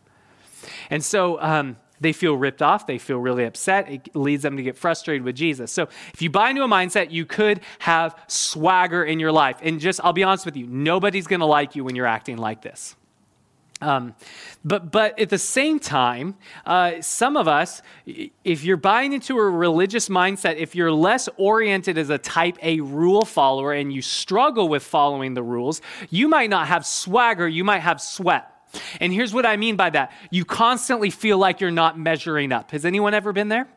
And 0.90 1.04
so, 1.04 1.42
um, 1.42 1.78
they 2.06 2.14
feel 2.14 2.38
ripped 2.38 2.62
off. 2.62 2.86
They 2.86 3.00
feel 3.00 3.18
really 3.18 3.46
upset. 3.46 3.90
It 3.90 4.16
leads 4.16 4.44
them 4.44 4.58
to 4.58 4.64
get 4.64 4.78
frustrated 4.78 5.24
with 5.24 5.36
Jesus. 5.36 5.72
So, 5.72 5.90
if 6.14 6.22
you 6.22 6.30
buy 6.30 6.52
into 6.52 6.62
a 6.62 6.68
mindset, 6.68 7.10
you 7.10 7.26
could 7.26 7.62
have 7.80 8.16
swagger 8.28 9.04
in 9.04 9.20
your 9.20 9.32
life. 9.32 9.58
And 9.64 9.80
just, 9.80 10.00
I'll 10.04 10.14
be 10.14 10.24
honest 10.24 10.46
with 10.46 10.56
you, 10.56 10.68
nobody's 10.68 11.26
going 11.26 11.40
to 11.40 11.48
like 11.48 11.76
you 11.76 11.84
when 11.84 11.96
you're 11.96 12.06
acting 12.06 12.38
like 12.38 12.62
this. 12.62 12.96
Um, 13.82 14.14
but, 14.64 14.92
but 14.92 15.20
at 15.20 15.30
the 15.30 15.40
same 15.40 15.80
time, 15.80 16.36
uh, 16.66 17.02
some 17.02 17.36
of 17.36 17.48
us, 17.48 17.82
if 18.44 18.64
you're 18.64 18.78
buying 18.78 19.14
into 19.14 19.38
a 19.38 19.50
religious 19.50 20.08
mindset, 20.08 20.58
if 20.58 20.76
you're 20.76 20.92
less 20.92 21.28
oriented 21.38 21.98
as 21.98 22.12
a 22.12 22.20
type 22.20 22.58
A 22.62 22.82
rule 22.82 23.26
follower 23.26 23.74
and 23.74 23.92
you 23.92 24.04
struggle 24.04 24.70
with 24.70 24.84
following 24.84 25.34
the 25.34 25.44
rules, 25.44 25.82
you 26.12 26.28
might 26.28 26.52
not 26.52 26.68
have 26.68 26.86
swagger, 26.86 27.48
you 27.48 27.64
might 27.64 27.80
have 27.80 28.00
sweat. 28.00 28.55
And 29.00 29.14
here's 29.14 29.34
what 29.34 29.46
I 29.46 29.58
mean 29.58 29.76
by 29.76 29.90
that 29.92 30.12
you 30.30 30.46
constantly 30.46 31.10
feel 31.10 31.38
like 31.38 31.62
you're 31.62 31.72
not 31.72 31.98
measuring 31.98 32.52
up. 32.52 32.72
Has 32.72 32.86
anyone 32.86 33.14
ever 33.14 33.34
been 33.34 33.50
there? 33.50 33.68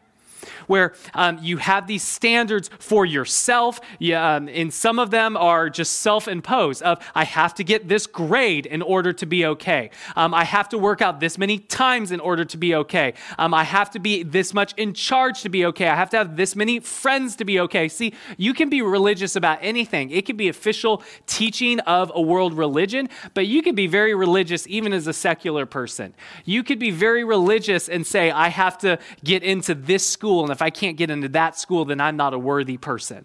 Where 0.68 0.94
um, 1.14 1.38
you 1.42 1.56
have 1.56 1.86
these 1.86 2.02
standards 2.02 2.70
for 2.78 3.04
yourself. 3.04 3.80
Yeah, 3.98 4.36
um, 4.36 4.48
and 4.48 4.72
some 4.72 4.98
of 4.98 5.10
them 5.10 5.36
are 5.36 5.68
just 5.68 5.94
self 5.94 6.28
imposed 6.28 6.82
of, 6.82 6.98
I 7.14 7.24
have 7.24 7.54
to 7.54 7.64
get 7.64 7.88
this 7.88 8.06
grade 8.06 8.66
in 8.66 8.82
order 8.82 9.12
to 9.12 9.26
be 9.26 9.44
okay. 9.46 9.90
Um, 10.14 10.32
I 10.32 10.44
have 10.44 10.68
to 10.70 10.78
work 10.78 11.02
out 11.02 11.20
this 11.20 11.36
many 11.38 11.58
times 11.58 12.12
in 12.12 12.20
order 12.20 12.44
to 12.44 12.56
be 12.56 12.74
okay. 12.74 13.14
Um, 13.38 13.52
I 13.52 13.64
have 13.64 13.90
to 13.92 13.98
be 13.98 14.22
this 14.22 14.54
much 14.54 14.74
in 14.76 14.94
charge 14.94 15.42
to 15.42 15.48
be 15.48 15.64
okay. 15.66 15.88
I 15.88 15.96
have 15.96 16.10
to 16.10 16.18
have 16.18 16.36
this 16.36 16.54
many 16.54 16.80
friends 16.80 17.36
to 17.36 17.44
be 17.44 17.60
okay. 17.60 17.88
See, 17.88 18.14
you 18.36 18.54
can 18.54 18.68
be 18.68 18.82
religious 18.82 19.36
about 19.36 19.58
anything. 19.62 20.10
It 20.10 20.26
can 20.26 20.36
be 20.36 20.48
official 20.48 21.02
teaching 21.26 21.80
of 21.80 22.12
a 22.14 22.20
world 22.20 22.54
religion, 22.54 23.08
but 23.34 23.46
you 23.46 23.62
can 23.62 23.74
be 23.74 23.86
very 23.86 24.14
religious 24.14 24.66
even 24.68 24.92
as 24.92 25.06
a 25.06 25.12
secular 25.12 25.66
person. 25.66 26.14
You 26.44 26.62
could 26.62 26.78
be 26.78 26.90
very 26.90 27.24
religious 27.24 27.88
and 27.88 28.06
say, 28.06 28.30
I 28.30 28.48
have 28.48 28.78
to 28.78 28.98
get 29.24 29.42
into 29.42 29.74
this 29.74 30.06
school, 30.06 30.42
and 30.42 30.52
if 30.52 30.57
I 30.62 30.70
can't 30.70 30.96
get 30.96 31.10
into 31.10 31.28
that 31.30 31.58
school, 31.58 31.84
then 31.84 32.00
I'm 32.00 32.16
not 32.16 32.34
a 32.34 32.38
worthy 32.38 32.76
person. 32.76 33.24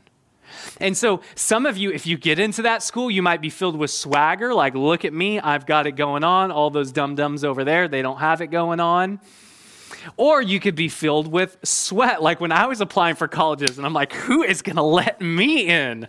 And 0.80 0.96
so, 0.96 1.22
some 1.36 1.66
of 1.66 1.78
you, 1.78 1.92
if 1.92 2.06
you 2.06 2.18
get 2.18 2.40
into 2.40 2.62
that 2.64 2.84
school, 2.84 3.10
you 3.10 3.22
might 3.22 3.42
be 3.42 3.50
filled 3.50 3.76
with 3.76 3.92
swagger, 3.92 4.54
like, 4.54 4.76
look 4.76 5.04
at 5.06 5.14
me, 5.14 5.40
I've 5.40 5.66
got 5.66 5.88
it 5.88 5.94
going 5.94 6.24
on. 6.24 6.52
All 6.52 6.70
those 6.70 6.92
dum 6.92 7.16
dums 7.16 7.44
over 7.44 7.64
there, 7.64 7.88
they 7.88 8.02
don't 8.02 8.20
have 8.20 8.42
it 8.42 8.48
going 8.48 8.80
on. 8.80 9.20
Or 10.18 10.42
you 10.42 10.60
could 10.60 10.76
be 10.76 10.90
filled 10.90 11.28
with 11.28 11.58
sweat, 11.64 12.22
like 12.22 12.40
when 12.40 12.52
I 12.52 12.68
was 12.68 12.82
applying 12.82 13.16
for 13.16 13.28
colleges, 13.28 13.78
and 13.78 13.86
I'm 13.86 13.94
like, 13.94 14.14
who 14.14 14.44
is 14.44 14.62
going 14.62 14.76
to 14.76 14.84
let 14.84 15.22
me 15.22 15.68
in? 15.68 16.08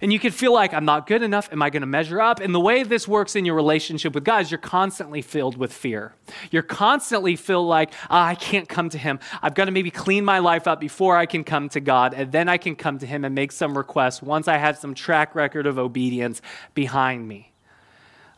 And 0.00 0.12
you 0.12 0.18
could 0.18 0.34
feel 0.34 0.52
like, 0.52 0.72
I'm 0.72 0.84
not 0.84 1.06
good 1.06 1.22
enough. 1.22 1.48
Am 1.52 1.62
I 1.62 1.70
going 1.70 1.80
to 1.82 1.86
measure 1.86 2.20
up? 2.20 2.40
And 2.40 2.54
the 2.54 2.60
way 2.60 2.82
this 2.82 3.08
works 3.08 3.34
in 3.34 3.44
your 3.44 3.54
relationship 3.54 4.14
with 4.14 4.24
God 4.24 4.42
is 4.42 4.50
you're 4.50 4.58
constantly 4.58 5.22
filled 5.22 5.56
with 5.56 5.72
fear. 5.72 6.14
You're 6.50 6.62
constantly 6.62 7.36
feel 7.36 7.66
like, 7.66 7.92
oh, 8.10 8.16
I 8.16 8.34
can't 8.34 8.68
come 8.68 8.88
to 8.90 8.98
Him. 8.98 9.18
I've 9.42 9.54
got 9.54 9.64
to 9.64 9.70
maybe 9.70 9.90
clean 9.90 10.24
my 10.24 10.38
life 10.38 10.66
up 10.66 10.80
before 10.80 11.16
I 11.16 11.26
can 11.26 11.44
come 11.44 11.68
to 11.70 11.80
God. 11.80 12.14
And 12.14 12.30
then 12.30 12.48
I 12.48 12.58
can 12.58 12.76
come 12.76 12.98
to 12.98 13.06
Him 13.06 13.24
and 13.24 13.34
make 13.34 13.52
some 13.52 13.76
requests 13.76 14.22
once 14.22 14.48
I 14.48 14.58
have 14.58 14.78
some 14.78 14.94
track 14.94 15.34
record 15.34 15.66
of 15.66 15.78
obedience 15.78 16.40
behind 16.74 17.26
me. 17.26 17.52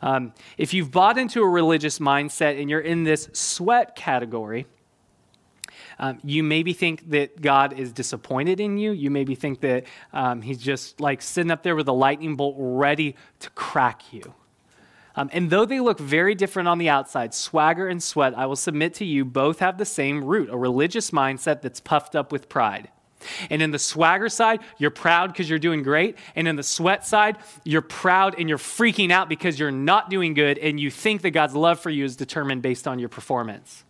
Um, 0.01 0.33
if 0.57 0.73
you've 0.73 0.91
bought 0.91 1.17
into 1.17 1.43
a 1.43 1.47
religious 1.47 1.99
mindset 1.99 2.59
and 2.59 2.69
you're 2.69 2.79
in 2.79 3.03
this 3.03 3.29
sweat 3.33 3.95
category, 3.95 4.65
um, 6.01 6.17
you 6.23 6.43
maybe 6.43 6.73
think 6.73 7.11
that 7.11 7.39
God 7.39 7.79
is 7.79 7.93
disappointed 7.93 8.59
in 8.59 8.77
you. 8.77 8.91
You 8.91 9.11
maybe 9.11 9.35
think 9.35 9.61
that 9.61 9.85
um, 10.11 10.41
He's 10.41 10.57
just 10.57 10.99
like 10.99 11.21
sitting 11.21 11.51
up 11.51 11.61
there 11.63 11.75
with 11.75 11.87
a 11.87 11.93
lightning 11.93 12.35
bolt 12.35 12.55
ready 12.57 13.15
to 13.39 13.49
crack 13.51 14.11
you. 14.11 14.33
Um, 15.15 15.29
and 15.31 15.49
though 15.49 15.65
they 15.65 15.79
look 15.79 15.99
very 15.99 16.35
different 16.35 16.67
on 16.67 16.79
the 16.79 16.89
outside, 16.89 17.33
swagger 17.33 17.87
and 17.87 18.01
sweat, 18.01 18.37
I 18.37 18.45
will 18.47 18.55
submit 18.55 18.95
to 18.95 19.05
you, 19.05 19.25
both 19.25 19.59
have 19.59 19.77
the 19.77 19.85
same 19.85 20.23
root 20.23 20.49
a 20.49 20.57
religious 20.57 21.11
mindset 21.11 21.61
that's 21.61 21.79
puffed 21.79 22.15
up 22.15 22.31
with 22.31 22.49
pride. 22.49 22.89
And 23.51 23.61
in 23.61 23.69
the 23.69 23.77
swagger 23.77 24.29
side, 24.29 24.61
you're 24.79 24.89
proud 24.89 25.31
because 25.31 25.47
you're 25.47 25.59
doing 25.59 25.83
great. 25.83 26.17
And 26.35 26.47
in 26.47 26.55
the 26.55 26.63
sweat 26.63 27.05
side, 27.05 27.37
you're 27.63 27.83
proud 27.83 28.35
and 28.39 28.49
you're 28.49 28.57
freaking 28.57 29.11
out 29.11 29.29
because 29.29 29.59
you're 29.59 29.69
not 29.69 30.09
doing 30.09 30.33
good 30.33 30.57
and 30.57 30.79
you 30.79 30.89
think 30.89 31.21
that 31.21 31.31
God's 31.31 31.53
love 31.53 31.79
for 31.79 31.91
you 31.91 32.03
is 32.03 32.15
determined 32.15 32.63
based 32.63 32.87
on 32.87 32.97
your 32.97 33.09
performance. 33.09 33.83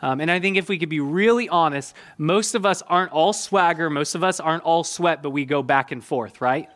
Um, 0.00 0.20
and 0.20 0.30
I 0.30 0.38
think 0.40 0.56
if 0.56 0.68
we 0.68 0.78
could 0.78 0.88
be 0.88 1.00
really 1.00 1.48
honest, 1.48 1.94
most 2.18 2.54
of 2.54 2.64
us 2.64 2.82
aren't 2.82 3.12
all 3.12 3.32
swagger, 3.32 3.90
most 3.90 4.14
of 4.14 4.22
us 4.22 4.38
aren't 4.40 4.62
all 4.62 4.84
sweat, 4.84 5.22
but 5.22 5.30
we 5.30 5.44
go 5.44 5.62
back 5.62 5.90
and 5.90 6.02
forth, 6.02 6.40
right? 6.40 6.68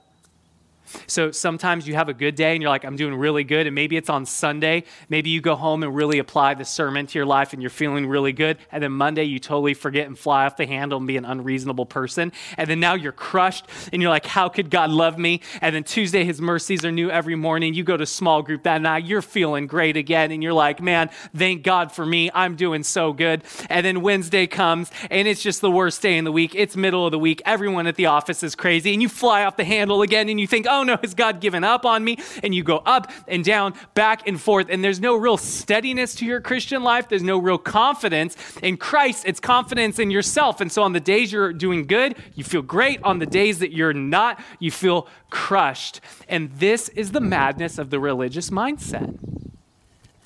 So 1.06 1.30
sometimes 1.30 1.86
you 1.86 1.94
have 1.94 2.08
a 2.08 2.14
good 2.14 2.34
day 2.34 2.52
and 2.52 2.62
you're 2.62 2.70
like, 2.70 2.84
I'm 2.84 2.96
doing 2.96 3.14
really 3.14 3.44
good. 3.44 3.66
And 3.66 3.74
maybe 3.74 3.96
it's 3.96 4.10
on 4.10 4.26
Sunday. 4.26 4.84
Maybe 5.08 5.30
you 5.30 5.40
go 5.40 5.54
home 5.54 5.82
and 5.82 5.94
really 5.94 6.18
apply 6.18 6.54
the 6.54 6.64
sermon 6.64 7.06
to 7.06 7.18
your 7.18 7.26
life 7.26 7.52
and 7.52 7.62
you're 7.62 7.70
feeling 7.70 8.06
really 8.06 8.32
good. 8.32 8.58
And 8.70 8.82
then 8.82 8.92
Monday 8.92 9.24
you 9.24 9.38
totally 9.38 9.74
forget 9.74 10.06
and 10.06 10.18
fly 10.18 10.46
off 10.46 10.56
the 10.56 10.66
handle 10.66 10.98
and 10.98 11.06
be 11.06 11.16
an 11.16 11.24
unreasonable 11.24 11.86
person. 11.86 12.32
And 12.56 12.68
then 12.68 12.80
now 12.80 12.94
you're 12.94 13.12
crushed 13.12 13.66
and 13.92 14.02
you're 14.02 14.10
like, 14.10 14.26
how 14.26 14.48
could 14.48 14.70
God 14.70 14.90
love 14.90 15.18
me? 15.18 15.40
And 15.60 15.74
then 15.74 15.84
Tuesday, 15.84 16.24
his 16.24 16.40
mercies 16.40 16.84
are 16.84 16.92
new 16.92 17.10
every 17.10 17.36
morning. 17.36 17.74
You 17.74 17.84
go 17.84 17.96
to 17.96 18.06
small 18.06 18.42
group 18.42 18.64
that 18.64 18.80
night, 18.82 19.04
you're 19.04 19.22
feeling 19.22 19.66
great 19.66 19.96
again. 19.96 20.30
And 20.30 20.42
you're 20.42 20.52
like, 20.52 20.82
man, 20.82 21.10
thank 21.34 21.62
God 21.62 21.92
for 21.92 22.04
me. 22.04 22.30
I'm 22.34 22.56
doing 22.56 22.82
so 22.82 23.12
good. 23.12 23.42
And 23.70 23.84
then 23.86 24.02
Wednesday 24.02 24.46
comes 24.46 24.90
and 25.10 25.28
it's 25.28 25.42
just 25.42 25.60
the 25.60 25.70
worst 25.70 26.02
day 26.02 26.16
in 26.16 26.24
the 26.24 26.32
week. 26.32 26.54
It's 26.54 26.76
middle 26.76 27.06
of 27.06 27.12
the 27.12 27.18
week. 27.18 27.42
Everyone 27.44 27.86
at 27.86 27.96
the 27.96 28.06
office 28.06 28.42
is 28.42 28.54
crazy. 28.54 28.92
And 28.92 29.02
you 29.02 29.08
fly 29.08 29.44
off 29.44 29.56
the 29.56 29.64
handle 29.64 30.02
again 30.02 30.28
and 30.28 30.40
you 30.40 30.46
think, 30.46 30.66
oh 30.72 30.82
no, 30.82 30.96
has 30.96 31.14
God 31.14 31.40
given 31.40 31.64
up 31.64 31.84
on 31.84 32.02
me? 32.02 32.18
And 32.42 32.54
you 32.54 32.62
go 32.62 32.78
up 32.78 33.10
and 33.28 33.44
down, 33.44 33.74
back 33.94 34.26
and 34.26 34.40
forth, 34.40 34.68
and 34.70 34.82
there's 34.82 35.00
no 35.00 35.16
real 35.16 35.36
steadiness 35.36 36.14
to 36.16 36.26
your 36.26 36.40
Christian 36.40 36.82
life. 36.82 37.08
There's 37.08 37.22
no 37.22 37.38
real 37.38 37.58
confidence 37.58 38.36
in 38.62 38.76
Christ. 38.76 39.24
It's 39.26 39.40
confidence 39.40 39.98
in 39.98 40.10
yourself. 40.10 40.60
And 40.60 40.70
so 40.70 40.82
on 40.82 40.92
the 40.92 41.00
days 41.00 41.32
you're 41.32 41.52
doing 41.52 41.86
good, 41.86 42.16
you 42.34 42.44
feel 42.44 42.62
great. 42.62 43.02
On 43.02 43.18
the 43.18 43.26
days 43.26 43.58
that 43.60 43.72
you're 43.72 43.92
not, 43.92 44.40
you 44.58 44.70
feel 44.70 45.06
crushed. 45.30 46.00
And 46.28 46.50
this 46.52 46.88
is 46.90 47.12
the 47.12 47.20
madness 47.20 47.78
of 47.78 47.90
the 47.90 48.00
religious 48.00 48.50
mindset. 48.50 49.18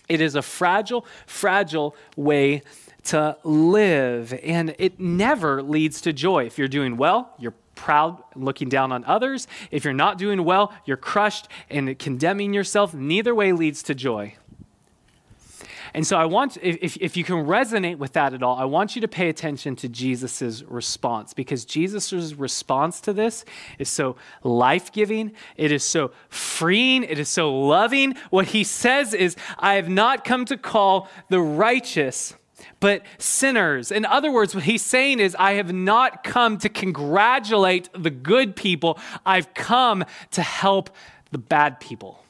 It 0.08 0.20
is 0.20 0.34
a 0.34 0.42
fragile, 0.42 1.04
fragile 1.26 1.96
way 2.16 2.62
to 3.04 3.36
live, 3.44 4.32
and 4.42 4.74
it 4.78 4.98
never 4.98 5.62
leads 5.62 6.00
to 6.02 6.12
joy. 6.12 6.44
If 6.46 6.58
you're 6.58 6.68
doing 6.68 6.96
well, 6.96 7.34
you're 7.38 7.54
proud, 7.76 8.20
looking 8.34 8.68
down 8.68 8.90
on 8.90 9.04
others. 9.04 9.46
If 9.70 9.84
you're 9.84 9.94
not 9.94 10.18
doing 10.18 10.44
well, 10.44 10.74
you're 10.84 10.96
crushed 10.96 11.46
and 11.70 11.96
condemning 11.98 12.52
yourself. 12.52 12.92
Neither 12.92 13.34
way 13.34 13.52
leads 13.52 13.84
to 13.84 13.94
joy. 13.94 14.34
And 15.96 16.06
so 16.06 16.18
I 16.18 16.26
want, 16.26 16.58
if, 16.60 16.98
if 16.98 17.16
you 17.16 17.24
can 17.24 17.46
resonate 17.46 17.96
with 17.96 18.12
that 18.12 18.34
at 18.34 18.42
all, 18.42 18.56
I 18.58 18.66
want 18.66 18.96
you 18.96 19.00
to 19.00 19.08
pay 19.08 19.30
attention 19.30 19.76
to 19.76 19.88
Jesus' 19.88 20.62
response 20.64 21.32
because 21.32 21.64
Jesus' 21.64 22.34
response 22.34 23.00
to 23.00 23.14
this 23.14 23.46
is 23.78 23.88
so 23.88 24.16
life 24.42 24.92
giving, 24.92 25.32
it 25.56 25.72
is 25.72 25.82
so 25.82 26.10
freeing, 26.28 27.02
it 27.02 27.18
is 27.18 27.30
so 27.30 27.50
loving. 27.50 28.14
What 28.28 28.48
he 28.48 28.62
says 28.62 29.14
is, 29.14 29.36
I 29.58 29.76
have 29.76 29.88
not 29.88 30.22
come 30.22 30.44
to 30.46 30.58
call 30.58 31.08
the 31.30 31.40
righteous 31.40 32.34
but 32.86 33.02
sinners. 33.18 33.90
In 33.90 34.04
other 34.04 34.30
words, 34.30 34.54
what 34.54 34.62
he's 34.62 34.84
saying 34.84 35.18
is, 35.18 35.34
I 35.40 35.54
have 35.54 35.72
not 35.72 36.22
come 36.22 36.56
to 36.58 36.68
congratulate 36.68 37.88
the 37.92 38.10
good 38.10 38.54
people, 38.54 38.96
I've 39.26 39.52
come 39.54 40.04
to 40.30 40.42
help 40.42 40.90
the 41.32 41.38
bad 41.38 41.80
people. 41.80 42.22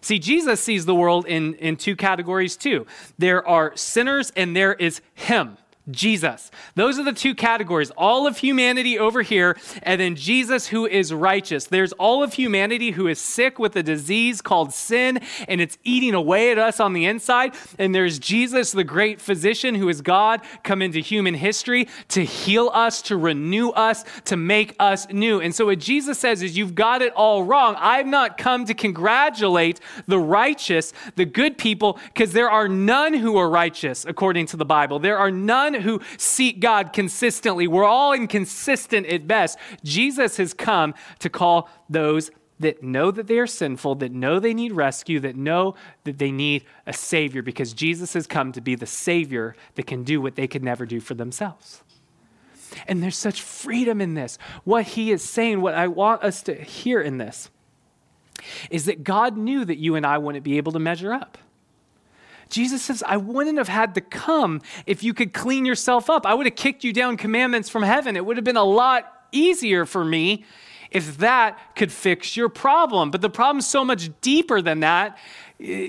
See, 0.00 0.18
Jesus 0.18 0.62
sees 0.62 0.86
the 0.86 0.94
world 0.94 1.26
in, 1.26 1.56
in 1.56 1.76
two 1.76 1.94
categories 1.94 2.56
too. 2.56 2.86
There 3.18 3.46
are 3.46 3.76
sinners 3.76 4.32
and 4.34 4.56
there 4.56 4.72
is 4.72 5.02
him. 5.12 5.58
Jesus. 5.92 6.50
Those 6.74 6.98
are 6.98 7.04
the 7.04 7.12
two 7.12 7.34
categories 7.34 7.90
all 7.96 8.26
of 8.26 8.38
humanity 8.38 8.98
over 8.98 9.22
here, 9.22 9.56
and 9.82 10.00
then 10.00 10.16
Jesus 10.16 10.68
who 10.68 10.86
is 10.86 11.12
righteous. 11.12 11.66
There's 11.66 11.92
all 11.92 12.22
of 12.22 12.34
humanity 12.34 12.92
who 12.92 13.06
is 13.06 13.20
sick 13.20 13.58
with 13.58 13.76
a 13.76 13.82
disease 13.82 14.40
called 14.40 14.72
sin, 14.72 15.20
and 15.48 15.60
it's 15.60 15.78
eating 15.84 16.14
away 16.14 16.50
at 16.50 16.58
us 16.58 16.80
on 16.80 16.92
the 16.92 17.04
inside. 17.04 17.54
And 17.78 17.94
there's 17.94 18.18
Jesus, 18.18 18.72
the 18.72 18.84
great 18.84 19.20
physician 19.20 19.74
who 19.74 19.88
is 19.88 20.00
God, 20.00 20.40
come 20.62 20.82
into 20.82 21.00
human 21.00 21.34
history 21.34 21.88
to 22.08 22.24
heal 22.24 22.70
us, 22.72 23.02
to 23.02 23.16
renew 23.16 23.70
us, 23.70 24.04
to 24.24 24.36
make 24.36 24.74
us 24.78 25.08
new. 25.08 25.40
And 25.40 25.54
so 25.54 25.66
what 25.66 25.78
Jesus 25.78 26.18
says 26.18 26.42
is, 26.42 26.56
You've 26.56 26.74
got 26.74 27.02
it 27.02 27.12
all 27.14 27.44
wrong. 27.44 27.76
I've 27.78 28.06
not 28.06 28.38
come 28.38 28.64
to 28.66 28.74
congratulate 28.74 29.80
the 30.06 30.18
righteous, 30.18 30.92
the 31.16 31.24
good 31.24 31.58
people, 31.58 31.98
because 32.06 32.32
there 32.32 32.50
are 32.50 32.68
none 32.68 33.14
who 33.14 33.36
are 33.36 33.48
righteous, 33.48 34.04
according 34.04 34.46
to 34.46 34.56
the 34.56 34.64
Bible. 34.64 34.98
There 34.98 35.18
are 35.18 35.30
none 35.30 35.74
who 35.82 36.00
seek 36.16 36.60
God 36.60 36.92
consistently. 36.92 37.68
We're 37.68 37.84
all 37.84 38.12
inconsistent 38.12 39.06
at 39.06 39.26
best. 39.26 39.58
Jesus 39.84 40.36
has 40.38 40.54
come 40.54 40.94
to 41.18 41.28
call 41.28 41.68
those 41.88 42.30
that 42.60 42.82
know 42.82 43.10
that 43.10 43.26
they 43.26 43.38
are 43.38 43.46
sinful, 43.46 43.96
that 43.96 44.12
know 44.12 44.38
they 44.38 44.54
need 44.54 44.72
rescue, 44.72 45.18
that 45.20 45.36
know 45.36 45.74
that 46.04 46.18
they 46.18 46.30
need 46.30 46.64
a 46.86 46.92
Savior, 46.92 47.42
because 47.42 47.72
Jesus 47.72 48.14
has 48.14 48.26
come 48.26 48.52
to 48.52 48.60
be 48.60 48.74
the 48.74 48.86
Savior 48.86 49.56
that 49.74 49.86
can 49.86 50.04
do 50.04 50.20
what 50.20 50.36
they 50.36 50.46
could 50.46 50.62
never 50.62 50.86
do 50.86 51.00
for 51.00 51.14
themselves. 51.14 51.82
And 52.86 53.02
there's 53.02 53.18
such 53.18 53.42
freedom 53.42 54.00
in 54.00 54.14
this. 54.14 54.38
What 54.64 54.84
he 54.84 55.10
is 55.10 55.22
saying, 55.22 55.60
what 55.60 55.74
I 55.74 55.88
want 55.88 56.22
us 56.22 56.42
to 56.44 56.54
hear 56.54 57.00
in 57.00 57.18
this, 57.18 57.50
is 58.70 58.86
that 58.86 59.04
God 59.04 59.36
knew 59.36 59.64
that 59.64 59.78
you 59.78 59.94
and 59.94 60.06
I 60.06 60.18
wouldn't 60.18 60.44
be 60.44 60.56
able 60.56 60.72
to 60.72 60.78
measure 60.78 61.12
up. 61.12 61.38
Jesus 62.52 62.82
says, 62.82 63.02
I 63.04 63.16
wouldn't 63.16 63.58
have 63.58 63.68
had 63.68 63.94
to 63.96 64.00
come 64.00 64.60
if 64.86 65.02
you 65.02 65.14
could 65.14 65.32
clean 65.32 65.64
yourself 65.64 66.08
up. 66.08 66.26
I 66.26 66.34
would 66.34 66.46
have 66.46 66.54
kicked 66.54 66.84
you 66.84 66.92
down 66.92 67.16
commandments 67.16 67.68
from 67.68 67.82
heaven. 67.82 68.14
It 68.14 68.24
would 68.24 68.36
have 68.36 68.44
been 68.44 68.56
a 68.56 68.62
lot 68.62 69.10
easier 69.32 69.86
for 69.86 70.04
me 70.04 70.44
if 70.90 71.16
that 71.18 71.58
could 71.74 71.90
fix 71.90 72.36
your 72.36 72.50
problem. 72.50 73.10
But 73.10 73.22
the 73.22 73.30
problem's 73.30 73.66
so 73.66 73.84
much 73.84 74.10
deeper 74.20 74.60
than 74.60 74.80
that. 74.80 75.16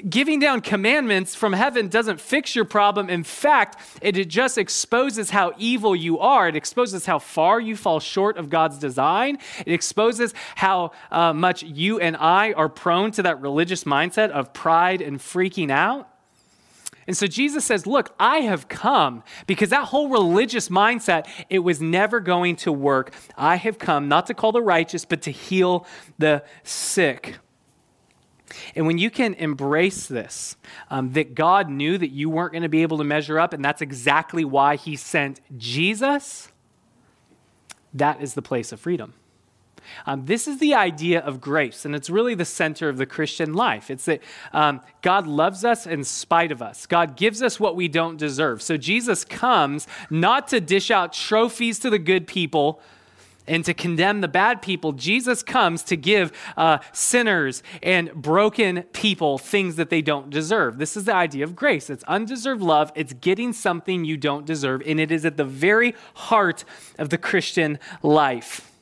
Giving 0.08 0.40
down 0.40 0.62
commandments 0.62 1.36
from 1.36 1.52
heaven 1.52 1.90
doesn't 1.90 2.22
fix 2.22 2.56
your 2.56 2.64
problem. 2.64 3.10
In 3.10 3.24
fact, 3.24 3.82
it 4.02 4.14
just 4.30 4.58
exposes 4.58 5.32
how 5.32 5.52
evil 5.58 5.96
you 5.96 6.20
are. 6.20 6.48
It 6.48 6.56
exposes 6.56 7.06
how 7.06 7.20
far 7.20 7.60
you 7.60 7.76
fall 7.76 8.00
short 8.00 8.38
of 8.38 8.50
God's 8.50 8.78
design. 8.78 9.40
It 9.66 9.74
exposes 9.74 10.34
how 10.56 10.92
uh, 11.12 11.34
much 11.34 11.64
you 11.64 12.00
and 12.00 12.16
I 12.16 12.54
are 12.54 12.70
prone 12.70 13.12
to 13.14 13.24
that 13.24 13.42
religious 13.42 13.84
mindset 13.84 14.30
of 14.30 14.54
pride 14.54 15.02
and 15.02 15.20
freaking 15.20 15.72
out. 15.72 16.08
And 17.08 17.18
so 17.18 17.28
Jesus 17.28 17.66
says, 17.66 17.86
Look, 17.86 18.14
I 18.20 18.38
have 18.38 18.68
come 18.68 19.24
because 19.48 19.70
that 19.70 19.86
whole 19.86 20.10
religious 20.10 20.70
mindset, 20.70 21.28
it 21.50 21.60
was 21.60 21.82
never 21.82 22.20
going 22.20 22.56
to 22.58 22.72
work. 22.72 23.14
I 23.38 23.58
have 23.58 23.78
come 23.78 24.08
not 24.08 24.28
to 24.28 24.34
call 24.34 24.52
the 24.52 24.62
righteous, 24.62 25.06
but 25.06 25.22
to 25.24 25.32
heal 25.32 25.86
the 26.18 26.44
sick. 26.64 27.38
And 28.76 28.86
when 28.86 28.98
you 28.98 29.10
can 29.10 29.34
embrace 29.36 30.08
this, 30.08 30.58
um, 30.90 31.14
that 31.14 31.36
God 31.36 31.70
knew 31.70 31.98
that 31.98 32.12
you 32.12 32.30
weren't 32.30 32.52
going 32.52 32.64
to 32.64 32.70
be 32.70 32.84
able 32.84 32.98
to 33.00 33.04
measure 33.04 33.40
up, 33.40 33.54
and 33.54 33.66
that's 33.66 33.82
exactly 33.82 34.46
why 34.46 34.76
he 34.76 34.96
sent 34.96 35.42
Jesus, 35.58 36.52
that 37.94 38.22
is 38.22 38.34
the 38.36 38.42
place 38.42 38.72
of 38.72 38.80
freedom. 38.80 39.14
Um, 40.06 40.26
this 40.26 40.48
is 40.48 40.60
the 40.60 40.74
idea 40.74 41.20
of 41.20 41.42
grace, 41.42 41.86
and 41.86 41.96
it's 41.96 42.10
really 42.10 42.36
the 42.36 42.46
center 42.46 42.90
of 42.90 42.98
the 42.98 43.06
Christian 43.06 43.54
life. 43.54 43.90
It's 43.90 44.06
that 44.06 44.22
um, 44.52 44.82
God 45.02 45.28
loves 45.28 45.66
us 45.66 45.86
in 45.86 46.04
spite 46.04 46.52
of 46.52 46.62
us. 46.62 46.86
God 46.86 47.16
gives 47.16 47.42
us 47.42 47.60
what 47.60 47.76
we 47.76 47.88
don't 47.88 48.18
deserve. 48.18 48.62
So 48.62 48.78
Jesus 48.78 49.24
comes 49.24 49.88
not 50.10 50.48
to 50.50 50.60
dish 50.60 50.92
out 50.92 51.14
trophies 51.14 51.80
to 51.80 51.90
the 51.90 52.00
good 52.00 52.28
people 52.28 52.82
and 53.48 53.66
to 53.66 53.74
condemn 53.74 54.22
the 54.22 54.28
bad 54.28 54.62
people. 54.62 54.92
Jesus 54.94 55.44
comes 55.44 55.84
to 55.84 55.98
give 55.98 56.32
uh, 56.56 56.80
sinners 56.92 57.64
and 57.82 58.14
broken 58.14 58.84
people 58.94 59.38
things 59.38 59.76
that 59.76 59.90
they 59.90 60.02
don't 60.02 60.30
deserve. 60.30 60.78
This 60.78 60.96
is 60.96 61.06
the 61.06 61.16
idea 61.16 61.44
of 61.44 61.56
grace. 61.56 61.90
It's 61.90 62.04
undeserved 62.06 62.62
love, 62.62 62.92
it's 62.96 63.14
getting 63.14 63.54
something 63.54 64.06
you 64.06 64.18
don't 64.18 64.46
deserve, 64.46 64.82
and 64.86 65.00
it 65.00 65.12
is 65.12 65.26
at 65.26 65.38
the 65.38 65.44
very 65.44 65.96
heart 66.14 66.64
of 66.98 67.10
the 67.10 67.18
Christian 67.18 67.80
life. 68.02 68.73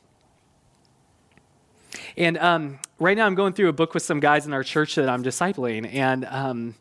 And 2.17 2.37
um, 2.37 2.79
right 2.99 3.17
now, 3.17 3.25
I'm 3.25 3.35
going 3.35 3.53
through 3.53 3.69
a 3.69 3.73
book 3.73 3.93
with 3.93 4.03
some 4.03 4.19
guys 4.19 4.45
in 4.45 4.53
our 4.53 4.63
church 4.63 4.95
that 4.95 5.09
I'm 5.09 5.23
discipling, 5.23 5.91
and 5.93 6.25
um, 6.25 6.75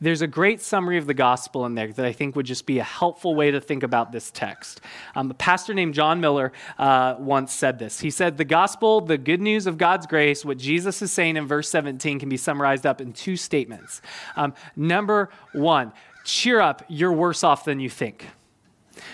there's 0.00 0.22
a 0.22 0.26
great 0.26 0.60
summary 0.60 0.98
of 0.98 1.06
the 1.06 1.14
gospel 1.14 1.64
in 1.66 1.74
there 1.74 1.92
that 1.92 2.04
I 2.04 2.12
think 2.12 2.36
would 2.36 2.46
just 2.46 2.66
be 2.66 2.78
a 2.78 2.84
helpful 2.84 3.34
way 3.34 3.50
to 3.50 3.60
think 3.60 3.82
about 3.82 4.12
this 4.12 4.30
text. 4.30 4.80
Um, 5.14 5.30
a 5.30 5.34
pastor 5.34 5.74
named 5.74 5.94
John 5.94 6.20
Miller 6.20 6.52
uh, 6.78 7.16
once 7.18 7.52
said 7.52 7.78
this. 7.78 8.00
He 8.00 8.10
said, 8.10 8.36
The 8.36 8.44
gospel, 8.44 9.00
the 9.00 9.18
good 9.18 9.40
news 9.40 9.66
of 9.66 9.78
God's 9.78 10.06
grace, 10.06 10.44
what 10.44 10.58
Jesus 10.58 11.00
is 11.02 11.12
saying 11.12 11.36
in 11.36 11.46
verse 11.46 11.68
17, 11.70 12.18
can 12.18 12.28
be 12.28 12.36
summarized 12.36 12.86
up 12.86 13.00
in 13.00 13.12
two 13.12 13.36
statements. 13.36 14.02
Um, 14.36 14.54
number 14.76 15.30
one, 15.52 15.92
cheer 16.24 16.60
up, 16.60 16.84
you're 16.88 17.12
worse 17.12 17.44
off 17.44 17.64
than 17.64 17.80
you 17.80 17.90
think. 17.90 18.26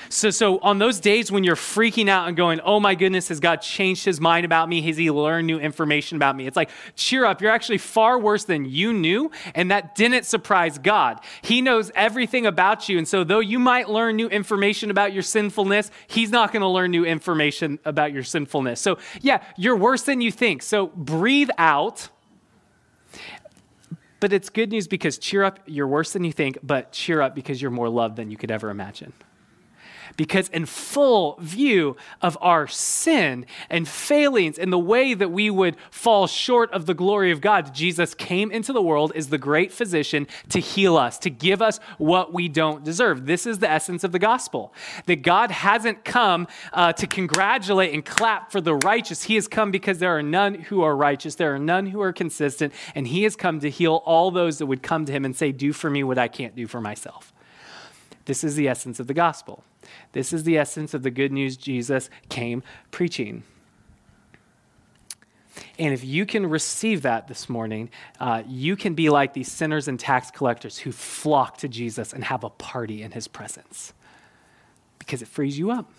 So, 0.08 0.30
so 0.30 0.58
on 0.58 0.78
those 0.78 1.00
days 1.00 1.30
when 1.30 1.44
you're 1.44 1.56
freaking 1.56 2.08
out 2.08 2.28
and 2.28 2.36
going, 2.36 2.60
oh 2.60 2.80
my 2.80 2.94
goodness, 2.94 3.28
has 3.28 3.40
God 3.40 3.56
changed 3.56 4.04
his 4.04 4.20
mind 4.20 4.44
about 4.44 4.68
me? 4.68 4.82
Has 4.82 4.96
he 4.96 5.10
learned 5.10 5.46
new 5.46 5.58
information 5.58 6.16
about 6.16 6.36
me? 6.36 6.46
It's 6.46 6.56
like, 6.56 6.70
cheer 6.96 7.24
up. 7.24 7.40
You're 7.40 7.52
actually 7.52 7.78
far 7.78 8.18
worse 8.18 8.44
than 8.44 8.64
you 8.64 8.92
knew. 8.92 9.30
And 9.54 9.70
that 9.70 9.94
didn't 9.94 10.24
surprise 10.24 10.78
God. 10.78 11.20
He 11.42 11.62
knows 11.62 11.90
everything 11.94 12.46
about 12.46 12.88
you. 12.88 12.98
And 12.98 13.06
so, 13.06 13.24
though 13.24 13.40
you 13.40 13.58
might 13.58 13.88
learn 13.88 14.16
new 14.16 14.28
information 14.28 14.90
about 14.90 15.12
your 15.12 15.22
sinfulness, 15.22 15.90
he's 16.08 16.30
not 16.30 16.52
going 16.52 16.62
to 16.62 16.68
learn 16.68 16.90
new 16.90 17.04
information 17.04 17.78
about 17.84 18.12
your 18.12 18.24
sinfulness. 18.24 18.80
So, 18.80 18.98
yeah, 19.20 19.42
you're 19.56 19.76
worse 19.76 20.02
than 20.02 20.20
you 20.20 20.32
think. 20.32 20.62
So, 20.62 20.88
breathe 20.88 21.50
out. 21.56 22.08
But 24.18 24.34
it's 24.34 24.50
good 24.50 24.70
news 24.70 24.86
because 24.86 25.16
cheer 25.16 25.44
up, 25.44 25.60
you're 25.64 25.88
worse 25.88 26.12
than 26.12 26.24
you 26.24 26.32
think, 26.32 26.58
but 26.62 26.92
cheer 26.92 27.22
up 27.22 27.34
because 27.34 27.62
you're 27.62 27.70
more 27.70 27.88
loved 27.88 28.16
than 28.16 28.30
you 28.30 28.36
could 28.36 28.50
ever 28.50 28.68
imagine 28.68 29.14
because 30.16 30.48
in 30.48 30.66
full 30.66 31.36
view 31.40 31.96
of 32.22 32.36
our 32.40 32.66
sin 32.66 33.46
and 33.68 33.88
failings 33.88 34.58
and 34.58 34.72
the 34.72 34.78
way 34.78 35.14
that 35.14 35.30
we 35.30 35.50
would 35.50 35.76
fall 35.90 36.26
short 36.26 36.70
of 36.72 36.86
the 36.86 36.94
glory 36.94 37.30
of 37.30 37.40
God, 37.40 37.74
Jesus 37.74 38.14
came 38.14 38.50
into 38.50 38.72
the 38.72 38.82
world 38.82 39.12
as 39.14 39.28
the 39.28 39.38
great 39.38 39.72
physician 39.72 40.26
to 40.48 40.60
heal 40.60 40.96
us, 40.96 41.18
to 41.18 41.30
give 41.30 41.62
us 41.62 41.78
what 41.98 42.32
we 42.32 42.48
don't 42.48 42.84
deserve. 42.84 43.26
This 43.26 43.46
is 43.46 43.58
the 43.58 43.70
essence 43.70 44.04
of 44.04 44.12
the 44.12 44.18
gospel 44.18 44.72
that 45.06 45.22
God 45.22 45.50
hasn't 45.50 46.04
come 46.04 46.46
uh, 46.72 46.92
to 46.94 47.06
congratulate 47.06 47.94
and 47.94 48.04
clap 48.04 48.50
for 48.52 48.60
the 48.60 48.74
righteous. 48.74 49.24
He 49.24 49.34
has 49.36 49.48
come 49.48 49.70
because 49.70 49.98
there 49.98 50.16
are 50.16 50.22
none 50.22 50.54
who 50.54 50.82
are 50.82 50.96
righteous, 50.96 51.34
there 51.34 51.54
are 51.54 51.58
none 51.58 51.86
who 51.86 52.00
are 52.00 52.12
consistent, 52.12 52.72
and 52.94 53.06
He 53.06 53.22
has 53.24 53.36
come 53.36 53.60
to 53.60 53.70
heal 53.70 54.02
all 54.04 54.30
those 54.30 54.58
that 54.58 54.66
would 54.66 54.82
come 54.82 55.04
to 55.04 55.12
Him 55.12 55.24
and 55.24 55.34
say, 55.34 55.52
Do 55.52 55.72
for 55.72 55.90
me 55.90 56.04
what 56.04 56.18
I 56.18 56.28
can't 56.28 56.54
do 56.54 56.66
for 56.66 56.80
myself. 56.80 57.32
This 58.24 58.44
is 58.44 58.54
the 58.54 58.68
essence 58.68 59.00
of 59.00 59.06
the 59.06 59.14
gospel. 59.14 59.64
This 60.12 60.32
is 60.32 60.44
the 60.44 60.58
essence 60.58 60.94
of 60.94 61.02
the 61.02 61.10
good 61.10 61.32
news 61.32 61.56
Jesus 61.56 62.10
came 62.28 62.62
preaching. 62.90 63.42
And 65.78 65.92
if 65.92 66.04
you 66.04 66.26
can 66.26 66.46
receive 66.46 67.02
that 67.02 67.28
this 67.28 67.48
morning, 67.48 67.90
uh, 68.18 68.42
you 68.46 68.76
can 68.76 68.94
be 68.94 69.10
like 69.10 69.34
these 69.34 69.50
sinners 69.50 69.88
and 69.88 69.98
tax 69.98 70.30
collectors 70.30 70.78
who 70.78 70.92
flock 70.92 71.58
to 71.58 71.68
Jesus 71.68 72.12
and 72.12 72.24
have 72.24 72.44
a 72.44 72.50
party 72.50 73.02
in 73.02 73.12
his 73.12 73.28
presence 73.28 73.92
because 74.98 75.22
it 75.22 75.28
frees 75.28 75.58
you 75.58 75.70
up. 75.70 75.90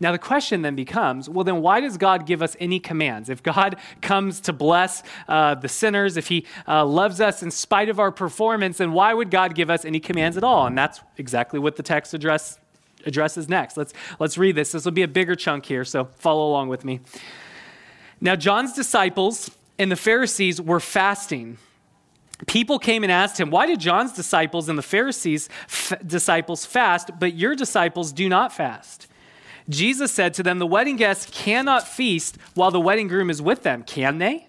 Now, 0.00 0.10
the 0.10 0.18
question 0.18 0.62
then 0.62 0.74
becomes 0.74 1.28
well, 1.28 1.44
then 1.44 1.62
why 1.62 1.80
does 1.80 1.96
God 1.96 2.26
give 2.26 2.42
us 2.42 2.56
any 2.58 2.80
commands? 2.80 3.28
If 3.28 3.42
God 3.42 3.76
comes 4.00 4.40
to 4.42 4.52
bless 4.52 5.04
uh, 5.28 5.54
the 5.54 5.68
sinners, 5.68 6.16
if 6.16 6.26
He 6.26 6.44
uh, 6.66 6.84
loves 6.84 7.20
us 7.20 7.42
in 7.42 7.52
spite 7.52 7.88
of 7.88 8.00
our 8.00 8.10
performance, 8.10 8.78
then 8.78 8.92
why 8.92 9.14
would 9.14 9.30
God 9.30 9.54
give 9.54 9.70
us 9.70 9.84
any 9.84 10.00
commands 10.00 10.36
at 10.36 10.42
all? 10.42 10.66
And 10.66 10.76
that's 10.76 11.00
exactly 11.18 11.60
what 11.60 11.76
the 11.76 11.84
text 11.84 12.14
address, 12.14 12.58
addresses 13.06 13.48
next. 13.48 13.76
Let's, 13.76 13.92
let's 14.18 14.38
read 14.38 14.56
this. 14.56 14.72
This 14.72 14.84
will 14.84 14.92
be 14.92 15.02
a 15.02 15.08
bigger 15.08 15.34
chunk 15.34 15.66
here, 15.66 15.84
so 15.84 16.08
follow 16.18 16.48
along 16.48 16.68
with 16.68 16.84
me. 16.84 17.00
Now, 18.20 18.36
John's 18.36 18.72
disciples 18.72 19.50
and 19.78 19.90
the 19.90 19.96
Pharisees 19.96 20.60
were 20.60 20.80
fasting. 20.80 21.58
People 22.46 22.78
came 22.78 23.02
and 23.02 23.12
asked 23.12 23.38
him, 23.38 23.50
Why 23.50 23.66
did 23.66 23.80
John's 23.80 24.12
disciples 24.12 24.68
and 24.68 24.78
the 24.78 24.82
Pharisees' 24.82 25.48
f- 25.66 25.94
disciples 26.06 26.64
fast, 26.66 27.10
but 27.18 27.34
your 27.34 27.54
disciples 27.54 28.12
do 28.12 28.28
not 28.28 28.52
fast? 28.52 29.06
Jesus 29.68 30.10
said 30.10 30.34
to 30.34 30.42
them, 30.42 30.58
The 30.58 30.66
wedding 30.66 30.96
guests 30.96 31.30
cannot 31.30 31.86
feast 31.86 32.36
while 32.54 32.70
the 32.70 32.80
wedding 32.80 33.08
groom 33.08 33.30
is 33.30 33.40
with 33.40 33.62
them, 33.62 33.82
can 33.82 34.18
they? 34.18 34.48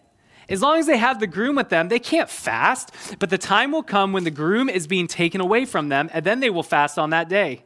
As 0.50 0.62
long 0.62 0.80
as 0.80 0.86
they 0.86 0.98
have 0.98 1.20
the 1.20 1.28
groom 1.28 1.56
with 1.56 1.70
them, 1.70 1.88
they 1.88 2.00
can't 2.00 2.30
fast, 2.30 2.92
but 3.20 3.30
the 3.30 3.38
time 3.38 3.72
will 3.72 3.84
come 3.84 4.12
when 4.12 4.26
the 4.26 4.32
groom 4.32 4.68
is 4.68 4.86
being 4.86 5.08
taken 5.08 5.40
away 5.40 5.64
from 5.64 5.88
them, 5.88 6.10
and 6.12 6.26
then 6.26 6.42
they 6.42 6.50
will 6.50 6.64
fast 6.64 7.00
on 7.00 7.12
that 7.12 7.30
day. 7.30 7.64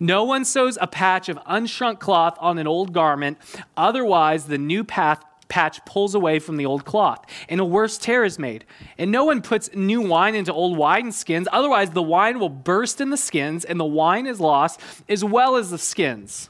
No 0.00 0.24
one 0.24 0.44
sews 0.44 0.78
a 0.80 0.86
patch 0.86 1.28
of 1.28 1.38
unshrunk 1.38 1.98
cloth 1.98 2.36
on 2.40 2.58
an 2.58 2.66
old 2.66 2.92
garment, 2.92 3.38
otherwise, 3.76 4.46
the 4.46 4.58
new 4.58 4.84
path, 4.84 5.22
patch 5.48 5.84
pulls 5.84 6.14
away 6.14 6.38
from 6.38 6.56
the 6.56 6.64
old 6.64 6.84
cloth, 6.84 7.24
and 7.48 7.60
a 7.60 7.64
worse 7.64 7.98
tear 7.98 8.24
is 8.24 8.38
made. 8.38 8.64
And 8.96 9.10
no 9.10 9.24
one 9.24 9.42
puts 9.42 9.68
new 9.74 10.00
wine 10.00 10.34
into 10.34 10.52
old 10.52 10.78
wine 10.78 11.12
skins, 11.12 11.46
otherwise, 11.52 11.90
the 11.90 12.02
wine 12.02 12.38
will 12.38 12.48
burst 12.48 13.00
in 13.00 13.10
the 13.10 13.16
skins, 13.16 13.64
and 13.64 13.78
the 13.78 13.84
wine 13.84 14.26
is 14.26 14.40
lost, 14.40 14.80
as 15.08 15.22
well 15.22 15.56
as 15.56 15.70
the 15.70 15.78
skins. 15.78 16.48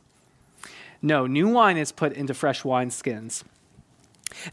No, 1.03 1.27
new 1.27 1.49
wine 1.49 1.77
is 1.77 1.91
put 1.91 2.13
into 2.13 2.33
fresh 2.33 2.63
wineskins. 2.63 3.43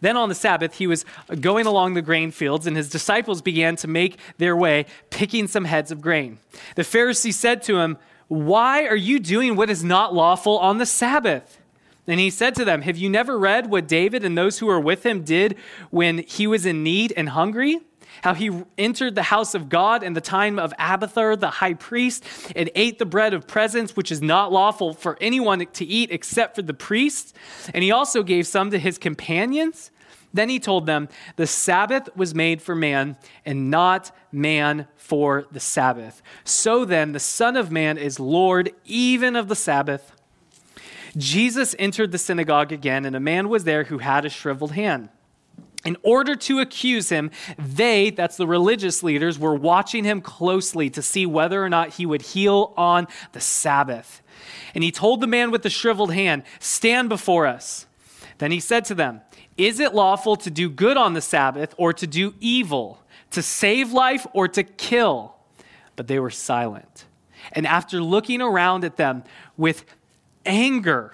Then 0.01 0.17
on 0.17 0.29
the 0.29 0.35
Sabbath, 0.35 0.75
he 0.75 0.87
was 0.87 1.05
going 1.39 1.65
along 1.65 1.93
the 1.93 2.01
grain 2.01 2.31
fields, 2.31 2.67
and 2.67 2.75
his 2.75 2.89
disciples 2.89 3.41
began 3.41 3.75
to 3.77 3.87
make 3.87 4.17
their 4.37 4.55
way, 4.55 4.85
picking 5.09 5.47
some 5.47 5.65
heads 5.65 5.91
of 5.91 6.01
grain. 6.01 6.39
The 6.75 6.81
Pharisee 6.81 7.33
said 7.33 7.61
to 7.63 7.79
him, 7.79 7.97
Why 8.29 8.85
are 8.85 8.95
you 8.95 9.19
doing 9.19 9.55
what 9.55 9.69
is 9.69 9.83
not 9.83 10.13
lawful 10.13 10.57
on 10.59 10.77
the 10.77 10.85
Sabbath? 10.85 11.59
And 12.07 12.19
he 12.19 12.29
said 12.29 12.55
to 12.55 12.65
them, 12.65 12.83
Have 12.83 12.97
you 12.97 13.09
never 13.09 13.37
read 13.37 13.69
what 13.69 13.87
David 13.87 14.23
and 14.23 14.37
those 14.37 14.59
who 14.59 14.67
were 14.67 14.79
with 14.79 15.05
him 15.05 15.23
did 15.23 15.57
when 15.89 16.19
he 16.19 16.47
was 16.47 16.65
in 16.65 16.83
need 16.83 17.11
and 17.17 17.29
hungry? 17.29 17.81
how 18.23 18.33
he 18.33 18.51
entered 18.77 19.15
the 19.15 19.23
house 19.23 19.55
of 19.55 19.69
God 19.69 20.03
in 20.03 20.13
the 20.13 20.21
time 20.21 20.59
of 20.59 20.73
Abiathar, 20.77 21.35
the 21.35 21.49
high 21.49 21.73
priest, 21.73 22.25
and 22.55 22.69
ate 22.75 22.99
the 22.99 23.05
bread 23.05 23.33
of 23.33 23.47
presence, 23.47 23.95
which 23.95 24.11
is 24.11 24.21
not 24.21 24.51
lawful 24.51 24.93
for 24.93 25.17
anyone 25.21 25.65
to 25.65 25.85
eat 25.85 26.11
except 26.11 26.55
for 26.55 26.61
the 26.61 26.73
priests. 26.73 27.33
And 27.73 27.83
he 27.83 27.91
also 27.91 28.23
gave 28.23 28.47
some 28.47 28.71
to 28.71 28.79
his 28.79 28.97
companions. 28.97 29.91
Then 30.33 30.49
he 30.49 30.59
told 30.59 30.85
them, 30.85 31.09
The 31.35 31.47
Sabbath 31.47 32.09
was 32.15 32.35
made 32.35 32.61
for 32.61 32.75
man, 32.75 33.17
and 33.45 33.71
not 33.71 34.15
man 34.31 34.87
for 34.95 35.45
the 35.51 35.59
Sabbath. 35.59 36.21
So 36.43 36.85
then, 36.85 37.13
the 37.13 37.19
Son 37.19 37.57
of 37.57 37.71
Man 37.71 37.97
is 37.97 38.19
Lord 38.19 38.71
even 38.85 39.35
of 39.35 39.47
the 39.47 39.55
Sabbath. 39.55 40.11
Jesus 41.17 41.75
entered 41.79 42.11
the 42.11 42.17
synagogue 42.19 42.71
again, 42.71 43.05
and 43.05 43.15
a 43.15 43.19
man 43.19 43.49
was 43.49 43.63
there 43.63 43.85
who 43.85 43.97
had 43.97 44.25
a 44.25 44.29
shriveled 44.29 44.73
hand. 44.73 45.09
In 45.85 45.95
order 46.03 46.35
to 46.35 46.59
accuse 46.59 47.09
him, 47.09 47.31
they, 47.57 48.09
that's 48.09 48.35
the 48.35 48.45
religious 48.45 49.01
leaders, 49.01 49.39
were 49.39 49.55
watching 49.55 50.03
him 50.03 50.21
closely 50.21 50.89
to 50.89 51.01
see 51.01 51.25
whether 51.25 51.63
or 51.63 51.69
not 51.69 51.91
he 51.91 52.05
would 52.05 52.21
heal 52.21 52.73
on 52.75 53.07
the 53.31 53.39
Sabbath. 53.39 54.21
And 54.75 54.83
he 54.83 54.91
told 54.91 55.21
the 55.21 55.27
man 55.27 55.51
with 55.51 55.63
the 55.63 55.69
shriveled 55.69 56.13
hand, 56.13 56.43
Stand 56.59 57.07
before 57.07 57.47
us. 57.47 57.87
Then 58.39 58.51
he 58.51 58.59
said 58.59 58.85
to 58.85 58.95
them, 58.95 59.21
Is 59.59 59.81
it 59.81 59.93
lawful 59.93 60.37
to 60.37 60.49
do 60.49 60.69
good 60.69 60.95
on 60.95 61.13
the 61.13 61.21
Sabbath 61.21 61.75
or 61.77 61.91
to 61.91 62.07
do 62.07 62.33
evil, 62.39 63.03
to 63.31 63.41
save 63.41 63.91
life 63.91 64.25
or 64.31 64.47
to 64.47 64.63
kill? 64.63 65.35
But 65.97 66.07
they 66.07 66.17
were 66.17 66.29
silent. 66.29 67.03
And 67.51 67.67
after 67.67 68.01
looking 68.01 68.41
around 68.41 68.85
at 68.85 68.95
them 68.95 69.25
with 69.57 69.83
anger, 70.45 71.13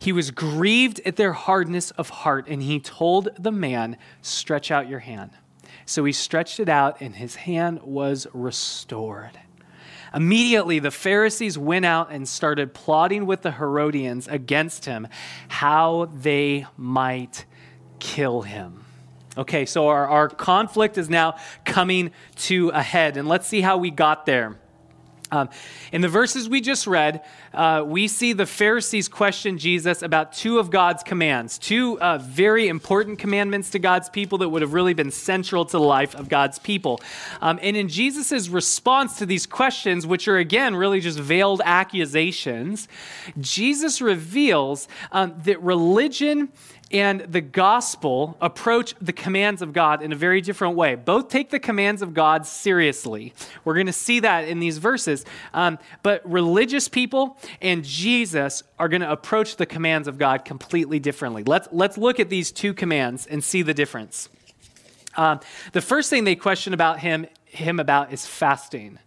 he 0.00 0.10
was 0.10 0.32
grieved 0.32 1.00
at 1.06 1.14
their 1.14 1.32
hardness 1.32 1.92
of 1.92 2.08
heart, 2.08 2.48
and 2.48 2.60
he 2.60 2.80
told 2.80 3.28
the 3.38 3.52
man, 3.52 3.96
Stretch 4.20 4.72
out 4.72 4.88
your 4.88 4.98
hand. 4.98 5.30
So 5.86 6.04
he 6.04 6.12
stretched 6.12 6.58
it 6.58 6.68
out, 6.68 7.00
and 7.00 7.14
his 7.14 7.36
hand 7.36 7.82
was 7.82 8.26
restored. 8.32 9.38
Immediately, 10.14 10.78
the 10.80 10.90
Pharisees 10.90 11.56
went 11.56 11.84
out 11.84 12.10
and 12.10 12.28
started 12.28 12.74
plotting 12.74 13.26
with 13.26 13.42
the 13.42 13.52
Herodians 13.52 14.26
against 14.28 14.84
him, 14.84 15.06
how 15.48 16.10
they 16.14 16.66
might 16.76 17.44
kill 17.98 18.42
him. 18.42 18.84
Okay, 19.38 19.64
so 19.64 19.88
our, 19.88 20.08
our 20.08 20.28
conflict 20.28 20.98
is 20.98 21.08
now 21.08 21.36
coming 21.64 22.10
to 22.36 22.70
a 22.70 22.82
head, 22.82 23.16
and 23.16 23.28
let's 23.28 23.46
see 23.46 23.60
how 23.60 23.76
we 23.76 23.90
got 23.90 24.26
there. 24.26 24.58
Um, 25.32 25.48
in 25.92 26.00
the 26.00 26.08
verses 26.08 26.48
we 26.48 26.60
just 26.60 26.86
read, 26.86 27.22
uh, 27.54 27.84
we 27.86 28.08
see 28.08 28.32
the 28.32 28.46
Pharisees 28.46 29.08
question 29.08 29.58
Jesus 29.58 30.02
about 30.02 30.32
two 30.32 30.58
of 30.58 30.70
God's 30.70 31.02
commands, 31.02 31.58
two 31.58 32.00
uh, 32.00 32.18
very 32.18 32.68
important 32.68 33.18
commandments 33.18 33.70
to 33.70 33.78
God's 33.78 34.08
people 34.08 34.38
that 34.38 34.48
would 34.48 34.62
have 34.62 34.72
really 34.72 34.94
been 34.94 35.10
central 35.10 35.64
to 35.64 35.72
the 35.72 35.80
life 35.80 36.14
of 36.14 36.28
God's 36.28 36.58
people. 36.58 37.00
Um, 37.40 37.58
and 37.62 37.76
in 37.76 37.88
Jesus' 37.88 38.48
response 38.48 39.18
to 39.18 39.26
these 39.26 39.46
questions, 39.46 40.06
which 40.06 40.26
are 40.28 40.38
again 40.38 40.74
really 40.74 41.00
just 41.00 41.18
veiled 41.18 41.62
accusations, 41.64 42.88
Jesus 43.38 44.00
reveals 44.00 44.88
um, 45.12 45.34
that 45.44 45.60
religion 45.62 46.50
and 46.90 47.20
the 47.20 47.40
gospel 47.40 48.36
approach 48.40 48.94
the 49.00 49.12
commands 49.12 49.62
of 49.62 49.72
God 49.72 50.02
in 50.02 50.12
a 50.12 50.16
very 50.16 50.40
different 50.40 50.76
way. 50.76 50.96
Both 50.96 51.28
take 51.28 51.50
the 51.50 51.60
commands 51.60 52.02
of 52.02 52.14
God 52.14 52.46
seriously. 52.46 53.32
We're 53.64 53.74
going 53.74 53.86
to 53.86 53.92
see 53.92 54.20
that 54.20 54.48
in 54.48 54.58
these 54.58 54.78
verses. 54.78 55.24
Um, 55.54 55.78
but 56.02 56.20
religious 56.28 56.88
people 56.88 57.36
and 57.62 57.84
Jesus 57.84 58.62
are 58.78 58.88
going 58.88 59.02
to 59.02 59.10
approach 59.10 59.56
the 59.56 59.66
commands 59.66 60.08
of 60.08 60.18
God 60.18 60.44
completely 60.44 60.98
differently. 60.98 61.44
Let's, 61.44 61.68
let's 61.70 61.96
look 61.96 62.18
at 62.18 62.28
these 62.28 62.50
two 62.50 62.74
commands 62.74 63.26
and 63.26 63.42
see 63.42 63.62
the 63.62 63.74
difference. 63.74 64.28
Um, 65.16 65.40
the 65.72 65.80
first 65.80 66.10
thing 66.10 66.24
they 66.24 66.36
question 66.36 66.74
about 66.74 67.00
him, 67.00 67.26
him 67.44 67.80
about 67.80 68.12
is 68.12 68.26
fasting. 68.26 68.98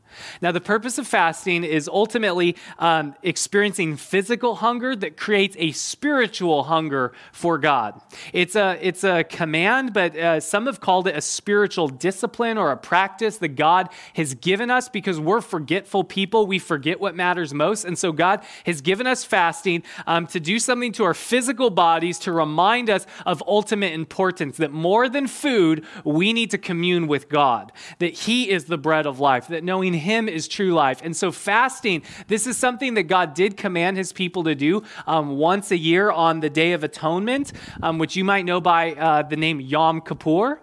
Now, 0.41 0.51
the 0.51 0.61
purpose 0.61 0.97
of 0.97 1.07
fasting 1.07 1.63
is 1.63 1.87
ultimately 1.87 2.55
um, 2.79 3.15
experiencing 3.23 3.97
physical 3.97 4.55
hunger 4.55 4.95
that 4.95 5.17
creates 5.17 5.55
a 5.59 5.71
spiritual 5.71 6.63
hunger 6.63 7.13
for 7.31 7.57
God. 7.57 8.01
It's 8.31 8.55
a, 8.55 8.77
it's 8.81 9.03
a 9.03 9.23
command, 9.23 9.93
but 9.93 10.15
uh, 10.15 10.39
some 10.39 10.65
have 10.65 10.79
called 10.79 11.07
it 11.07 11.15
a 11.15 11.21
spiritual 11.21 11.87
discipline 11.87 12.57
or 12.57 12.71
a 12.71 12.77
practice 12.77 13.37
that 13.37 13.49
God 13.49 13.89
has 14.15 14.33
given 14.33 14.69
us 14.69 14.89
because 14.89 15.19
we're 15.19 15.41
forgetful 15.41 16.03
people. 16.03 16.45
We 16.47 16.59
forget 16.59 16.99
what 16.99 17.15
matters 17.15 17.53
most. 17.53 17.85
And 17.85 17.97
so, 17.97 18.11
God 18.11 18.43
has 18.65 18.81
given 18.81 19.07
us 19.07 19.23
fasting 19.23 19.83
um, 20.07 20.27
to 20.27 20.39
do 20.39 20.59
something 20.59 20.91
to 20.93 21.03
our 21.03 21.13
physical 21.13 21.69
bodies 21.69 22.19
to 22.19 22.31
remind 22.31 22.89
us 22.89 23.05
of 23.25 23.43
ultimate 23.47 23.93
importance 23.93 24.57
that 24.57 24.71
more 24.71 25.09
than 25.09 25.27
food, 25.27 25.85
we 26.03 26.33
need 26.33 26.51
to 26.51 26.57
commune 26.57 27.07
with 27.07 27.29
God, 27.29 27.71
that 27.99 28.13
He 28.13 28.49
is 28.49 28.65
the 28.65 28.77
bread 28.77 29.05
of 29.05 29.19
life, 29.19 29.47
that 29.47 29.63
knowing 29.63 29.93
him 30.03 30.29
is 30.29 30.47
true 30.47 30.73
life. 30.73 31.01
And 31.03 31.15
so, 31.15 31.31
fasting, 31.31 32.03
this 32.27 32.45
is 32.45 32.57
something 32.57 32.93
that 32.93 33.03
God 33.03 33.33
did 33.33 33.57
command 33.57 33.97
his 33.97 34.13
people 34.13 34.43
to 34.43 34.55
do 34.55 34.83
um, 35.07 35.37
once 35.37 35.71
a 35.71 35.77
year 35.77 36.11
on 36.11 36.39
the 36.39 36.49
Day 36.49 36.73
of 36.73 36.83
Atonement, 36.83 37.51
um, 37.81 37.97
which 37.97 38.15
you 38.15 38.23
might 38.23 38.45
know 38.45 38.61
by 38.61 38.93
uh, 38.93 39.23
the 39.23 39.35
name 39.35 39.59
Yom 39.59 40.01
Kippur. 40.01 40.59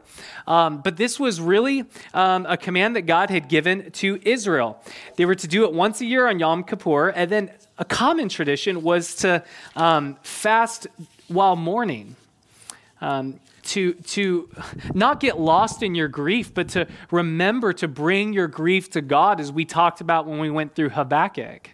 Um, 0.46 0.81
but 0.83 0.96
this 0.96 1.18
was 1.18 1.40
really 1.40 1.85
um, 2.14 2.46
a 2.48 2.57
command 2.57 2.96
that 2.96 3.03
God 3.03 3.31
had 3.31 3.48
given 3.48 3.90
to 3.92 4.20
Israel. 4.22 4.83
They 5.16 5.24
were 5.24 5.35
to 5.35 5.48
do 5.48 5.64
it 5.64 5.72
once 5.72 6.00
a 6.00 6.07
year 6.07 6.29
on 6.29 6.38
Yom 6.38 6.64
Kippur, 6.64 7.09
and 7.09 7.31
then 7.31 7.50
a 7.79 7.85
common 7.85 8.29
tradition 8.29 8.83
was 8.83 9.16
to 9.16 9.42
um, 9.74 10.16
fast 10.22 10.87
while 11.29 11.57
mourning. 11.57 12.16
Um, 13.00 13.40
to, 13.70 13.94
to 13.94 14.48
not 14.94 15.20
get 15.20 15.38
lost 15.38 15.83
in 15.83 15.94
your 15.94 16.09
grief, 16.09 16.52
but 16.52 16.68
to 16.70 16.87
remember 17.11 17.72
to 17.74 17.88
bring 17.88 18.33
your 18.33 18.48
grief 18.48 18.90
to 18.90 19.00
God, 19.00 19.40
as 19.40 19.52
we 19.52 19.64
talked 19.64 20.00
about 20.00 20.26
when 20.26 20.38
we 20.38 20.50
went 20.50 20.74
through 20.74 20.90
Habakkuk. 20.90 21.70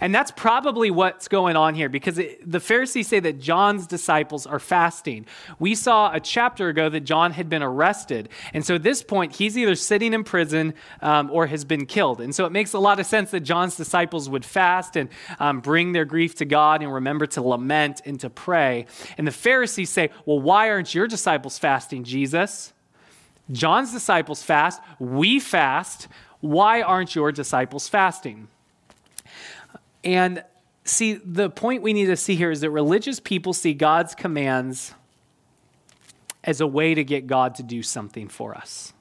And 0.00 0.14
that's 0.14 0.30
probably 0.30 0.90
what's 0.90 1.28
going 1.28 1.56
on 1.56 1.74
here 1.74 1.88
because 1.88 2.18
it, 2.18 2.50
the 2.50 2.60
Pharisees 2.60 3.08
say 3.08 3.20
that 3.20 3.40
John's 3.40 3.86
disciples 3.86 4.46
are 4.46 4.58
fasting. 4.58 5.26
We 5.58 5.74
saw 5.74 6.12
a 6.12 6.20
chapter 6.20 6.68
ago 6.68 6.88
that 6.88 7.00
John 7.00 7.32
had 7.32 7.48
been 7.48 7.62
arrested. 7.62 8.28
And 8.52 8.64
so 8.64 8.76
at 8.76 8.82
this 8.82 9.02
point, 9.02 9.36
he's 9.36 9.56
either 9.56 9.74
sitting 9.74 10.12
in 10.12 10.24
prison 10.24 10.74
um, 11.02 11.30
or 11.30 11.46
has 11.46 11.64
been 11.64 11.86
killed. 11.86 12.20
And 12.20 12.34
so 12.34 12.44
it 12.44 12.52
makes 12.52 12.72
a 12.72 12.78
lot 12.78 13.00
of 13.00 13.06
sense 13.06 13.30
that 13.30 13.40
John's 13.40 13.76
disciples 13.76 14.28
would 14.28 14.44
fast 14.44 14.96
and 14.96 15.08
um, 15.38 15.60
bring 15.60 15.92
their 15.92 16.04
grief 16.04 16.34
to 16.36 16.44
God 16.44 16.82
and 16.82 16.92
remember 16.92 17.26
to 17.26 17.42
lament 17.42 18.02
and 18.04 18.18
to 18.20 18.30
pray. 18.30 18.86
And 19.18 19.26
the 19.26 19.32
Pharisees 19.32 19.90
say, 19.90 20.10
Well, 20.24 20.40
why 20.40 20.70
aren't 20.70 20.94
your 20.94 21.06
disciples 21.06 21.58
fasting, 21.58 22.04
Jesus? 22.04 22.72
John's 23.50 23.92
disciples 23.92 24.42
fast. 24.42 24.82
We 24.98 25.40
fast. 25.40 26.08
Why 26.40 26.82
aren't 26.82 27.14
your 27.14 27.32
disciples 27.32 27.88
fasting? 27.88 28.48
And 30.06 30.44
see, 30.84 31.14
the 31.14 31.50
point 31.50 31.82
we 31.82 31.92
need 31.92 32.06
to 32.06 32.16
see 32.16 32.36
here 32.36 32.52
is 32.52 32.60
that 32.60 32.70
religious 32.70 33.18
people 33.18 33.52
see 33.52 33.74
God's 33.74 34.14
commands 34.14 34.94
as 36.44 36.60
a 36.60 36.66
way 36.66 36.94
to 36.94 37.02
get 37.02 37.26
God 37.26 37.56
to 37.56 37.64
do 37.64 37.82
something 37.82 38.28
for 38.28 38.54
us. 38.54 38.92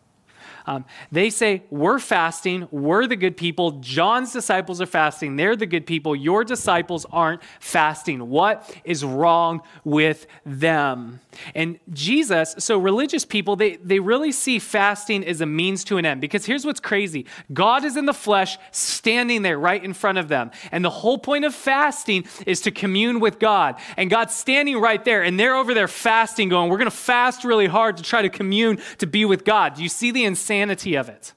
Um, 0.68 0.86
they 1.12 1.30
say, 1.30 1.64
We're 1.70 2.00
fasting. 2.00 2.68
We're 2.72 3.08
the 3.08 3.16
good 3.16 3.38
people. 3.38 3.72
John's 3.72 4.34
disciples 4.34 4.82
are 4.82 4.86
fasting. 4.86 5.36
They're 5.36 5.56
the 5.56 5.66
good 5.66 5.86
people. 5.86 6.16
Your 6.16 6.44
disciples 6.44 7.06
aren't 7.12 7.42
fasting. 7.60 8.30
What 8.30 8.74
is 8.84 9.04
wrong 9.04 9.62
with 9.84 10.26
them? 10.46 11.20
And 11.54 11.80
Jesus, 11.92 12.56
so 12.60 12.78
religious 12.78 13.26
people, 13.26 13.56
they, 13.56 13.76
they 13.78 14.00
really 14.00 14.32
see 14.32 14.58
fasting 14.58 15.26
as 15.26 15.42
a 15.42 15.46
means 15.46 15.84
to 15.86 15.98
an 15.98 16.06
end 16.06 16.22
because 16.22 16.46
here's 16.46 16.66
what's 16.66 16.80
crazy 16.80 17.26
God 17.54 17.84
is 17.84 17.98
in 17.98 18.06
the 18.06 18.14
flesh, 18.14 18.58
standing 18.72 19.42
there 19.42 19.60
right 19.60 19.84
in 19.84 19.94
front 19.94 20.18
of 20.18 20.28
them. 20.28 20.52
And 20.72 20.84
the 20.84 20.90
whole 20.90 21.18
point 21.18 21.46
of 21.46 21.54
fasting 21.54 22.26
is 22.48 22.62
to 22.62 22.72
commune 22.72 23.20
with 23.20 23.40
God. 23.40 23.76
And 23.98 24.10
God's 24.10 24.34
standing 24.34 24.80
right 24.80 25.04
there, 25.04 25.24
and 25.24 25.40
they're 25.40 25.56
over 25.56 25.74
there 25.74 25.88
fasting, 25.88 26.50
going, 26.50 26.70
We're 26.70 26.78
going 26.78 26.90
to 26.90 26.96
fast 26.96 27.44
really 27.44 27.68
hard 27.68 27.98
to 27.98 28.04
try 28.04 28.22
to 28.22 28.30
commune, 28.30 28.80
to 28.98 29.06
be 29.06 29.26
with 29.26 29.46
God. 29.46 29.76
Do 29.76 29.84
you 29.84 29.90
see 29.90 30.12
the 30.12 30.24
insanity? 30.24 30.55
Insanity 30.56 30.96
of 30.96 31.10
it. 31.10 31.34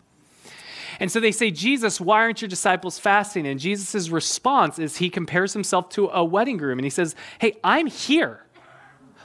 And 1.01 1.13
so 1.13 1.21
they 1.21 1.33
say, 1.33 1.51
Jesus, 1.51 2.01
why 2.01 2.19
aren't 2.19 2.43
your 2.43 2.49
disciples 2.49 2.99
fasting? 2.99 3.47
And 3.47 3.61
Jesus' 3.61 4.09
response 4.09 4.79
is 4.79 4.97
he 4.97 5.11
compares 5.11 5.53
himself 5.53 5.89
to 5.91 6.09
a 6.09 6.25
wedding 6.25 6.57
groom 6.57 6.79
and 6.79 6.85
he 6.85 6.91
says, 6.91 7.15
Hey, 7.39 7.57
I'm 7.63 7.87
here. 7.87 8.45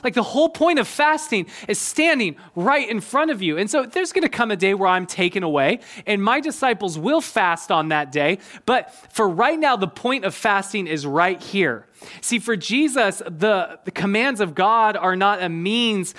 Like 0.03 0.13
the 0.13 0.23
whole 0.23 0.49
point 0.49 0.79
of 0.79 0.87
fasting 0.87 1.47
is 1.69 1.79
standing 1.79 2.35
right 2.55 2.87
in 2.87 2.99
front 2.99 3.31
of 3.31 3.41
you. 3.41 3.57
And 3.57 3.71
so 3.71 3.85
there's 3.85 4.11
going 4.11 4.23
to 4.23 4.29
come 4.29 4.51
a 4.51 4.57
day 4.57 4.73
where 4.73 4.89
I'm 4.89 5.05
taken 5.05 5.43
away, 5.43 5.79
and 6.05 6.21
my 6.21 6.41
disciples 6.41 6.99
will 6.99 7.21
fast 7.21 7.71
on 7.71 7.87
that 7.87 8.11
day. 8.11 8.39
But 8.65 8.93
for 9.13 9.29
right 9.29 9.57
now, 9.57 9.77
the 9.77 9.87
point 9.87 10.25
of 10.25 10.35
fasting 10.35 10.87
is 10.87 11.07
right 11.07 11.41
here. 11.41 11.87
See, 12.19 12.39
for 12.39 12.57
Jesus, 12.57 13.19
the, 13.25 13.79
the 13.85 13.91
commands 13.91 14.41
of 14.41 14.53
God 14.55 14.97
are 14.97 15.15
not 15.15 15.41
a 15.41 15.47
means 15.47 16.15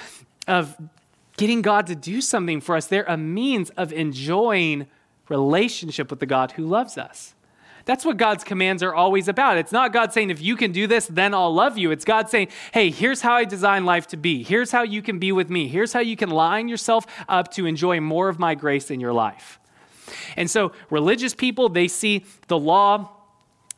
of 0.49 0.75
getting 1.37 1.63
God 1.63 1.87
to 1.89 1.95
do 1.95 2.21
something 2.21 2.61
for 2.61 2.77
us. 2.77 2.87
They're 2.87 3.05
a 3.05 3.17
means 3.17 3.71
of 3.71 3.93
enjoying 3.93 4.87
relationship 5.29 6.11
with 6.11 6.21
the 6.21 6.27
God 6.27 6.53
who 6.53 6.65
loves 6.65 6.99
us. 6.99 7.35
That's 7.87 8.05
what 8.05 8.17
God's 8.17 8.45
commands 8.45 8.83
are 8.83 8.95
always 8.95 9.29
about. 9.29 9.59
It's 9.59 9.73
not 9.73 9.93
God 9.93 10.13
saying, 10.13 10.31
if 10.31 10.41
you 10.41 10.57
can 10.57 10.73
do 10.73 10.87
this, 10.87 11.07
then 11.07 11.35
I'll 11.35 11.53
love 11.53 11.77
you. 11.77 11.91
It's 11.91 12.05
God 12.05 12.31
saying, 12.31 12.49
hey, 12.73 12.91
here's 12.91 13.21
how 13.21 13.35
I 13.35 13.45
design 13.45 13.85
life 13.85 14.07
to 14.09 14.17
be. 14.17 14.43
Here's 14.43 14.71
how 14.71 14.83
you 14.83 15.03
can 15.03 15.19
be 15.19 15.33
with 15.33 15.51
me. 15.51 15.69
Here's 15.69 15.93
how 15.93 16.01
you 16.01 16.17
can 16.17 16.31
line 16.31 16.69
yourself 16.69 17.05
up 17.29 17.51
to 17.53 17.67
enjoy 17.67 18.01
more 18.01 18.29
of 18.29 18.39
my 18.39 18.55
grace 18.55 18.91
in 18.91 19.01
your 19.01 19.13
life. 19.13 19.61
And 20.37 20.51
so, 20.51 20.73
religious 20.91 21.35
people, 21.35 21.69
they 21.69 21.89
see 21.89 22.25
the 22.49 22.59
law 22.59 23.11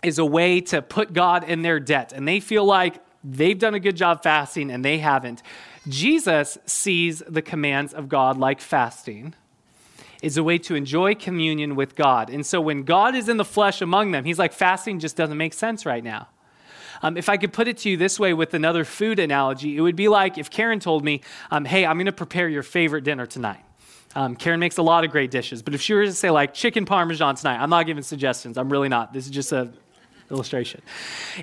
is 0.03 0.19
a 0.19 0.25
way 0.25 0.61
to 0.61 0.83
put 0.83 1.13
God 1.13 1.45
in 1.45 1.63
their 1.63 1.81
debt, 1.81 2.13
and 2.13 2.27
they 2.27 2.41
feel 2.41 2.65
like 2.65 2.97
they've 3.25 3.59
done 3.59 3.75
a 3.75 3.81
good 3.81 3.97
job 3.97 4.23
fasting 4.23 4.71
and 4.71 4.85
they 4.85 4.99
haven't. 4.99 5.43
Jesus 5.89 6.59
sees 6.67 7.23
the 7.29 7.43
commands 7.43 7.95
of 7.95 8.09
God 8.09 8.39
like 8.39 8.61
fasting 8.61 9.35
is 10.23 10.37
a 10.37 10.43
way 10.43 10.59
to 10.59 10.75
enjoy 10.75 11.15
communion 11.15 11.77
with 11.77 11.95
God. 11.95 12.31
And 12.31 12.45
so 12.45 12.61
when 12.61 12.83
God 12.83 13.15
is 13.15 13.29
in 13.29 13.37
the 13.37 13.45
flesh 13.45 13.81
among 13.81 14.11
them, 14.11 14.25
he's 14.25 14.39
like, 14.39 14.53
fasting 14.53 14.99
just 14.99 15.17
doesn't 15.17 15.37
make 15.37 15.55
sense 15.55 15.87
right 15.87 16.03
now. 16.03 16.29
Um, 17.03 17.17
if 17.17 17.29
I 17.29 17.37
could 17.37 17.53
put 17.53 17.69
it 17.69 17.77
to 17.79 17.91
you 17.91 17.97
this 17.97 18.19
way 18.19 18.33
with 18.33 18.55
another 18.55 18.85
food 18.85 19.19
analogy, 19.19 19.77
it 19.77 19.81
would 19.81 19.97
be 19.97 20.09
like 20.09 20.39
if 20.39 20.51
Karen 20.51 20.81
told 20.81 21.05
me, 21.05 21.21
um, 21.51 21.65
hey, 21.65 21.85
I'm 21.85 21.97
going 21.97 22.07
to 22.07 22.13
prepare 22.13 22.49
your 22.49 22.63
favorite 22.63 23.05
dinner 23.05 23.27
tonight. 23.27 23.61
Um, 24.15 24.35
Karen 24.35 24.59
makes 24.59 24.79
a 24.79 24.83
lot 24.83 25.05
of 25.05 25.11
great 25.11 25.31
dishes, 25.31 25.63
but 25.63 25.75
if 25.75 25.83
she 25.83 25.93
were 25.93 26.07
to 26.07 26.13
say 26.15 26.31
like 26.31 26.55
chicken 26.55 26.87
parmesan 26.87 27.35
tonight, 27.35 27.59
I'm 27.59 27.69
not 27.69 27.85
giving 27.85 28.03
suggestions. 28.03 28.57
I'm 28.57 28.71
really 28.71 28.89
not. 28.89 29.13
This 29.13 29.27
is 29.27 29.31
just 29.31 29.53
a 29.53 29.71
illustration. 30.31 30.83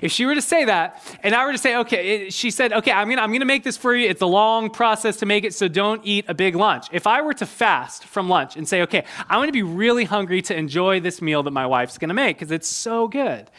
If 0.02 0.12
she 0.12 0.26
were 0.26 0.34
to 0.34 0.42
say 0.42 0.64
that, 0.64 1.02
and 1.22 1.34
I 1.34 1.44
were 1.46 1.52
to 1.52 1.58
say, 1.58 1.76
okay, 1.76 2.30
she 2.30 2.50
said, 2.50 2.72
okay, 2.72 2.92
I'm 2.92 3.08
gonna, 3.08 3.22
I'm 3.22 3.32
gonna 3.32 3.44
make 3.44 3.64
this 3.64 3.76
for 3.76 3.94
you. 3.94 4.08
It's 4.08 4.22
a 4.22 4.26
long 4.26 4.70
process 4.70 5.16
to 5.16 5.26
make 5.26 5.44
it, 5.44 5.54
so 5.54 5.68
don't 5.68 6.00
eat 6.04 6.24
a 6.28 6.34
big 6.34 6.54
lunch. 6.54 6.86
If 6.92 7.06
I 7.06 7.22
were 7.22 7.34
to 7.34 7.46
fast 7.46 8.04
from 8.04 8.28
lunch 8.28 8.56
and 8.56 8.68
say, 8.68 8.82
okay, 8.82 9.04
I'm 9.28 9.40
gonna 9.40 9.52
be 9.52 9.62
really 9.62 10.04
hungry 10.04 10.42
to 10.42 10.56
enjoy 10.56 11.00
this 11.00 11.22
meal 11.22 11.42
that 11.42 11.50
my 11.50 11.66
wife's 11.66 11.98
gonna 11.98 12.14
make 12.14 12.38
because 12.38 12.50
it's 12.50 12.68
so 12.68 13.08
good. 13.08 13.50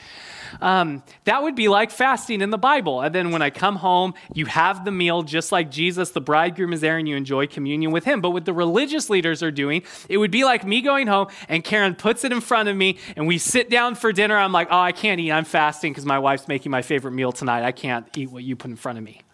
Um, 0.61 1.03
that 1.25 1.43
would 1.43 1.55
be 1.55 1.67
like 1.67 1.91
fasting 1.91 2.41
in 2.41 2.49
the 2.49 2.57
Bible. 2.57 3.01
And 3.01 3.13
then 3.13 3.31
when 3.31 3.41
I 3.41 3.49
come 3.49 3.77
home, 3.77 4.13
you 4.33 4.45
have 4.45 4.85
the 4.85 4.91
meal 4.91 5.23
just 5.23 5.51
like 5.51 5.71
Jesus, 5.71 6.11
the 6.11 6.21
bridegroom, 6.21 6.73
is 6.73 6.81
there 6.81 6.97
and 6.97 7.07
you 7.07 7.15
enjoy 7.15 7.47
communion 7.47 7.91
with 7.91 8.05
him. 8.05 8.21
But 8.21 8.31
what 8.31 8.45
the 8.45 8.53
religious 8.53 9.09
leaders 9.09 9.43
are 9.43 9.51
doing, 9.51 9.83
it 10.09 10.17
would 10.17 10.31
be 10.31 10.43
like 10.43 10.65
me 10.65 10.81
going 10.81 11.07
home 11.07 11.27
and 11.49 11.63
Karen 11.63 11.95
puts 11.95 12.23
it 12.23 12.31
in 12.31 12.41
front 12.41 12.69
of 12.69 12.75
me 12.75 12.97
and 13.15 13.27
we 13.27 13.37
sit 13.37 13.69
down 13.69 13.95
for 13.95 14.11
dinner. 14.11 14.37
I'm 14.37 14.51
like, 14.51 14.67
oh, 14.71 14.79
I 14.79 14.91
can't 14.91 15.19
eat. 15.19 15.31
I'm 15.31 15.45
fasting 15.45 15.91
because 15.91 16.05
my 16.05 16.19
wife's 16.19 16.47
making 16.47 16.71
my 16.71 16.81
favorite 16.81 17.11
meal 17.11 17.31
tonight. 17.31 17.63
I 17.63 17.71
can't 17.71 18.07
eat 18.17 18.31
what 18.31 18.43
you 18.43 18.55
put 18.55 18.69
in 18.71 18.77
front 18.77 18.97
of 18.97 19.03
me. 19.03 19.24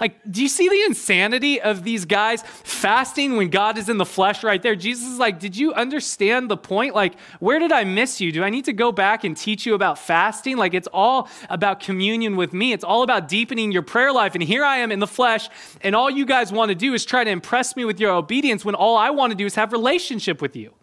Like, 0.00 0.20
do 0.30 0.42
you 0.42 0.48
see 0.48 0.68
the 0.68 0.82
insanity 0.86 1.60
of 1.60 1.82
these 1.82 2.04
guys 2.04 2.42
fasting 2.42 3.36
when 3.36 3.48
God 3.48 3.78
is 3.78 3.88
in 3.88 3.98
the 3.98 4.06
flesh 4.06 4.44
right 4.44 4.62
there? 4.62 4.76
Jesus 4.76 5.08
is 5.08 5.18
like, 5.18 5.40
Did 5.40 5.56
you 5.56 5.72
understand 5.74 6.50
the 6.50 6.56
point? 6.56 6.94
Like, 6.94 7.18
where 7.40 7.58
did 7.58 7.72
I 7.72 7.84
miss 7.84 8.20
you? 8.20 8.32
Do 8.32 8.42
I 8.42 8.50
need 8.50 8.64
to 8.66 8.72
go 8.72 8.92
back 8.92 9.24
and 9.24 9.36
teach 9.36 9.66
you 9.66 9.74
about 9.74 9.98
fasting? 9.98 10.56
Like, 10.56 10.74
it's 10.74 10.88
all 10.92 11.28
about 11.50 11.80
communion 11.80 12.36
with 12.36 12.52
me, 12.52 12.72
it's 12.72 12.84
all 12.84 13.02
about 13.02 13.28
deepening 13.28 13.72
your 13.72 13.82
prayer 13.82 14.12
life. 14.12 14.34
And 14.34 14.42
here 14.42 14.64
I 14.64 14.78
am 14.78 14.92
in 14.92 14.98
the 14.98 15.06
flesh, 15.06 15.48
and 15.80 15.94
all 15.94 16.10
you 16.10 16.26
guys 16.26 16.52
want 16.52 16.68
to 16.70 16.74
do 16.74 16.94
is 16.94 17.04
try 17.04 17.24
to 17.24 17.30
impress 17.30 17.76
me 17.76 17.84
with 17.84 18.00
your 18.00 18.12
obedience 18.12 18.64
when 18.64 18.74
all 18.74 18.96
I 18.96 19.10
want 19.10 19.30
to 19.30 19.36
do 19.36 19.46
is 19.46 19.54
have 19.54 19.72
relationship 19.72 20.40
with 20.42 20.56
you. 20.56 20.74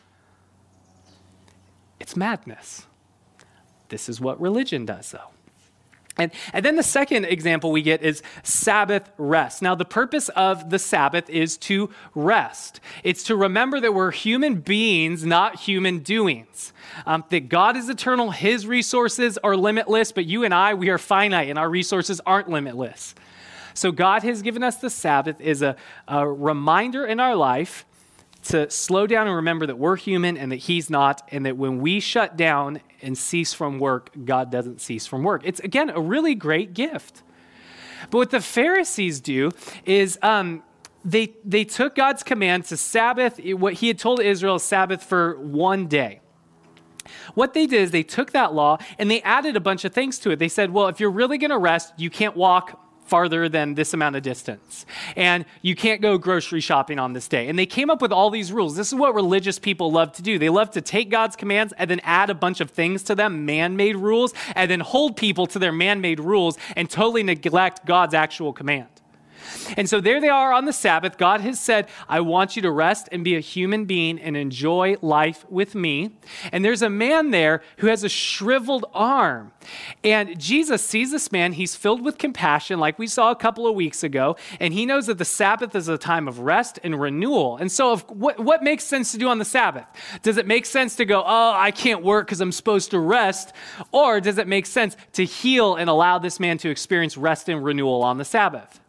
It's 1.99 2.16
madness. 2.16 2.86
This 3.89 4.09
is 4.09 4.20
what 4.20 4.39
religion 4.41 4.86
does, 4.86 5.11
though. 5.11 5.34
And, 6.18 6.32
and 6.53 6.63
then 6.63 6.78
the 6.78 6.84
second 6.84 7.26
example 7.26 7.72
we 7.72 7.82
get 7.82 8.01
is 8.01 8.24
Sabbath 8.43 9.11
rest. 9.18 9.61
Now, 9.61 9.76
the 9.76 9.86
purpose 9.86 10.30
of 10.30 10.70
the 10.70 10.80
Sabbath 10.80 11.30
is 11.30 11.57
to 11.57 11.89
rest. 12.13 12.80
It's 13.03 13.24
to 13.24 13.36
remember 13.36 13.82
that 13.82 13.93
we're 13.93 14.11
human 14.11 14.61
beings, 14.61 15.26
not 15.26 15.59
human 15.59 15.99
doings. 15.99 16.72
Um, 17.05 17.26
that 17.30 17.49
God 17.49 17.76
is 17.76 17.89
eternal, 17.89 18.32
His 18.32 18.66
resources 18.66 19.38
are 19.39 19.57
limitless, 19.57 20.13
but 20.13 20.26
you 20.26 20.45
and 20.45 20.53
I, 20.53 20.74
we 20.74 20.89
are 20.89 20.97
finite, 20.97 21.49
and 21.49 21.59
our 21.59 21.70
resources 21.70 22.22
aren't 22.26 22.49
limitless. 22.49 23.13
So, 23.74 23.91
God 23.91 24.24
has 24.24 24.41
given 24.41 24.63
us 24.63 24.78
the 24.78 24.89
Sabbath 24.89 25.41
as 25.41 25.61
a, 25.61 25.76
a 26.07 26.26
reminder 26.26 27.05
in 27.05 27.20
our 27.20 27.36
life 27.36 27.86
to 28.45 28.69
slow 28.69 29.07
down 29.07 29.27
and 29.27 29.35
remember 29.35 29.65
that 29.65 29.77
we're 29.77 29.95
human 29.95 30.37
and 30.37 30.51
that 30.51 30.57
He's 30.57 30.89
not, 30.89 31.27
and 31.31 31.45
that 31.45 31.57
when 31.57 31.79
we 31.79 31.99
shut 31.99 32.37
down 32.37 32.79
and 33.01 33.17
cease 33.17 33.53
from 33.53 33.79
work, 33.79 34.11
God 34.25 34.51
doesn't 34.51 34.81
cease 34.81 35.07
from 35.07 35.23
work. 35.23 35.41
It's, 35.45 35.59
again, 35.59 35.89
a 35.89 35.99
really 35.99 36.35
great 36.35 36.73
gift. 36.73 37.23
But 38.11 38.17
what 38.19 38.29
the 38.29 38.41
Pharisees 38.41 39.19
do 39.19 39.51
is 39.85 40.19
um, 40.21 40.63
they, 41.03 41.33
they 41.43 41.63
took 41.63 41.95
God's 41.95 42.23
command 42.23 42.65
to 42.65 42.77
Sabbath, 42.77 43.39
what 43.39 43.73
He 43.73 43.87
had 43.87 43.97
told 43.97 44.19
Israel, 44.21 44.59
Sabbath 44.59 45.03
for 45.03 45.39
one 45.39 45.87
day. 45.87 46.21
What 47.33 47.53
they 47.53 47.67
did 47.67 47.81
is 47.81 47.91
they 47.91 48.03
took 48.03 48.31
that 48.31 48.53
law 48.53 48.77
and 48.97 49.09
they 49.09 49.21
added 49.21 49.55
a 49.55 49.59
bunch 49.59 49.85
of 49.85 49.93
things 49.93 50.19
to 50.19 50.31
it. 50.31 50.39
They 50.39 50.47
said, 50.47 50.71
well, 50.71 50.87
if 50.87 50.99
you're 50.99 51.11
really 51.11 51.37
going 51.37 51.51
to 51.51 51.57
rest, 51.57 51.93
you 51.97 52.09
can't 52.09 52.35
walk 52.35 52.81
farther 53.05 53.47
than 53.47 53.75
this 53.75 53.93
amount 53.93 54.15
of 54.15 54.23
distance. 54.23 54.85
And 55.15 55.45
you 55.61 55.75
can't 55.75 56.01
go 56.01 56.17
grocery 56.17 56.59
shopping 56.59 56.99
on 56.99 57.13
this 57.13 57.27
day. 57.27 57.47
And 57.47 57.57
they 57.57 57.65
came 57.65 57.89
up 57.89 58.01
with 58.01 58.11
all 58.11 58.29
these 58.29 58.51
rules. 58.51 58.75
This 58.75 58.87
is 58.87 58.95
what 58.95 59.15
religious 59.15 59.59
people 59.59 59.91
love 59.91 60.11
to 60.13 60.21
do. 60.21 60.37
They 60.37 60.49
love 60.49 60.71
to 60.71 60.81
take 60.81 61.09
God's 61.09 61.35
commands 61.35 61.73
and 61.77 61.89
then 61.89 62.01
add 62.03 62.29
a 62.29 62.35
bunch 62.35 62.61
of 62.61 62.71
things 62.71 63.03
to 63.03 63.15
them, 63.15 63.45
man 63.45 63.75
made 63.75 63.95
rules, 63.95 64.33
and 64.55 64.69
then 64.69 64.79
hold 64.79 65.15
people 65.17 65.45
to 65.47 65.59
their 65.59 65.71
man 65.71 66.01
made 66.01 66.19
rules 66.19 66.57
and 66.75 66.89
totally 66.89 67.23
neglect 67.23 67.85
God's 67.85 68.13
actual 68.13 68.53
command. 68.53 68.87
And 69.77 69.89
so 69.89 69.99
there 69.99 70.21
they 70.21 70.29
are 70.29 70.53
on 70.53 70.65
the 70.65 70.73
Sabbath. 70.73 71.17
God 71.17 71.41
has 71.41 71.59
said, 71.59 71.87
I 72.07 72.19
want 72.19 72.55
you 72.55 72.61
to 72.61 72.71
rest 72.71 73.09
and 73.11 73.23
be 73.23 73.35
a 73.35 73.39
human 73.39 73.85
being 73.85 74.19
and 74.19 74.37
enjoy 74.37 74.95
life 75.01 75.45
with 75.49 75.75
me. 75.75 76.11
And 76.51 76.63
there's 76.63 76.81
a 76.81 76.89
man 76.89 77.31
there 77.31 77.61
who 77.77 77.87
has 77.87 78.03
a 78.03 78.09
shriveled 78.09 78.85
arm. 78.93 79.51
And 80.03 80.39
Jesus 80.39 80.83
sees 80.83 81.11
this 81.11 81.31
man. 81.31 81.53
He's 81.53 81.75
filled 81.75 82.03
with 82.03 82.17
compassion, 82.17 82.79
like 82.79 82.99
we 82.99 83.07
saw 83.07 83.31
a 83.31 83.35
couple 83.35 83.67
of 83.67 83.75
weeks 83.75 84.03
ago. 84.03 84.35
And 84.59 84.73
he 84.73 84.85
knows 84.85 85.07
that 85.07 85.17
the 85.17 85.25
Sabbath 85.25 85.75
is 85.75 85.87
a 85.87 85.97
time 85.97 86.27
of 86.27 86.39
rest 86.39 86.79
and 86.83 86.99
renewal. 86.99 87.57
And 87.57 87.71
so, 87.71 87.93
if, 87.93 88.09
what, 88.09 88.39
what 88.39 88.63
makes 88.63 88.83
sense 88.83 89.11
to 89.11 89.17
do 89.17 89.27
on 89.27 89.39
the 89.39 89.45
Sabbath? 89.45 89.85
Does 90.21 90.37
it 90.37 90.47
make 90.47 90.65
sense 90.65 90.95
to 90.97 91.05
go, 91.05 91.23
oh, 91.25 91.53
I 91.55 91.71
can't 91.71 92.03
work 92.03 92.27
because 92.27 92.41
I'm 92.41 92.51
supposed 92.51 92.91
to 92.91 92.99
rest? 92.99 93.53
Or 93.91 94.21
does 94.21 94.37
it 94.37 94.47
make 94.47 94.65
sense 94.65 94.95
to 95.13 95.25
heal 95.25 95.75
and 95.75 95.89
allow 95.89 96.19
this 96.19 96.39
man 96.39 96.57
to 96.59 96.69
experience 96.69 97.17
rest 97.17 97.49
and 97.49 97.63
renewal 97.63 98.03
on 98.03 98.17
the 98.17 98.25
Sabbath? 98.25 98.79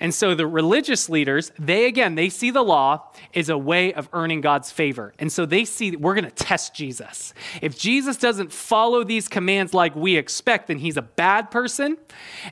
And 0.00 0.14
so 0.14 0.34
the 0.34 0.46
religious 0.46 1.10
leaders, 1.10 1.52
they 1.58 1.84
again, 1.84 2.14
they 2.14 2.30
see 2.30 2.50
the 2.50 2.62
law 2.62 3.12
as 3.34 3.50
a 3.50 3.58
way 3.58 3.92
of 3.92 4.08
earning 4.14 4.40
God's 4.40 4.70
favor. 4.70 5.12
And 5.18 5.30
so 5.30 5.44
they 5.44 5.66
see 5.66 5.94
we're 5.94 6.14
going 6.14 6.24
to 6.24 6.30
test 6.30 6.74
Jesus. 6.74 7.34
If 7.60 7.78
Jesus 7.78 8.16
doesn't 8.16 8.50
follow 8.50 9.04
these 9.04 9.28
commands 9.28 9.74
like 9.74 9.94
we 9.94 10.16
expect, 10.16 10.68
then 10.68 10.78
he's 10.78 10.96
a 10.96 11.02
bad 11.02 11.50
person. 11.50 11.98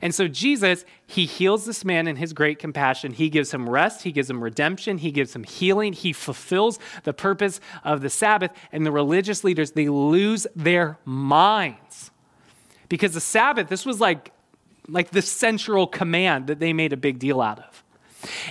And 0.01 0.13
so 0.13 0.27
Jesus, 0.27 0.85
he 1.07 1.25
heals 1.25 1.65
this 1.65 1.83
man 1.83 2.07
in 2.07 2.17
his 2.17 2.33
great 2.33 2.59
compassion. 2.59 3.13
He 3.13 3.29
gives 3.29 3.51
him 3.51 3.67
rest, 3.67 4.03
he 4.03 4.11
gives 4.11 4.29
him 4.29 4.43
redemption, 4.43 4.99
he 4.99 5.11
gives 5.11 5.35
him 5.35 5.43
healing, 5.43 5.93
he 5.93 6.13
fulfills 6.13 6.77
the 7.03 7.13
purpose 7.13 7.59
of 7.83 8.01
the 8.01 8.11
Sabbath. 8.11 8.51
And 8.71 8.85
the 8.85 8.91
religious 8.91 9.43
leaders, 9.43 9.71
they 9.71 9.89
lose 9.89 10.45
their 10.55 10.99
minds. 11.03 12.11
Because 12.89 13.13
the 13.13 13.21
Sabbath, 13.21 13.69
this 13.69 13.85
was 13.85 13.99
like 13.99 14.31
like 14.91 15.11
the 15.11 15.21
central 15.21 15.87
command 15.87 16.47
that 16.47 16.59
they 16.59 16.73
made 16.73 16.93
a 16.93 16.97
big 16.97 17.19
deal 17.19 17.41
out 17.41 17.59
of. 17.59 17.83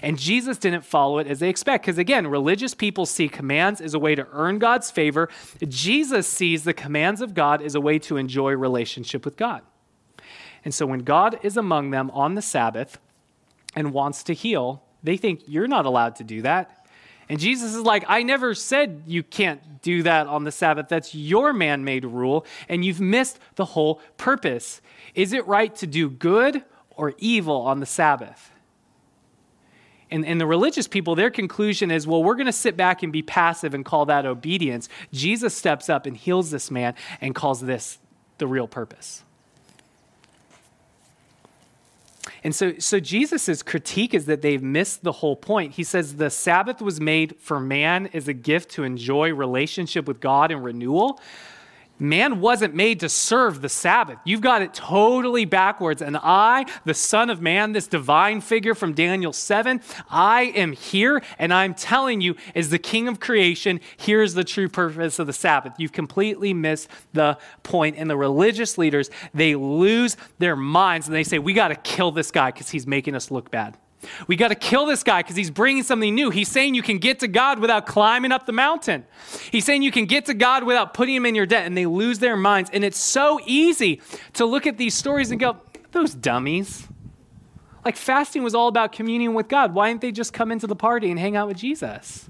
And 0.02 0.18
Jesus 0.18 0.56
didn't 0.56 0.84
follow 0.84 1.18
it 1.18 1.26
as 1.26 1.40
they 1.40 1.48
expect. 1.48 1.84
Because 1.84 1.98
again, 1.98 2.26
religious 2.26 2.74
people 2.74 3.06
see 3.06 3.28
commands 3.28 3.80
as 3.80 3.94
a 3.94 3.98
way 3.98 4.14
to 4.14 4.26
earn 4.32 4.58
God's 4.58 4.90
favor. 4.90 5.28
Jesus 5.66 6.26
sees 6.26 6.64
the 6.64 6.72
commands 6.72 7.20
of 7.20 7.34
God 7.34 7.60
as 7.60 7.74
a 7.74 7.80
way 7.80 7.98
to 8.00 8.16
enjoy 8.16 8.52
relationship 8.52 9.24
with 9.24 9.36
God. 9.36 9.62
And 10.64 10.74
so 10.74 10.86
when 10.86 11.00
God 11.00 11.38
is 11.42 11.56
among 11.56 11.90
them 11.90 12.10
on 12.12 12.34
the 12.34 12.42
Sabbath 12.42 12.98
and 13.74 13.92
wants 13.92 14.22
to 14.24 14.34
heal, 14.34 14.82
they 15.02 15.16
think 15.16 15.42
you're 15.46 15.68
not 15.68 15.86
allowed 15.86 16.16
to 16.16 16.24
do 16.24 16.42
that. 16.42 16.77
And 17.28 17.38
Jesus 17.38 17.74
is 17.74 17.82
like, 17.82 18.04
I 18.08 18.22
never 18.22 18.54
said 18.54 19.02
you 19.06 19.22
can't 19.22 19.82
do 19.82 20.02
that 20.02 20.26
on 20.26 20.44
the 20.44 20.52
Sabbath. 20.52 20.88
That's 20.88 21.14
your 21.14 21.52
man 21.52 21.84
made 21.84 22.04
rule, 22.04 22.46
and 22.68 22.84
you've 22.84 23.00
missed 23.00 23.38
the 23.56 23.66
whole 23.66 24.00
purpose. 24.16 24.80
Is 25.14 25.32
it 25.32 25.46
right 25.46 25.74
to 25.76 25.86
do 25.86 26.08
good 26.08 26.64
or 26.90 27.14
evil 27.18 27.60
on 27.62 27.80
the 27.80 27.86
Sabbath? 27.86 28.50
And, 30.10 30.24
and 30.24 30.40
the 30.40 30.46
religious 30.46 30.88
people, 30.88 31.14
their 31.14 31.30
conclusion 31.30 31.90
is, 31.90 32.06
well, 32.06 32.24
we're 32.24 32.34
going 32.34 32.46
to 32.46 32.52
sit 32.52 32.76
back 32.76 33.02
and 33.02 33.12
be 33.12 33.22
passive 33.22 33.74
and 33.74 33.84
call 33.84 34.06
that 34.06 34.24
obedience. 34.24 34.88
Jesus 35.12 35.54
steps 35.54 35.90
up 35.90 36.06
and 36.06 36.16
heals 36.16 36.50
this 36.50 36.70
man 36.70 36.94
and 37.20 37.34
calls 37.34 37.60
this 37.60 37.98
the 38.38 38.46
real 38.46 38.66
purpose. 38.66 39.22
And 42.44 42.54
so, 42.54 42.74
so 42.78 43.00
Jesus' 43.00 43.62
critique 43.62 44.14
is 44.14 44.26
that 44.26 44.42
they've 44.42 44.62
missed 44.62 45.02
the 45.02 45.12
whole 45.12 45.36
point. 45.36 45.74
He 45.74 45.84
says 45.84 46.16
the 46.16 46.30
Sabbath 46.30 46.80
was 46.80 47.00
made 47.00 47.36
for 47.38 47.60
man 47.60 48.08
as 48.12 48.28
a 48.28 48.32
gift 48.32 48.70
to 48.72 48.84
enjoy 48.84 49.32
relationship 49.32 50.06
with 50.06 50.20
God 50.20 50.50
and 50.50 50.64
renewal. 50.64 51.20
Man 51.98 52.40
wasn't 52.40 52.74
made 52.74 53.00
to 53.00 53.08
serve 53.08 53.60
the 53.60 53.68
Sabbath. 53.68 54.18
You've 54.24 54.40
got 54.40 54.62
it 54.62 54.74
totally 54.74 55.44
backwards. 55.44 56.00
And 56.02 56.16
I, 56.16 56.66
the 56.84 56.94
Son 56.94 57.30
of 57.30 57.40
Man, 57.40 57.72
this 57.72 57.86
divine 57.86 58.40
figure 58.40 58.74
from 58.74 58.92
Daniel 58.92 59.32
7, 59.32 59.80
I 60.10 60.42
am 60.54 60.72
here 60.72 61.22
and 61.38 61.52
I'm 61.52 61.74
telling 61.74 62.20
you, 62.20 62.36
as 62.54 62.70
the 62.70 62.78
King 62.78 63.08
of 63.08 63.20
creation, 63.20 63.80
here's 63.96 64.34
the 64.34 64.44
true 64.44 64.68
purpose 64.68 65.18
of 65.18 65.26
the 65.26 65.32
Sabbath. 65.32 65.74
You've 65.78 65.92
completely 65.92 66.54
missed 66.54 66.88
the 67.12 67.38
point. 67.62 67.96
And 67.98 68.08
the 68.08 68.16
religious 68.16 68.78
leaders, 68.78 69.10
they 69.34 69.54
lose 69.54 70.16
their 70.38 70.56
minds 70.56 71.06
and 71.06 71.16
they 71.16 71.24
say, 71.24 71.38
We 71.38 71.52
got 71.52 71.68
to 71.68 71.76
kill 71.76 72.10
this 72.10 72.30
guy 72.30 72.50
because 72.50 72.70
he's 72.70 72.86
making 72.86 73.14
us 73.14 73.30
look 73.30 73.50
bad. 73.50 73.76
We 74.26 74.36
got 74.36 74.48
to 74.48 74.54
kill 74.54 74.86
this 74.86 75.02
guy 75.02 75.22
because 75.22 75.36
he's 75.36 75.50
bringing 75.50 75.82
something 75.82 76.14
new. 76.14 76.30
He's 76.30 76.48
saying 76.48 76.74
you 76.74 76.82
can 76.82 76.98
get 76.98 77.20
to 77.20 77.28
God 77.28 77.58
without 77.58 77.86
climbing 77.86 78.32
up 78.32 78.46
the 78.46 78.52
mountain. 78.52 79.04
He's 79.50 79.64
saying 79.64 79.82
you 79.82 79.90
can 79.90 80.06
get 80.06 80.26
to 80.26 80.34
God 80.34 80.64
without 80.64 80.94
putting 80.94 81.14
him 81.14 81.26
in 81.26 81.34
your 81.34 81.46
debt, 81.46 81.66
and 81.66 81.76
they 81.76 81.86
lose 81.86 82.18
their 82.18 82.36
minds. 82.36 82.70
And 82.72 82.84
it's 82.84 82.98
so 82.98 83.40
easy 83.44 84.00
to 84.34 84.44
look 84.44 84.66
at 84.66 84.78
these 84.78 84.94
stories 84.94 85.30
and 85.30 85.40
go, 85.40 85.56
those 85.92 86.14
dummies. 86.14 86.86
Like 87.84 87.96
fasting 87.96 88.42
was 88.42 88.54
all 88.54 88.68
about 88.68 88.92
communion 88.92 89.34
with 89.34 89.48
God. 89.48 89.74
Why 89.74 89.88
didn't 89.88 90.02
they 90.02 90.12
just 90.12 90.32
come 90.32 90.52
into 90.52 90.66
the 90.66 90.76
party 90.76 91.10
and 91.10 91.18
hang 91.18 91.36
out 91.36 91.48
with 91.48 91.56
Jesus? 91.56 92.28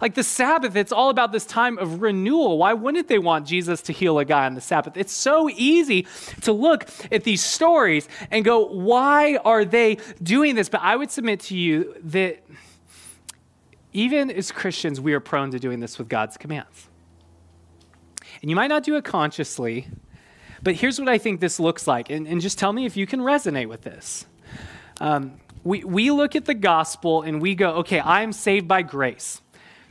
Like 0.00 0.14
the 0.14 0.22
Sabbath, 0.22 0.76
it's 0.76 0.92
all 0.92 1.10
about 1.10 1.32
this 1.32 1.44
time 1.44 1.78
of 1.78 2.02
renewal. 2.02 2.58
Why 2.58 2.72
wouldn't 2.72 3.08
they 3.08 3.18
want 3.18 3.46
Jesus 3.46 3.82
to 3.82 3.92
heal 3.92 4.18
a 4.18 4.24
guy 4.24 4.46
on 4.46 4.54
the 4.54 4.60
Sabbath? 4.60 4.96
It's 4.96 5.12
so 5.12 5.50
easy 5.50 6.06
to 6.42 6.52
look 6.52 6.88
at 7.10 7.24
these 7.24 7.42
stories 7.42 8.08
and 8.30 8.44
go, 8.44 8.64
why 8.64 9.36
are 9.44 9.64
they 9.64 9.98
doing 10.22 10.54
this? 10.54 10.68
But 10.68 10.82
I 10.82 10.96
would 10.96 11.10
submit 11.10 11.40
to 11.40 11.56
you 11.56 11.94
that 12.04 12.44
even 13.92 14.30
as 14.30 14.50
Christians, 14.50 15.00
we 15.00 15.12
are 15.12 15.20
prone 15.20 15.50
to 15.50 15.58
doing 15.58 15.80
this 15.80 15.98
with 15.98 16.08
God's 16.08 16.36
commands. 16.36 16.88
And 18.40 18.48
you 18.50 18.56
might 18.56 18.68
not 18.68 18.82
do 18.82 18.96
it 18.96 19.04
consciously, 19.04 19.86
but 20.62 20.74
here's 20.74 20.98
what 20.98 21.08
I 21.08 21.18
think 21.18 21.40
this 21.40 21.60
looks 21.60 21.86
like. 21.86 22.08
And, 22.08 22.26
and 22.26 22.40
just 22.40 22.58
tell 22.58 22.72
me 22.72 22.86
if 22.86 22.96
you 22.96 23.06
can 23.06 23.20
resonate 23.20 23.68
with 23.68 23.82
this. 23.82 24.26
Um, 25.00 25.34
we, 25.64 25.84
we 25.84 26.10
look 26.10 26.34
at 26.34 26.46
the 26.46 26.54
gospel 26.54 27.22
and 27.22 27.40
we 27.42 27.54
go, 27.54 27.74
okay, 27.76 28.00
I'm 28.00 28.32
saved 28.32 28.66
by 28.66 28.82
grace. 28.82 29.41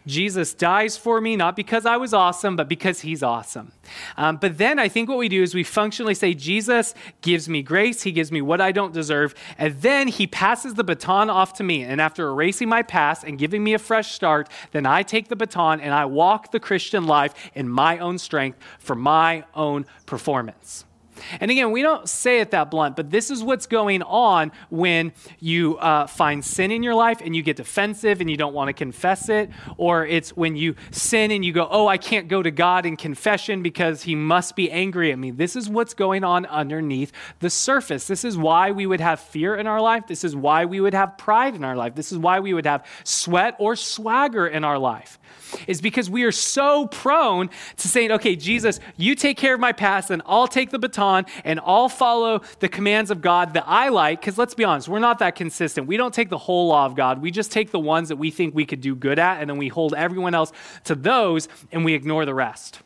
Jesus 0.07 0.53
dies 0.53 0.97
for 0.97 1.21
me, 1.21 1.35
not 1.35 1.55
because 1.55 1.85
I 1.85 1.97
was 1.97 2.13
awesome, 2.13 2.55
but 2.55 2.67
because 2.67 3.01
he's 3.01 3.21
awesome. 3.21 3.71
Um, 4.17 4.37
but 4.37 4.57
then 4.57 4.79
I 4.79 4.87
think 4.87 5.09
what 5.09 5.17
we 5.17 5.29
do 5.29 5.43
is 5.43 5.53
we 5.53 5.63
functionally 5.63 6.15
say, 6.15 6.33
Jesus 6.33 6.93
gives 7.21 7.47
me 7.47 7.61
grace, 7.61 8.01
he 8.01 8.11
gives 8.11 8.31
me 8.31 8.41
what 8.41 8.61
I 8.61 8.71
don't 8.71 8.93
deserve, 8.93 9.35
and 9.57 9.79
then 9.81 10.07
he 10.07 10.27
passes 10.27 10.73
the 10.73 10.83
baton 10.83 11.29
off 11.29 11.53
to 11.53 11.63
me. 11.63 11.83
And 11.83 12.01
after 12.01 12.27
erasing 12.27 12.69
my 12.69 12.81
past 12.81 13.23
and 13.23 13.37
giving 13.37 13.63
me 13.63 13.73
a 13.73 13.79
fresh 13.79 14.11
start, 14.11 14.49
then 14.71 14.85
I 14.85 15.03
take 15.03 15.27
the 15.27 15.35
baton 15.35 15.79
and 15.79 15.93
I 15.93 16.05
walk 16.05 16.51
the 16.51 16.59
Christian 16.59 17.05
life 17.05 17.33
in 17.53 17.69
my 17.69 17.99
own 17.99 18.17
strength 18.17 18.59
for 18.79 18.95
my 18.95 19.43
own 19.53 19.85
performance. 20.05 20.85
And 21.39 21.51
again, 21.51 21.71
we 21.71 21.81
don't 21.81 22.07
say 22.07 22.39
it 22.39 22.51
that 22.51 22.71
blunt, 22.71 22.95
but 22.95 23.09
this 23.09 23.31
is 23.31 23.43
what's 23.43 23.67
going 23.67 24.01
on 24.03 24.51
when 24.69 25.13
you 25.39 25.77
uh, 25.77 26.07
find 26.07 26.43
sin 26.43 26.71
in 26.71 26.83
your 26.83 26.95
life 26.95 27.21
and 27.23 27.35
you 27.35 27.43
get 27.43 27.57
defensive 27.57 28.21
and 28.21 28.29
you 28.29 28.37
don't 28.37 28.53
want 28.53 28.69
to 28.69 28.73
confess 28.73 29.29
it, 29.29 29.49
or 29.77 30.05
it's 30.05 30.35
when 30.35 30.55
you 30.55 30.75
sin 30.91 31.31
and 31.31 31.43
you 31.43 31.53
go, 31.53 31.67
Oh, 31.69 31.87
I 31.87 31.97
can't 31.97 32.27
go 32.27 32.41
to 32.41 32.51
God 32.51 32.85
in 32.85 32.97
confession 32.97 33.61
because 33.61 34.03
he 34.03 34.15
must 34.15 34.55
be 34.55 34.71
angry 34.71 35.11
at 35.11 35.19
me. 35.19 35.31
This 35.31 35.55
is 35.55 35.69
what's 35.69 35.93
going 35.93 36.23
on 36.23 36.45
underneath 36.45 37.11
the 37.39 37.49
surface. 37.49 38.07
This 38.07 38.23
is 38.23 38.37
why 38.37 38.71
we 38.71 38.85
would 38.85 39.01
have 39.01 39.19
fear 39.19 39.55
in 39.55 39.67
our 39.67 39.81
life. 39.81 40.07
This 40.07 40.23
is 40.23 40.35
why 40.35 40.65
we 40.65 40.81
would 40.81 40.93
have 40.93 41.17
pride 41.17 41.55
in 41.55 41.63
our 41.63 41.75
life. 41.75 41.95
This 41.95 42.11
is 42.11 42.17
why 42.17 42.39
we 42.39 42.53
would 42.53 42.65
have 42.65 42.85
sweat 43.03 43.55
or 43.59 43.75
swagger 43.75 44.47
in 44.47 44.63
our 44.63 44.77
life 44.77 45.19
is 45.67 45.81
because 45.81 46.09
we 46.09 46.23
are 46.23 46.31
so 46.31 46.87
prone 46.87 47.49
to 47.77 47.87
saying, 47.87 48.11
okay, 48.11 48.35
Jesus, 48.35 48.79
you 48.97 49.15
take 49.15 49.37
care 49.37 49.53
of 49.53 49.59
my 49.59 49.71
past, 49.71 50.09
and 50.09 50.21
I'll 50.25 50.47
take 50.47 50.69
the 50.69 50.79
baton 50.79 51.10
and 51.43 51.59
I'll 51.65 51.89
follow 51.89 52.41
the 52.59 52.69
commands 52.69 53.11
of 53.11 53.21
God 53.21 53.53
that 53.53 53.65
I 53.67 53.89
like. 53.89 54.21
Because 54.21 54.37
let's 54.37 54.53
be 54.53 54.63
honest, 54.63 54.87
we're 54.87 54.99
not 54.99 55.19
that 55.19 55.35
consistent. 55.35 55.87
We 55.87 55.97
don't 55.97 56.13
take 56.13 56.29
the 56.29 56.37
whole 56.37 56.67
law 56.67 56.85
of 56.85 56.95
God, 56.95 57.21
we 57.21 57.31
just 57.31 57.51
take 57.51 57.71
the 57.71 57.79
ones 57.79 58.09
that 58.09 58.17
we 58.17 58.31
think 58.31 58.55
we 58.55 58.65
could 58.65 58.81
do 58.81 58.95
good 58.95 59.19
at, 59.19 59.41
and 59.41 59.49
then 59.49 59.57
we 59.57 59.67
hold 59.67 59.93
everyone 59.93 60.33
else 60.35 60.51
to 60.85 60.95
those 60.95 61.47
and 61.71 61.85
we 61.85 61.93
ignore 61.93 62.25
the 62.25 62.33
rest. 62.33 62.79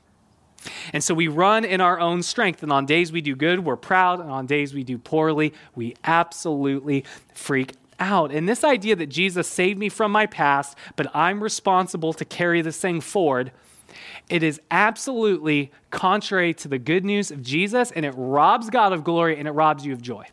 And 0.93 1.03
so 1.03 1.13
we 1.13 1.27
run 1.27 1.65
in 1.65 1.81
our 1.81 1.99
own 1.99 2.23
strength. 2.23 2.63
And 2.63 2.71
on 2.71 2.85
days 2.85 3.11
we 3.11 3.21
do 3.21 3.35
good, 3.35 3.63
we're 3.63 3.75
proud. 3.75 4.19
And 4.19 4.31
on 4.31 4.45
days 4.45 4.73
we 4.73 4.83
do 4.83 4.97
poorly, 4.97 5.53
we 5.75 5.95
absolutely 6.03 7.05
freak 7.33 7.73
out. 7.99 8.31
And 8.31 8.47
this 8.47 8.63
idea 8.63 8.95
that 8.95 9.07
Jesus 9.07 9.47
saved 9.47 9.79
me 9.79 9.89
from 9.89 10.11
my 10.11 10.25
past, 10.25 10.77
but 10.95 11.13
I'm 11.15 11.41
responsible 11.41 12.13
to 12.13 12.25
carry 12.25 12.61
this 12.61 12.79
thing 12.79 13.01
forward, 13.01 13.51
it 14.29 14.43
is 14.43 14.59
absolutely 14.71 15.71
contrary 15.91 16.53
to 16.55 16.67
the 16.67 16.77
good 16.77 17.05
news 17.05 17.31
of 17.31 17.41
Jesus, 17.41 17.91
and 17.91 18.05
it 18.05 18.13
robs 18.17 18.69
God 18.69 18.93
of 18.93 19.03
glory 19.03 19.37
and 19.37 19.47
it 19.47 19.51
robs 19.51 19.85
you 19.85 19.93
of 19.93 20.01
joy. 20.01 20.25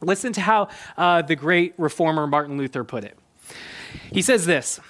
Listen 0.00 0.32
to 0.34 0.40
how 0.40 0.68
uh, 0.96 1.22
the 1.22 1.36
great 1.36 1.74
reformer 1.78 2.26
Martin 2.26 2.58
Luther 2.58 2.84
put 2.84 3.04
it. 3.04 3.18
He 4.12 4.22
says 4.22 4.46
this. 4.46 4.80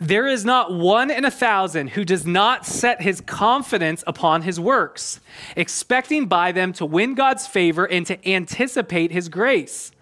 There 0.00 0.26
is 0.26 0.44
not 0.44 0.72
one 0.72 1.10
in 1.10 1.24
a 1.24 1.30
thousand 1.30 1.90
who 1.90 2.04
does 2.04 2.26
not 2.26 2.66
set 2.66 3.00
his 3.00 3.20
confidence 3.20 4.02
upon 4.06 4.42
his 4.42 4.58
works, 4.58 5.20
expecting 5.56 6.26
by 6.26 6.52
them 6.52 6.72
to 6.74 6.84
win 6.84 7.14
God's 7.14 7.46
favor 7.46 7.88
and 7.88 8.04
to 8.06 8.28
anticipate 8.28 9.12
his 9.12 9.28
grace. 9.28 9.92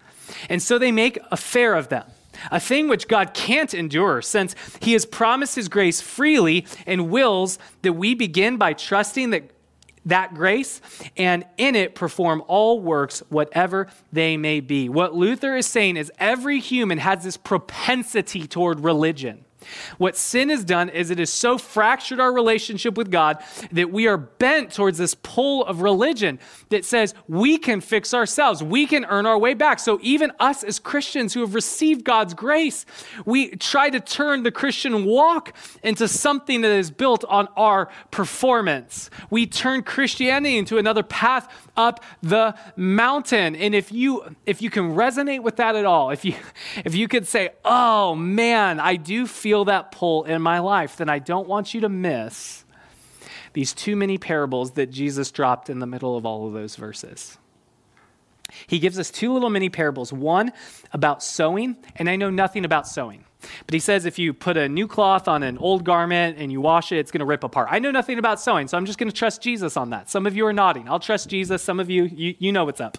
And 0.49 0.61
so 0.61 0.79
they 0.79 0.91
make 0.91 1.19
a 1.31 1.37
fair 1.37 1.75
of 1.75 1.89
them, 1.89 2.05
a 2.51 2.59
thing 2.59 2.87
which 2.87 3.07
God 3.07 3.33
can't 3.33 3.73
endure, 3.73 4.21
since 4.21 4.55
He 4.81 4.93
has 4.93 5.05
promised 5.05 5.55
His 5.55 5.69
grace 5.69 6.01
freely 6.01 6.65
and 6.85 7.09
wills 7.09 7.59
that 7.81 7.93
we 7.93 8.15
begin 8.15 8.57
by 8.57 8.73
trusting 8.73 9.31
that 9.31 9.49
that 10.05 10.33
grace 10.33 10.81
and 11.15 11.45
in 11.57 11.75
it 11.75 11.95
perform 11.95 12.43
all 12.47 12.81
works, 12.81 13.23
whatever 13.29 13.87
they 14.11 14.35
may 14.35 14.59
be. 14.59 14.89
What 14.89 15.15
Luther 15.15 15.55
is 15.55 15.65
saying 15.65 15.97
is 15.97 16.11
every 16.19 16.59
human 16.59 16.97
has 16.97 17.23
this 17.23 17.37
propensity 17.37 18.45
toward 18.47 18.81
religion. 18.81 19.45
What 19.97 20.15
sin 20.15 20.49
has 20.49 20.63
done 20.63 20.89
is 20.89 21.09
it 21.09 21.19
has 21.19 21.29
so 21.29 21.57
fractured 21.57 22.19
our 22.19 22.33
relationship 22.33 22.97
with 22.97 23.11
God 23.11 23.43
that 23.71 23.91
we 23.91 24.07
are 24.07 24.17
bent 24.17 24.71
towards 24.73 24.97
this 24.97 25.15
pull 25.15 25.65
of 25.65 25.81
religion 25.81 26.39
that 26.69 26.85
says 26.85 27.13
we 27.27 27.57
can 27.57 27.81
fix 27.81 28.13
ourselves, 28.13 28.63
we 28.63 28.85
can 28.85 29.05
earn 29.05 29.25
our 29.25 29.37
way 29.37 29.53
back. 29.53 29.79
So, 29.79 29.99
even 30.01 30.31
us 30.39 30.63
as 30.63 30.79
Christians 30.79 31.33
who 31.33 31.41
have 31.41 31.55
received 31.55 32.03
God's 32.03 32.33
grace, 32.33 32.85
we 33.25 33.49
try 33.51 33.89
to 33.89 33.99
turn 33.99 34.43
the 34.43 34.51
Christian 34.51 35.05
walk 35.05 35.55
into 35.83 36.07
something 36.07 36.61
that 36.61 36.71
is 36.71 36.91
built 36.91 37.23
on 37.25 37.47
our 37.55 37.89
performance. 38.11 39.09
We 39.29 39.45
turn 39.45 39.83
Christianity 39.83 40.57
into 40.57 40.77
another 40.77 41.03
path 41.03 41.47
up 41.75 42.03
the 42.21 42.55
mountain. 42.75 43.55
And 43.55 43.73
if 43.73 43.91
you 43.91 44.35
if 44.45 44.61
you 44.61 44.69
can 44.69 44.95
resonate 44.95 45.41
with 45.41 45.57
that 45.57 45.75
at 45.75 45.85
all, 45.85 46.09
if 46.11 46.25
you 46.25 46.35
if 46.85 46.95
you 46.95 47.07
could 47.07 47.27
say, 47.27 47.51
"Oh 47.65 48.15
man, 48.15 48.79
I 48.79 48.95
do 48.95 49.27
feel 49.27 49.65
that 49.65 49.91
pull 49.91 50.23
in 50.23 50.41
my 50.41 50.59
life," 50.59 50.97
then 50.97 51.09
I 51.09 51.19
don't 51.19 51.47
want 51.47 51.73
you 51.73 51.81
to 51.81 51.89
miss 51.89 52.65
these 53.53 53.73
two 53.73 53.95
many 53.95 54.17
parables 54.17 54.71
that 54.71 54.87
Jesus 54.87 55.31
dropped 55.31 55.69
in 55.69 55.79
the 55.79 55.85
middle 55.85 56.17
of 56.17 56.25
all 56.25 56.47
of 56.47 56.53
those 56.53 56.75
verses. 56.75 57.37
He 58.67 58.79
gives 58.79 58.99
us 58.99 59.09
two 59.09 59.33
little 59.33 59.49
mini 59.49 59.69
parables, 59.69 60.13
one 60.13 60.51
about 60.91 61.23
sewing, 61.23 61.77
and 61.95 62.09
I 62.09 62.15
know 62.15 62.29
nothing 62.29 62.65
about 62.65 62.87
sewing. 62.87 63.25
But 63.65 63.73
he 63.73 63.79
says 63.79 64.05
if 64.05 64.19
you 64.19 64.33
put 64.33 64.57
a 64.57 64.67
new 64.69 64.87
cloth 64.87 65.27
on 65.27 65.43
an 65.43 65.57
old 65.57 65.83
garment 65.83 66.37
and 66.37 66.51
you 66.51 66.61
wash 66.61 66.91
it, 66.91 66.97
it's 66.97 67.11
going 67.11 67.19
to 67.19 67.25
rip 67.25 67.43
apart. 67.43 67.67
I 67.71 67.79
know 67.79 67.91
nothing 67.91 68.19
about 68.19 68.39
sewing, 68.39 68.67
so 68.67 68.77
I'm 68.77 68.85
just 68.85 68.99
going 68.99 69.09
to 69.09 69.15
trust 69.15 69.41
Jesus 69.41 69.77
on 69.77 69.89
that. 69.91 70.09
Some 70.09 70.25
of 70.25 70.35
you 70.35 70.45
are 70.45 70.53
nodding. 70.53 70.87
I'll 70.89 70.99
trust 70.99 71.29
Jesus. 71.29 71.63
Some 71.63 71.79
of 71.79 71.89
you, 71.89 72.05
you, 72.05 72.35
you 72.39 72.51
know 72.51 72.65
what's 72.65 72.81
up. 72.81 72.97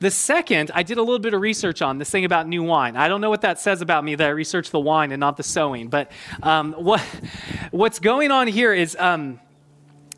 The 0.00 0.10
second, 0.10 0.70
I 0.74 0.82
did 0.82 0.98
a 0.98 1.02
little 1.02 1.18
bit 1.18 1.34
of 1.34 1.40
research 1.40 1.82
on 1.82 1.98
this 1.98 2.10
thing 2.10 2.24
about 2.24 2.48
new 2.48 2.62
wine. 2.62 2.96
I 2.96 3.08
don't 3.08 3.20
know 3.20 3.30
what 3.30 3.42
that 3.42 3.60
says 3.60 3.80
about 3.80 4.04
me 4.04 4.14
that 4.14 4.26
I 4.26 4.30
researched 4.30 4.72
the 4.72 4.80
wine 4.80 5.12
and 5.12 5.20
not 5.20 5.36
the 5.36 5.42
sewing, 5.42 5.88
but 5.88 6.10
um, 6.42 6.72
what, 6.72 7.00
what's 7.70 7.98
going 7.98 8.30
on 8.30 8.46
here 8.46 8.72
is. 8.72 8.96
Um, 8.98 9.40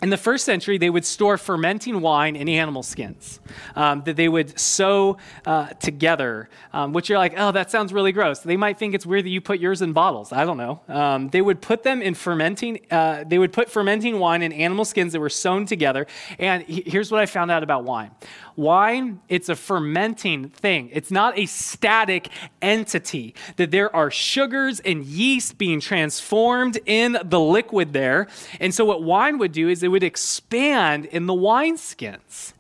in 0.03 0.11
the 0.11 0.17
first 0.19 0.45
century, 0.45 0.77
they 0.77 0.91
would 0.91 1.07
store 1.07 1.39
fermenting 1.39 2.03
wine 2.03 2.37
in 2.37 2.49
animal 2.49 2.83
skins 2.83 3.41
um, 3.75 4.03
that 4.05 4.17
they 4.17 4.29
would 4.29 4.59
sew 4.59 5.17
uh, 5.47 5.69
together, 5.69 6.51
um, 6.75 6.93
which 6.93 7.09
you're 7.09 7.19
like, 7.19 7.33
oh, 7.37 7.51
that 7.53 7.71
sounds 7.71 7.95
really 7.95 8.13
gross. 8.13 8.41
They 8.41 8.59
might 8.59 8.79
think 8.79 8.95
it's 8.95 9.07
weird 9.07 9.25
that 9.25 9.31
you 9.31 9.41
put 9.41 9.59
yours 9.59 9.81
in 9.81 9.95
bottles. 9.95 10.33
I 10.33 10.45
don't 10.45 10.59
know. 10.59 10.81
Um, 10.89 11.29
they 11.31 11.41
would 11.41 11.63
put 11.63 11.83
them 11.83 12.03
in 12.03 12.15
fermenting, 12.15 12.81
uh, 12.91 13.25
they 13.27 13.39
would 13.39 13.53
put 13.53 13.71
fermenting 13.71 14.19
wine 14.19 14.43
in 14.43 14.53
animal 14.53 14.85
skins 14.85 15.15
that 15.15 15.21
were 15.21 15.31
sewn 15.31 15.65
together. 15.65 16.07
And 16.39 16.63
here's 16.65 17.11
what 17.11 17.21
I 17.21 17.27
found 17.27 17.51
out 17.51 17.63
about 17.63 17.85
wine 17.85 18.11
Wine, 18.57 19.21
it's 19.29 19.51
a 19.51 19.55
fermenting 19.55 20.49
thing. 20.49 20.89
It's 20.93 21.11
not 21.11 21.39
a 21.39 21.45
static 21.45 22.31
entity, 22.63 23.35
that 23.57 23.71
there 23.71 23.95
are 23.95 24.11
sugars 24.11 24.81
and 24.81 25.05
yeast 25.05 25.59
being 25.59 25.79
transformed 25.79 26.79
in 26.87 27.19
the 27.23 27.39
liquid 27.39 27.93
there. 27.93 28.29
And 28.59 28.75
so, 28.75 28.85
what 28.87 29.03
wine 29.03 29.37
would 29.39 29.53
do 29.53 29.69
is 29.69 29.83
it 29.87 29.91
would 29.91 30.03
expand 30.03 31.05
in 31.05 31.27
the 31.27 31.33
wineskins. 31.33 32.55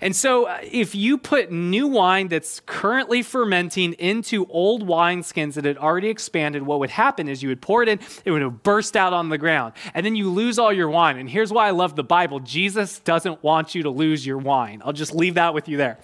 And 0.00 0.14
so, 0.14 0.46
uh, 0.46 0.60
if 0.62 0.94
you 0.94 1.18
put 1.18 1.50
new 1.50 1.88
wine 1.88 2.28
that's 2.28 2.60
currently 2.66 3.22
fermenting 3.22 3.94
into 3.94 4.46
old 4.46 4.86
wineskins 4.86 5.54
that 5.54 5.64
had 5.64 5.76
already 5.76 6.08
expanded, 6.08 6.62
what 6.62 6.78
would 6.78 6.90
happen 6.90 7.26
is 7.28 7.42
you 7.42 7.48
would 7.48 7.60
pour 7.60 7.82
it 7.82 7.88
in, 7.88 7.98
it 8.24 8.30
would 8.30 8.42
have 8.42 8.62
burst 8.62 8.96
out 8.96 9.12
on 9.12 9.28
the 9.28 9.38
ground, 9.38 9.72
and 9.92 10.06
then 10.06 10.14
you 10.14 10.30
lose 10.30 10.56
all 10.56 10.72
your 10.72 10.88
wine. 10.88 11.16
And 11.16 11.28
here's 11.28 11.52
why 11.52 11.66
I 11.66 11.72
love 11.72 11.96
the 11.96 12.04
Bible 12.04 12.38
Jesus 12.38 13.00
doesn't 13.00 13.42
want 13.42 13.74
you 13.74 13.82
to 13.82 13.90
lose 13.90 14.24
your 14.24 14.38
wine. 14.38 14.82
I'll 14.84 14.92
just 14.92 15.16
leave 15.16 15.34
that 15.34 15.52
with 15.52 15.68
you 15.68 15.78
there. 15.78 15.98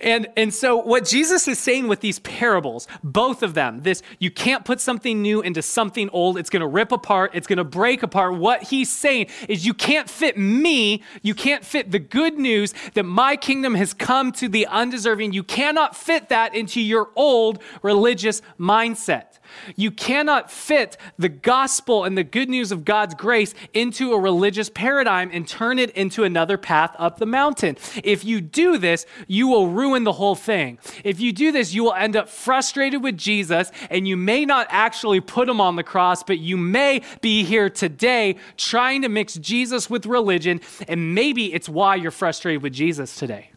and, 0.00 0.28
and 0.36 0.52
so, 0.52 0.76
what 0.76 1.04
Jesus 1.04 1.48
is 1.48 1.58
saying 1.58 1.88
with 1.88 2.00
these 2.00 2.18
parables, 2.20 2.88
both 3.02 3.42
of 3.42 3.54
them, 3.54 3.82
this 3.82 4.02
you 4.18 4.30
can't 4.30 4.64
put 4.64 4.80
something 4.80 5.22
new 5.22 5.40
into 5.40 5.62
something 5.62 6.08
old, 6.10 6.38
it's 6.38 6.50
going 6.50 6.60
to 6.60 6.66
rip 6.66 6.92
apart, 6.92 7.32
it's 7.34 7.46
going 7.46 7.58
to 7.58 7.64
break 7.64 8.02
apart. 8.02 8.34
What 8.34 8.64
he's 8.64 8.90
saying 8.90 9.28
is, 9.48 9.66
you 9.66 9.74
can't 9.74 10.08
fit 10.08 10.36
me, 10.38 11.02
you 11.22 11.34
can't 11.34 11.64
fit 11.64 11.90
the 11.90 11.98
good 11.98 12.38
news 12.38 12.74
that 12.94 13.04
my 13.04 13.36
kingdom 13.36 13.74
has 13.74 13.94
come 13.94 14.32
to 14.32 14.48
the 14.48 14.66
undeserving. 14.66 15.32
You 15.32 15.42
cannot 15.42 15.96
fit 15.96 16.28
that 16.28 16.54
into 16.54 16.80
your 16.80 17.10
old 17.16 17.62
religious 17.82 18.42
mindset. 18.58 19.38
You 19.74 19.90
cannot 19.90 20.50
fit 20.50 20.96
the 21.18 21.28
gospel 21.28 22.04
and 22.04 22.16
the 22.16 22.24
good 22.24 22.48
news 22.48 22.72
of 22.72 22.84
God's 22.84 23.14
grace 23.14 23.54
into 23.72 24.12
a 24.12 24.18
religious 24.18 24.70
paradigm 24.70 25.30
and 25.32 25.46
turn 25.46 25.78
it 25.78 25.90
into 25.90 26.24
another 26.24 26.58
path 26.58 26.94
up 26.98 27.18
the 27.18 27.26
mountain. 27.26 27.76
If 28.02 28.24
you 28.24 28.40
do 28.40 28.78
this, 28.78 29.06
you 29.26 29.48
will 29.48 29.68
ruin 29.68 30.04
the 30.04 30.12
whole 30.12 30.34
thing. 30.34 30.78
If 31.04 31.20
you 31.20 31.32
do 31.32 31.52
this, 31.52 31.74
you 31.74 31.84
will 31.84 31.94
end 31.94 32.16
up 32.16 32.28
frustrated 32.28 33.02
with 33.02 33.16
Jesus 33.16 33.70
and 33.90 34.06
you 34.06 34.16
may 34.16 34.44
not 34.44 34.66
actually 34.70 35.20
put 35.20 35.48
him 35.48 35.60
on 35.60 35.76
the 35.76 35.82
cross, 35.82 36.22
but 36.22 36.38
you 36.38 36.56
may 36.56 37.02
be 37.20 37.44
here 37.44 37.70
today 37.70 38.36
trying 38.56 39.02
to 39.02 39.08
mix 39.08 39.34
Jesus 39.34 39.88
with 39.88 40.06
religion, 40.06 40.60
and 40.88 41.14
maybe 41.14 41.52
it's 41.52 41.68
why 41.68 41.94
you're 41.94 42.10
frustrated 42.10 42.62
with 42.62 42.72
Jesus 42.72 43.16
today. 43.16 43.50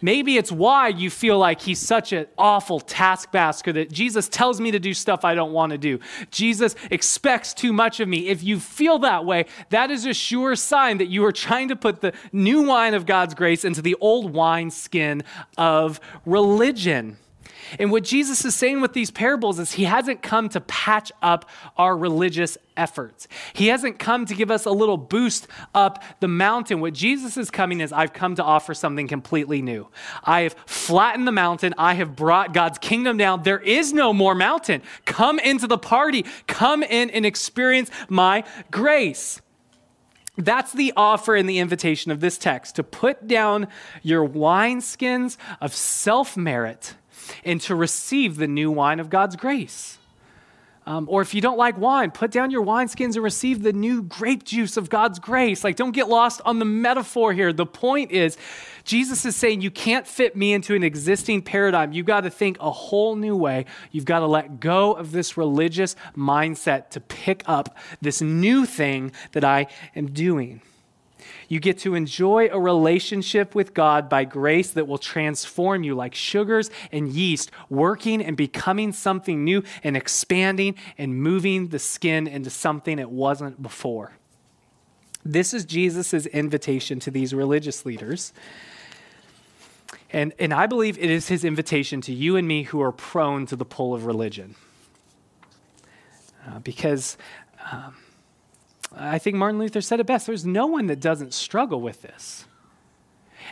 Maybe 0.00 0.36
it's 0.36 0.52
why 0.52 0.88
you 0.88 1.10
feel 1.10 1.38
like 1.38 1.60
he's 1.60 1.78
such 1.78 2.12
an 2.12 2.26
awful 2.38 2.80
taskmaster 2.80 3.72
that 3.72 3.90
Jesus 3.90 4.28
tells 4.28 4.60
me 4.60 4.70
to 4.70 4.78
do 4.78 4.94
stuff 4.94 5.24
I 5.24 5.34
don't 5.34 5.52
want 5.52 5.72
to 5.72 5.78
do. 5.78 6.00
Jesus 6.30 6.74
expects 6.90 7.54
too 7.54 7.72
much 7.72 8.00
of 8.00 8.08
me. 8.08 8.28
If 8.28 8.42
you 8.42 8.60
feel 8.60 8.98
that 9.00 9.24
way, 9.24 9.46
that 9.70 9.90
is 9.90 10.06
a 10.06 10.14
sure 10.14 10.56
sign 10.56 10.98
that 10.98 11.08
you 11.08 11.24
are 11.24 11.32
trying 11.32 11.68
to 11.68 11.76
put 11.76 12.00
the 12.00 12.12
new 12.32 12.62
wine 12.62 12.94
of 12.94 13.06
God's 13.06 13.34
grace 13.34 13.64
into 13.64 13.82
the 13.82 13.96
old 14.00 14.32
wine 14.32 14.70
skin 14.70 15.22
of 15.56 16.00
religion. 16.24 17.16
And 17.78 17.90
what 17.90 18.04
Jesus 18.04 18.44
is 18.44 18.54
saying 18.54 18.80
with 18.80 18.92
these 18.92 19.10
parables 19.10 19.58
is 19.58 19.72
he 19.72 19.84
hasn't 19.84 20.22
come 20.22 20.48
to 20.50 20.60
patch 20.60 21.10
up 21.22 21.48
our 21.76 21.96
religious 21.96 22.56
efforts. 22.76 23.28
He 23.52 23.68
hasn't 23.68 23.98
come 23.98 24.26
to 24.26 24.34
give 24.34 24.50
us 24.50 24.64
a 24.64 24.70
little 24.70 24.96
boost 24.96 25.46
up 25.74 26.02
the 26.20 26.28
mountain. 26.28 26.80
What 26.80 26.94
Jesus 26.94 27.36
is 27.36 27.50
coming 27.50 27.80
is 27.80 27.92
I've 27.92 28.12
come 28.12 28.34
to 28.36 28.42
offer 28.42 28.74
something 28.74 29.08
completely 29.08 29.62
new. 29.62 29.88
I 30.22 30.42
have 30.42 30.54
flattened 30.66 31.26
the 31.26 31.32
mountain. 31.32 31.74
I 31.78 31.94
have 31.94 32.16
brought 32.16 32.52
God's 32.52 32.78
kingdom 32.78 33.16
down. 33.16 33.42
There 33.42 33.60
is 33.60 33.92
no 33.92 34.12
more 34.12 34.34
mountain. 34.34 34.82
Come 35.04 35.38
into 35.38 35.66
the 35.66 35.78
party. 35.78 36.24
Come 36.46 36.82
in 36.82 37.10
and 37.10 37.24
experience 37.26 37.90
my 38.08 38.44
grace. 38.70 39.40
That's 40.36 40.72
the 40.72 40.92
offer 40.96 41.36
and 41.36 41.48
the 41.48 41.60
invitation 41.60 42.10
of 42.10 42.20
this 42.20 42.38
text 42.38 42.76
to 42.76 42.82
put 42.82 43.28
down 43.28 43.68
your 44.02 44.28
wineskins 44.28 45.36
of 45.60 45.72
self 45.72 46.36
merit 46.36 46.94
and 47.44 47.60
to 47.62 47.74
receive 47.74 48.36
the 48.36 48.48
new 48.48 48.70
wine 48.70 49.00
of 49.00 49.10
God's 49.10 49.36
grace. 49.36 49.98
Um, 50.86 51.08
or 51.10 51.22
if 51.22 51.32
you 51.32 51.40
don't 51.40 51.56
like 51.56 51.78
wine, 51.78 52.10
put 52.10 52.30
down 52.30 52.50
your 52.50 52.64
wineskins 52.64 53.14
and 53.14 53.24
receive 53.24 53.62
the 53.62 53.72
new 53.72 54.02
grape 54.02 54.44
juice 54.44 54.76
of 54.76 54.90
God's 54.90 55.18
grace. 55.18 55.64
Like, 55.64 55.76
don't 55.76 55.92
get 55.92 56.08
lost 56.08 56.42
on 56.44 56.58
the 56.58 56.66
metaphor 56.66 57.32
here. 57.32 57.54
The 57.54 57.64
point 57.64 58.10
is, 58.10 58.36
Jesus 58.84 59.24
is 59.24 59.34
saying 59.34 59.62
you 59.62 59.70
can't 59.70 60.06
fit 60.06 60.36
me 60.36 60.52
into 60.52 60.74
an 60.74 60.82
existing 60.82 61.40
paradigm. 61.40 61.92
You've 61.92 62.04
got 62.04 62.20
to 62.22 62.30
think 62.30 62.58
a 62.60 62.70
whole 62.70 63.16
new 63.16 63.34
way. 63.34 63.64
You've 63.92 64.04
got 64.04 64.18
to 64.18 64.26
let 64.26 64.60
go 64.60 64.92
of 64.92 65.12
this 65.12 65.38
religious 65.38 65.96
mindset 66.14 66.90
to 66.90 67.00
pick 67.00 67.42
up 67.46 67.78
this 68.02 68.20
new 68.20 68.66
thing 68.66 69.12
that 69.32 69.42
I 69.44 69.68
am 69.96 70.10
doing. 70.10 70.60
You 71.48 71.60
get 71.60 71.78
to 71.80 71.94
enjoy 71.94 72.48
a 72.50 72.58
relationship 72.58 73.54
with 73.54 73.74
God 73.74 74.08
by 74.08 74.24
grace 74.24 74.70
that 74.72 74.86
will 74.86 74.98
transform 74.98 75.84
you 75.84 75.94
like 75.94 76.14
sugars 76.14 76.70
and 76.90 77.08
yeast, 77.08 77.50
working 77.68 78.22
and 78.22 78.36
becoming 78.36 78.92
something 78.92 79.44
new 79.44 79.62
and 79.82 79.96
expanding 79.96 80.74
and 80.98 81.20
moving 81.22 81.68
the 81.68 81.78
skin 81.78 82.26
into 82.26 82.50
something 82.50 82.98
it 82.98 83.10
wasn't 83.10 83.62
before. 83.62 84.12
This 85.24 85.54
is 85.54 85.64
Jesus' 85.64 86.26
invitation 86.26 87.00
to 87.00 87.10
these 87.10 87.32
religious 87.32 87.86
leaders. 87.86 88.32
And, 90.12 90.32
and 90.38 90.52
I 90.52 90.66
believe 90.66 90.98
it 90.98 91.10
is 91.10 91.28
his 91.28 91.44
invitation 91.44 92.00
to 92.02 92.12
you 92.12 92.36
and 92.36 92.46
me 92.46 92.64
who 92.64 92.80
are 92.82 92.92
prone 92.92 93.46
to 93.46 93.56
the 93.56 93.64
pull 93.64 93.94
of 93.94 94.06
religion. 94.06 94.54
Uh, 96.46 96.58
because 96.58 97.16
um, 97.72 97.96
I 98.92 99.18
think 99.18 99.36
Martin 99.36 99.58
Luther 99.58 99.80
said 99.80 100.00
it 100.00 100.06
best 100.06 100.26
there's 100.26 100.46
no 100.46 100.66
one 100.66 100.86
that 100.86 101.00
doesn't 101.00 101.34
struggle 101.34 101.80
with 101.80 102.02
this. 102.02 102.46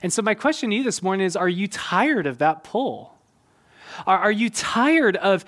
And 0.03 0.13
so, 0.13 0.23
my 0.23 0.35
question 0.35 0.71
to 0.71 0.77
you 0.77 0.83
this 0.83 1.03
morning 1.03 1.27
is 1.27 1.37
Are 1.37 1.49
you 1.49 1.69
tired 1.69 2.27
of 2.27 2.39
that 2.39 2.65
pull? 2.65 3.15
Are, 4.07 4.19
are 4.19 4.33
you 4.33 4.49
tired 4.51 5.17
of 5.17 5.45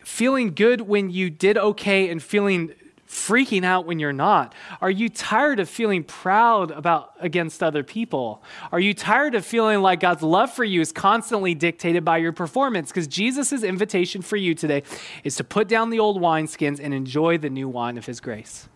feeling 0.00 0.54
good 0.54 0.82
when 0.82 1.10
you 1.10 1.30
did 1.30 1.58
okay 1.58 2.08
and 2.08 2.22
feeling 2.22 2.72
freaking 3.08 3.64
out 3.64 3.86
when 3.86 3.98
you're 3.98 4.12
not? 4.12 4.54
Are 4.80 4.90
you 4.90 5.08
tired 5.08 5.60
of 5.60 5.68
feeling 5.68 6.04
proud 6.04 6.70
about 6.70 7.12
against 7.20 7.62
other 7.62 7.82
people? 7.82 8.42
Are 8.70 8.80
you 8.80 8.94
tired 8.94 9.34
of 9.34 9.44
feeling 9.44 9.80
like 9.80 10.00
God's 10.00 10.22
love 10.22 10.52
for 10.52 10.64
you 10.64 10.80
is 10.80 10.92
constantly 10.92 11.54
dictated 11.54 12.04
by 12.04 12.18
your 12.18 12.32
performance? 12.32 12.90
Because 12.90 13.06
Jesus' 13.06 13.62
invitation 13.62 14.22
for 14.22 14.36
you 14.36 14.54
today 14.54 14.82
is 15.24 15.36
to 15.36 15.44
put 15.44 15.68
down 15.68 15.90
the 15.90 15.98
old 15.98 16.20
wineskins 16.20 16.80
and 16.82 16.92
enjoy 16.92 17.38
the 17.38 17.50
new 17.50 17.68
wine 17.68 17.96
of 17.96 18.06
his 18.06 18.20
grace. 18.20 18.68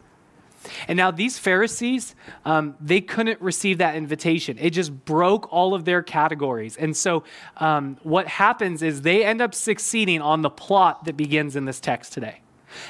And 0.89 0.97
now 0.97 1.11
these 1.11 1.39
Pharisees, 1.39 2.15
um, 2.45 2.77
they 2.81 3.01
couldn't 3.01 3.41
receive 3.41 3.79
that 3.79 3.97
invitation. 3.97 4.59
It 4.61 4.71
just 4.71 5.05
broke 5.05 5.53
all 5.53 5.75
of 5.75 5.85
their 5.85 6.03
categories. 6.03 6.77
And 6.77 6.97
so 6.97 7.25
um, 7.57 7.99
what 8.03 8.29
happens 8.29 8.83
is 8.83 9.03
they 9.03 9.25
end 9.25 9.41
up 9.41 9.55
succeeding 9.55 10.21
on 10.21 10.43
the 10.43 10.51
plot 10.51 11.05
that 11.05 11.17
begins 11.17 11.57
in 11.57 11.65
this 11.65 11.81
text 11.81 12.13
today. 12.13 12.41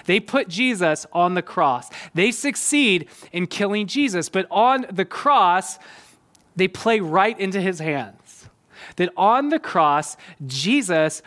They 0.07 0.21
put 0.21 0.49
Jesus 0.49 1.07
on 1.13 1.35
the 1.35 1.43
cross. 1.43 1.91
They 2.15 2.31
succeed 2.31 3.09
in 3.33 3.47
killing 3.47 3.87
Jesus, 3.87 4.29
but 4.29 4.47
on 4.51 4.87
the 4.91 5.05
cross, 5.05 5.79
they 6.55 6.69
play 6.69 7.01
right 7.01 7.39
into 7.39 7.61
his 7.61 7.79
hands. 7.79 8.49
That 8.97 9.11
on 9.17 9.49
the 9.49 9.59
cross, 9.59 10.17
Jesus 10.47 11.23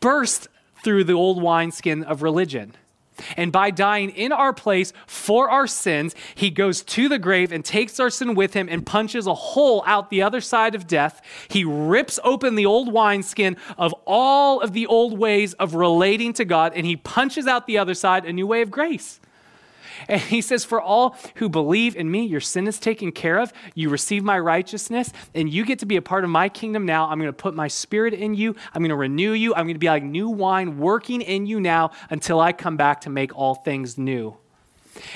burst 0.00 0.48
through 0.82 1.04
the 1.04 1.12
old 1.12 1.42
wineskin 1.42 2.04
of 2.04 2.22
religion. 2.22 2.74
And 3.36 3.52
by 3.52 3.70
dying 3.70 4.10
in 4.10 4.32
our 4.32 4.52
place 4.52 4.92
for 5.06 5.50
our 5.50 5.66
sins, 5.66 6.14
he 6.34 6.50
goes 6.50 6.82
to 6.82 7.08
the 7.08 7.18
grave 7.18 7.52
and 7.52 7.64
takes 7.64 8.00
our 8.00 8.10
sin 8.10 8.34
with 8.34 8.54
him 8.54 8.68
and 8.70 8.86
punches 8.86 9.26
a 9.26 9.34
hole 9.34 9.82
out 9.86 10.10
the 10.10 10.22
other 10.22 10.40
side 10.40 10.74
of 10.74 10.86
death. 10.86 11.20
He 11.48 11.64
rips 11.64 12.18
open 12.24 12.54
the 12.54 12.66
old 12.66 12.92
wineskin 12.92 13.56
of 13.76 13.94
all 14.06 14.60
of 14.60 14.72
the 14.72 14.86
old 14.86 15.18
ways 15.18 15.54
of 15.54 15.74
relating 15.74 16.32
to 16.34 16.44
God 16.44 16.72
and 16.74 16.86
he 16.86 16.96
punches 16.96 17.46
out 17.46 17.66
the 17.66 17.78
other 17.78 17.94
side 17.94 18.24
a 18.24 18.32
new 18.32 18.46
way 18.46 18.62
of 18.62 18.70
grace. 18.70 19.20
And 20.08 20.20
he 20.20 20.40
says, 20.40 20.64
For 20.64 20.80
all 20.80 21.16
who 21.36 21.48
believe 21.48 21.96
in 21.96 22.10
me, 22.10 22.24
your 22.24 22.40
sin 22.40 22.66
is 22.66 22.78
taken 22.78 23.12
care 23.12 23.38
of. 23.38 23.52
You 23.74 23.88
receive 23.88 24.22
my 24.22 24.38
righteousness, 24.38 25.12
and 25.34 25.52
you 25.52 25.64
get 25.64 25.78
to 25.80 25.86
be 25.86 25.96
a 25.96 26.02
part 26.02 26.24
of 26.24 26.30
my 26.30 26.48
kingdom 26.48 26.86
now. 26.86 27.08
I'm 27.08 27.18
going 27.18 27.28
to 27.28 27.32
put 27.32 27.54
my 27.54 27.68
spirit 27.68 28.14
in 28.14 28.34
you. 28.34 28.54
I'm 28.74 28.82
going 28.82 28.90
to 28.90 28.96
renew 28.96 29.32
you. 29.32 29.54
I'm 29.54 29.64
going 29.64 29.74
to 29.74 29.80
be 29.80 29.88
like 29.88 30.02
new 30.02 30.28
wine 30.28 30.78
working 30.78 31.20
in 31.20 31.46
you 31.46 31.60
now 31.60 31.90
until 32.10 32.40
I 32.40 32.52
come 32.52 32.76
back 32.76 33.02
to 33.02 33.10
make 33.10 33.36
all 33.36 33.54
things 33.54 33.98
new. 33.98 34.36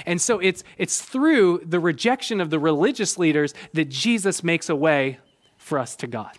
And 0.07 0.21
so 0.21 0.39
it's, 0.39 0.65
it's 0.79 1.03
through 1.03 1.63
the 1.65 1.81
rejection 1.81 2.41
of 2.41 2.51
the 2.51 2.59
religious 2.59 3.19
leaders 3.19 3.55
that 3.73 3.89
Jesus 3.89 4.43
makes 4.43 4.69
a 4.69 4.77
way 4.77 5.19
for 5.57 5.79
us 5.79 5.97
to 5.97 6.07
God. 6.07 6.37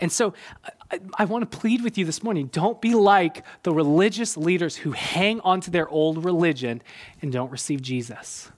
And 0.00 0.10
so 0.10 0.34
uh, 0.64 0.70
I, 1.18 1.24
want 1.24 1.48
to 1.50 1.58
plead 1.58 1.82
with 1.82 1.96
you 1.96 2.04
this 2.04 2.22
morning. 2.22 2.48
Don't 2.48 2.80
be 2.80 2.94
like 2.94 3.44
the 3.62 3.72
religious 3.72 4.36
leaders 4.36 4.76
who 4.76 4.92
hang 4.92 5.40
onto 5.40 5.70
their 5.70 5.88
old 5.88 6.24
religion 6.24 6.82
and 7.22 7.32
don't 7.32 7.50
receive 7.50 7.80
Jesus 7.80 8.50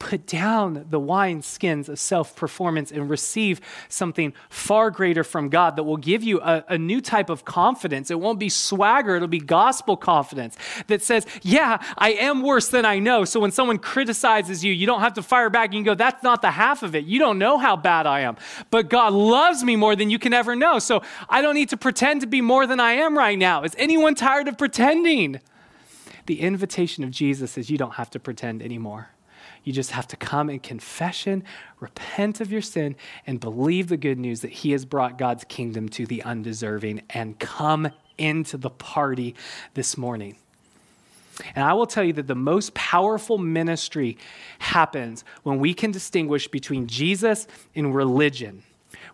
put 0.00 0.26
down 0.26 0.86
the 0.88 0.98
wine 0.98 1.42
skins 1.42 1.88
of 1.88 1.98
self 1.98 2.34
performance 2.34 2.90
and 2.90 3.08
receive 3.08 3.60
something 3.88 4.32
far 4.48 4.90
greater 4.90 5.22
from 5.22 5.50
God 5.50 5.76
that 5.76 5.84
will 5.84 5.98
give 5.98 6.24
you 6.24 6.40
a, 6.40 6.64
a, 6.68 6.78
new 6.78 7.00
type 7.02 7.28
of 7.28 7.44
confidence. 7.44 8.10
It 8.10 8.18
won't 8.18 8.40
be 8.40 8.48
swagger, 8.48 9.14
it'll 9.14 9.28
be 9.28 9.38
gospel 9.38 9.96
confidence 9.96 10.56
that 10.88 11.02
says, 11.02 11.26
Yeah, 11.42 11.80
I 11.96 12.12
am 12.12 12.42
worse 12.42 12.68
than 12.68 12.84
I 12.84 12.98
know. 12.98 13.24
So 13.24 13.38
when 13.38 13.52
someone 13.52 13.78
criticizes 13.78 14.64
you, 14.64 14.72
you 14.72 14.86
don't 14.86 15.00
have 15.00 15.14
to 15.14 15.22
fire 15.22 15.50
back. 15.50 15.70
Can 15.70 15.84
go, 15.84 15.94
That's 15.94 16.24
not 16.24 16.42
the 16.42 16.50
half 16.50 16.82
of 16.82 16.96
it. 16.96 17.04
You 17.04 17.18
don't 17.18 17.38
know 17.38 17.58
how 17.58 17.76
bad 17.76 18.06
I 18.06 18.20
am. 18.20 18.36
But 18.70 18.88
God 18.88 19.12
loves 19.12 19.62
me 19.62 19.76
more 19.76 19.94
than 19.94 20.10
you 20.10 20.18
can 20.18 20.32
ever 20.32 20.56
know. 20.56 20.78
So 20.78 21.02
I 21.28 21.42
don't 21.42 21.54
need 21.54 21.68
to 21.68 21.76
pretend 21.76 22.22
to 22.22 22.26
be 22.26 22.40
more 22.40 22.66
than 22.66 22.80
I 22.80 22.92
am 22.94 23.16
right 23.16 23.38
now. 23.38 23.62
Is 23.62 23.76
anyone 23.78 24.14
tired 24.14 24.48
of 24.48 24.56
pretending? 24.56 25.40
The 26.24 26.40
invitation 26.40 27.04
of 27.04 27.10
Jesus 27.10 27.58
is 27.58 27.68
you 27.70 27.76
don't 27.76 27.94
have 27.94 28.08
to 28.10 28.18
pretend 28.18 28.62
anymore. 28.62 29.10
You 29.64 29.72
just 29.72 29.90
have 29.90 30.06
to 30.08 30.16
come 30.16 30.48
in 30.48 30.60
confession, 30.60 31.44
repent 31.80 32.40
of 32.40 32.50
your 32.50 32.62
sin, 32.62 32.96
and 33.26 33.38
believe 33.38 33.88
the 33.88 33.96
good 33.96 34.18
news 34.18 34.40
that 34.40 34.50
He 34.50 34.72
has 34.72 34.84
brought 34.84 35.18
God's 35.18 35.44
kingdom 35.44 35.88
to 35.90 36.06
the 36.06 36.22
undeserving 36.22 37.02
and 37.10 37.38
come 37.38 37.90
into 38.16 38.56
the 38.56 38.70
party 38.70 39.34
this 39.74 39.96
morning. 39.96 40.36
And 41.54 41.64
I 41.64 41.72
will 41.72 41.86
tell 41.86 42.04
you 42.04 42.12
that 42.14 42.26
the 42.26 42.34
most 42.34 42.74
powerful 42.74 43.38
ministry 43.38 44.18
happens 44.58 45.24
when 45.42 45.58
we 45.58 45.72
can 45.74 45.90
distinguish 45.90 46.48
between 46.48 46.86
Jesus 46.86 47.46
and 47.74 47.94
religion 47.94 48.62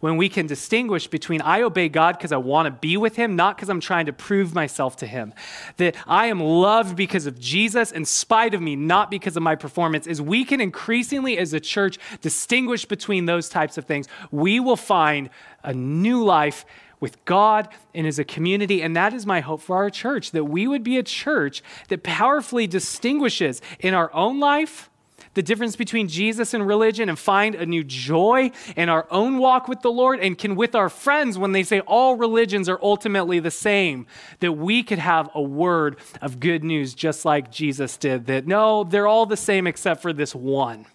when 0.01 0.17
we 0.17 0.29
can 0.29 0.47
distinguish 0.47 1.07
between 1.07 1.41
I 1.41 1.63
obey 1.63 1.89
God 1.89 2.17
because 2.17 2.33
I 2.33 2.37
want 2.37 2.67
to 2.67 2.71
be 2.71 2.97
with 2.97 3.17
Him, 3.17 3.37
not 3.37 3.57
because 3.57 3.69
I'm 3.69 3.81
trying 3.81 4.07
to 4.07 4.13
prove 4.13 4.55
myself 4.55 4.97
to 4.97 5.07
Him. 5.07 5.33
That 5.77 5.97
I 6.07 6.27
am 6.27 6.41
loved 6.41 6.97
because 6.97 7.27
of 7.27 7.39
Jesus 7.39 7.93
in 7.93 8.05
spite 8.05 8.55
of 8.55 8.61
me, 8.61 8.77
not 8.77 9.11
because 9.11 9.37
of 9.37 9.43
my 9.43 9.55
performance, 9.55 10.07
is 10.07 10.21
we 10.21 10.45
can 10.45 10.61
increasingly 10.61 11.39
as 11.39 11.53
a 11.53 11.61
church 11.61 11.99
distinguish 12.21 12.85
between 12.85 13.27
those 13.27 13.49
types 13.49 13.79
of 13.79 13.85
things. 13.85 14.09
We 14.31 14.61
will 14.61 14.77
find 14.77 15.31
a 15.63 15.73
new 15.73 16.25
life 16.25 16.65
with 17.01 17.23
God 17.25 17.69
and 17.95 18.07
as 18.07 18.19
a 18.19 18.25
community. 18.25 18.83
And 18.83 18.97
that 18.97 19.13
is 19.13 19.27
my 19.27 19.41
hope 19.41 19.61
for 19.61 19.77
our 19.77 19.91
church 19.91 20.31
that 20.31 20.45
we 20.45 20.67
would 20.67 20.83
be 20.83 20.99
a 20.99 21.03
church 21.03 21.63
that 21.89 22.03
powerfully 22.03 22.67
distinguishes 22.67 23.61
in 23.81 23.95
our 23.95 24.13
own 24.15 24.41
life 24.41 24.91
the 25.37 25.43
difference 25.43 25.77
between 25.77 26.09
Jesus 26.09 26.55
and 26.55 26.67
religion 26.67 27.11
and 27.11 27.19
find 27.19 27.55
a 27.55 27.67
new 27.67 27.85
joy 27.85 28.51
in 28.75 28.89
our 28.89 29.07
own 29.11 29.37
walk 29.37 29.69
with 29.69 29.83
the 29.83 29.91
Lord 29.91 30.19
and 30.19 30.37
can 30.37 30.57
with 30.57 30.75
our 30.75 30.89
friends 30.89 31.37
when 31.37 31.53
they 31.53 31.63
say 31.63 31.81
all 31.81 32.17
religions 32.17 32.71
are 32.71 32.79
ultimately 32.83 33.39
the 33.39 33.51
same, 33.51 34.07
that 34.41 34.53
we 34.53 34.83
could 34.83 34.99
have 34.99 35.29
a 35.35 35.43
word 35.43 35.99
of 36.23 36.41
good 36.41 36.65
news 36.65 36.95
just 36.95 37.27
like 37.27 37.53
Jesus 37.53 37.99
did 37.99 38.27
that 38.27 38.47
no, 38.47 38.83
they're 38.83 39.07
all 39.07 39.27
the 39.27 39.37
same 39.37 39.67
except 39.67 40.01
for 40.01 40.15
this 40.15 40.35
one. 40.35 40.87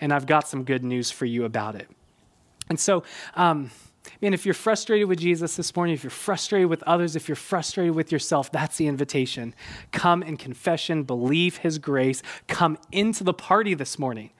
And 0.00 0.12
I've 0.12 0.26
got 0.26 0.46
some 0.46 0.62
good 0.62 0.84
news 0.84 1.10
for 1.10 1.26
you 1.26 1.44
about 1.44 1.74
it. 1.74 1.90
And 2.68 2.78
so, 2.78 3.02
um, 3.34 3.72
Man, 4.22 4.34
if 4.34 4.44
you're 4.44 4.54
frustrated 4.54 5.08
with 5.08 5.18
Jesus 5.20 5.56
this 5.56 5.76
morning, 5.76 5.94
if 5.94 6.02
you're 6.02 6.10
frustrated 6.10 6.68
with 6.68 6.82
others, 6.84 7.14
if 7.14 7.28
you're 7.28 7.36
frustrated 7.36 7.94
with 7.94 8.10
yourself, 8.10 8.50
that's 8.50 8.76
the 8.76 8.86
invitation. 8.86 9.54
Come 9.92 10.22
in 10.22 10.36
confession, 10.36 11.02
believe 11.04 11.58
his 11.58 11.78
grace, 11.78 12.22
come 12.46 12.78
into 12.90 13.22
the 13.22 13.34
party 13.34 13.74
this 13.74 13.98
morning, 13.98 14.30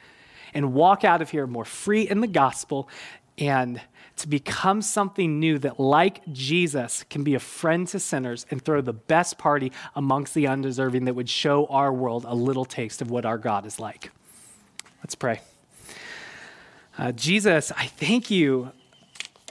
and 0.55 0.73
walk 0.73 1.05
out 1.05 1.23
of 1.23 1.31
here 1.31 1.47
more 1.47 1.65
free 1.65 2.09
in 2.09 2.21
the 2.21 2.27
gospel 2.27 2.89
and 3.37 3.81
to 4.17 4.29
become 4.29 4.83
something 4.83 5.39
new 5.39 5.59
that, 5.61 5.79
like 5.79 6.27
Jesus, 6.33 7.05
can 7.09 7.23
be 7.23 7.37
a 7.37 7.41
friend 7.41 7.87
to 7.89 8.01
sinners 8.01 8.47
and 8.51 8.61
throw 8.61 8.81
the 8.81 8.93
best 8.93 9.39
party 9.39 9.71
amongst 9.95 10.35
the 10.35 10.49
undeserving 10.49 11.05
that 11.05 11.15
would 11.15 11.31
show 11.31 11.67
our 11.67 11.93
world 11.93 12.25
a 12.27 12.35
little 12.35 12.65
taste 12.65 13.01
of 13.01 13.11
what 13.11 13.25
our 13.25 13.39
God 13.39 13.65
is 13.65 13.79
like. 13.79 14.11
Let's 15.03 15.15
pray. 15.15 15.41
Uh, 16.97 17.13
Jesus, 17.13 17.71
I 17.77 17.87
thank 17.87 18.29
you 18.29 18.73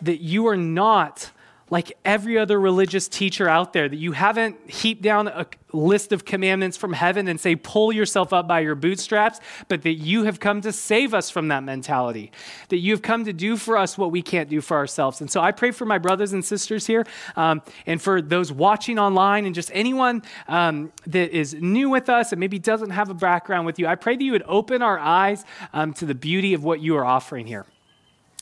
that 0.01 0.21
you 0.21 0.47
are 0.47 0.57
not 0.57 1.31
like 1.69 1.97
every 2.05 2.37
other 2.37 2.59
religious 2.59 3.07
teacher 3.07 3.49
out 3.49 3.73
there, 3.73 3.89
that 3.89 3.97
you 3.97 4.13
haven't 4.13 4.69
heaped 4.69 5.01
down 5.01 5.27
a 5.27 5.45
list 5.73 6.13
of 6.13 6.23
commandments 6.23 6.77
from 6.77 6.93
heaven 6.93 7.27
and 7.27 7.39
say, 7.39 7.55
pull 7.55 7.91
yourself 7.91 8.31
up 8.31 8.47
by 8.47 8.61
your 8.61 8.73
bootstraps, 8.73 9.41
but 9.67 9.81
that 9.81 9.95
you 9.95 10.23
have 10.23 10.39
come 10.39 10.61
to 10.61 10.71
save 10.71 11.13
us 11.13 11.29
from 11.29 11.49
that 11.49 11.63
mentality, 11.63 12.31
that 12.69 12.77
you 12.77 12.93
have 12.93 13.01
come 13.01 13.25
to 13.25 13.33
do 13.33 13.57
for 13.57 13.77
us 13.77 13.97
what 13.97 14.11
we 14.11 14.21
can't 14.21 14.49
do 14.49 14.61
for 14.61 14.77
ourselves. 14.77 15.19
And 15.19 15.29
so 15.29 15.41
I 15.41 15.51
pray 15.51 15.71
for 15.71 15.85
my 15.85 15.97
brothers 15.97 16.31
and 16.31 16.43
sisters 16.43 16.87
here 16.87 17.05
um, 17.35 17.61
and 17.85 18.01
for 18.01 18.21
those 18.21 18.49
watching 18.49 18.97
online 18.97 19.45
and 19.45 19.53
just 19.53 19.69
anyone 19.73 20.23
um, 20.47 20.93
that 21.05 21.31
is 21.31 21.53
new 21.53 21.89
with 21.89 22.07
us 22.07 22.31
and 22.31 22.39
maybe 22.39 22.59
doesn't 22.59 22.91
have 22.91 23.09
a 23.09 23.13
background 23.13 23.65
with 23.65 23.77
you. 23.77 23.87
I 23.87 23.95
pray 23.95 24.15
that 24.15 24.23
you 24.23 24.31
would 24.31 24.45
open 24.47 24.81
our 24.81 24.97
eyes 24.97 25.43
um, 25.73 25.93
to 25.95 26.05
the 26.05 26.15
beauty 26.15 26.53
of 26.53 26.63
what 26.63 26.79
you 26.79 26.95
are 26.95 27.05
offering 27.05 27.45
here. 27.45 27.65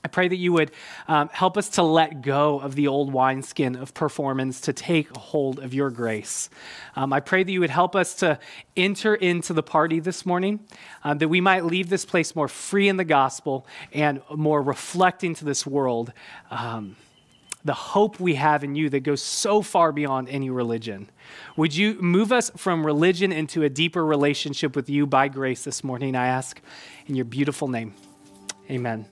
I 0.06 0.08
pray 0.08 0.28
that 0.28 0.36
you 0.36 0.53
would 0.53 0.70
um, 1.08 1.30
help 1.30 1.58
us 1.58 1.68
to 1.70 1.82
let 1.82 2.22
go 2.22 2.60
of 2.60 2.76
the 2.76 2.88
old 2.88 3.12
wineskin 3.12 3.76
of 3.76 3.95
performance 3.95 4.62
to 4.62 4.72
take 4.72 5.10
hold 5.18 5.58
of 5.58 5.74
your 5.74 5.89
grace. 5.89 6.47
Um, 6.95 7.12
I 7.12 7.22
pray 7.22 7.43
that 7.43 7.51
you 7.51 7.60
would 7.62 7.72
help 7.72 7.95
us 7.95 8.14
to 8.18 8.38
enter 8.78 9.16
into 9.16 9.51
the 9.51 9.64
party 9.64 9.99
this 9.99 10.24
morning, 10.24 10.60
uh, 11.03 11.16
that 11.16 11.28
we 11.28 11.41
might 11.41 11.66
leave 11.66 11.89
this 11.89 12.06
place 12.06 12.36
more 12.36 12.47
free 12.47 12.88
in 12.88 12.97
the 12.97 13.03
gospel 13.03 13.66
and 13.93 14.22
more 14.30 14.62
reflecting 14.62 15.34
to 15.34 15.43
this 15.43 15.66
world 15.66 16.14
um, 16.51 16.95
the 17.64 17.74
hope 17.74 18.20
we 18.20 18.36
have 18.36 18.64
in 18.64 18.76
you 18.76 18.91
that 18.91 18.99
goes 18.99 19.24
so 19.24 19.64
far 19.64 19.91
beyond 19.91 20.30
any 20.30 20.51
religion. 20.51 21.10
Would 21.58 21.76
you 21.76 21.99
move 21.99 22.32
us 22.32 22.51
from 22.56 22.86
religion 22.86 23.32
into 23.32 23.64
a 23.64 23.70
deeper 23.70 24.06
relationship 24.06 24.76
with 24.76 24.88
you 24.88 25.08
by 25.08 25.30
grace 25.30 25.64
this 25.64 25.84
morning, 25.84 26.16
I 26.16 26.28
ask, 26.28 26.62
in 27.08 27.16
your 27.16 27.26
beautiful 27.26 27.68
name? 27.68 27.95
Amen. 28.70 29.08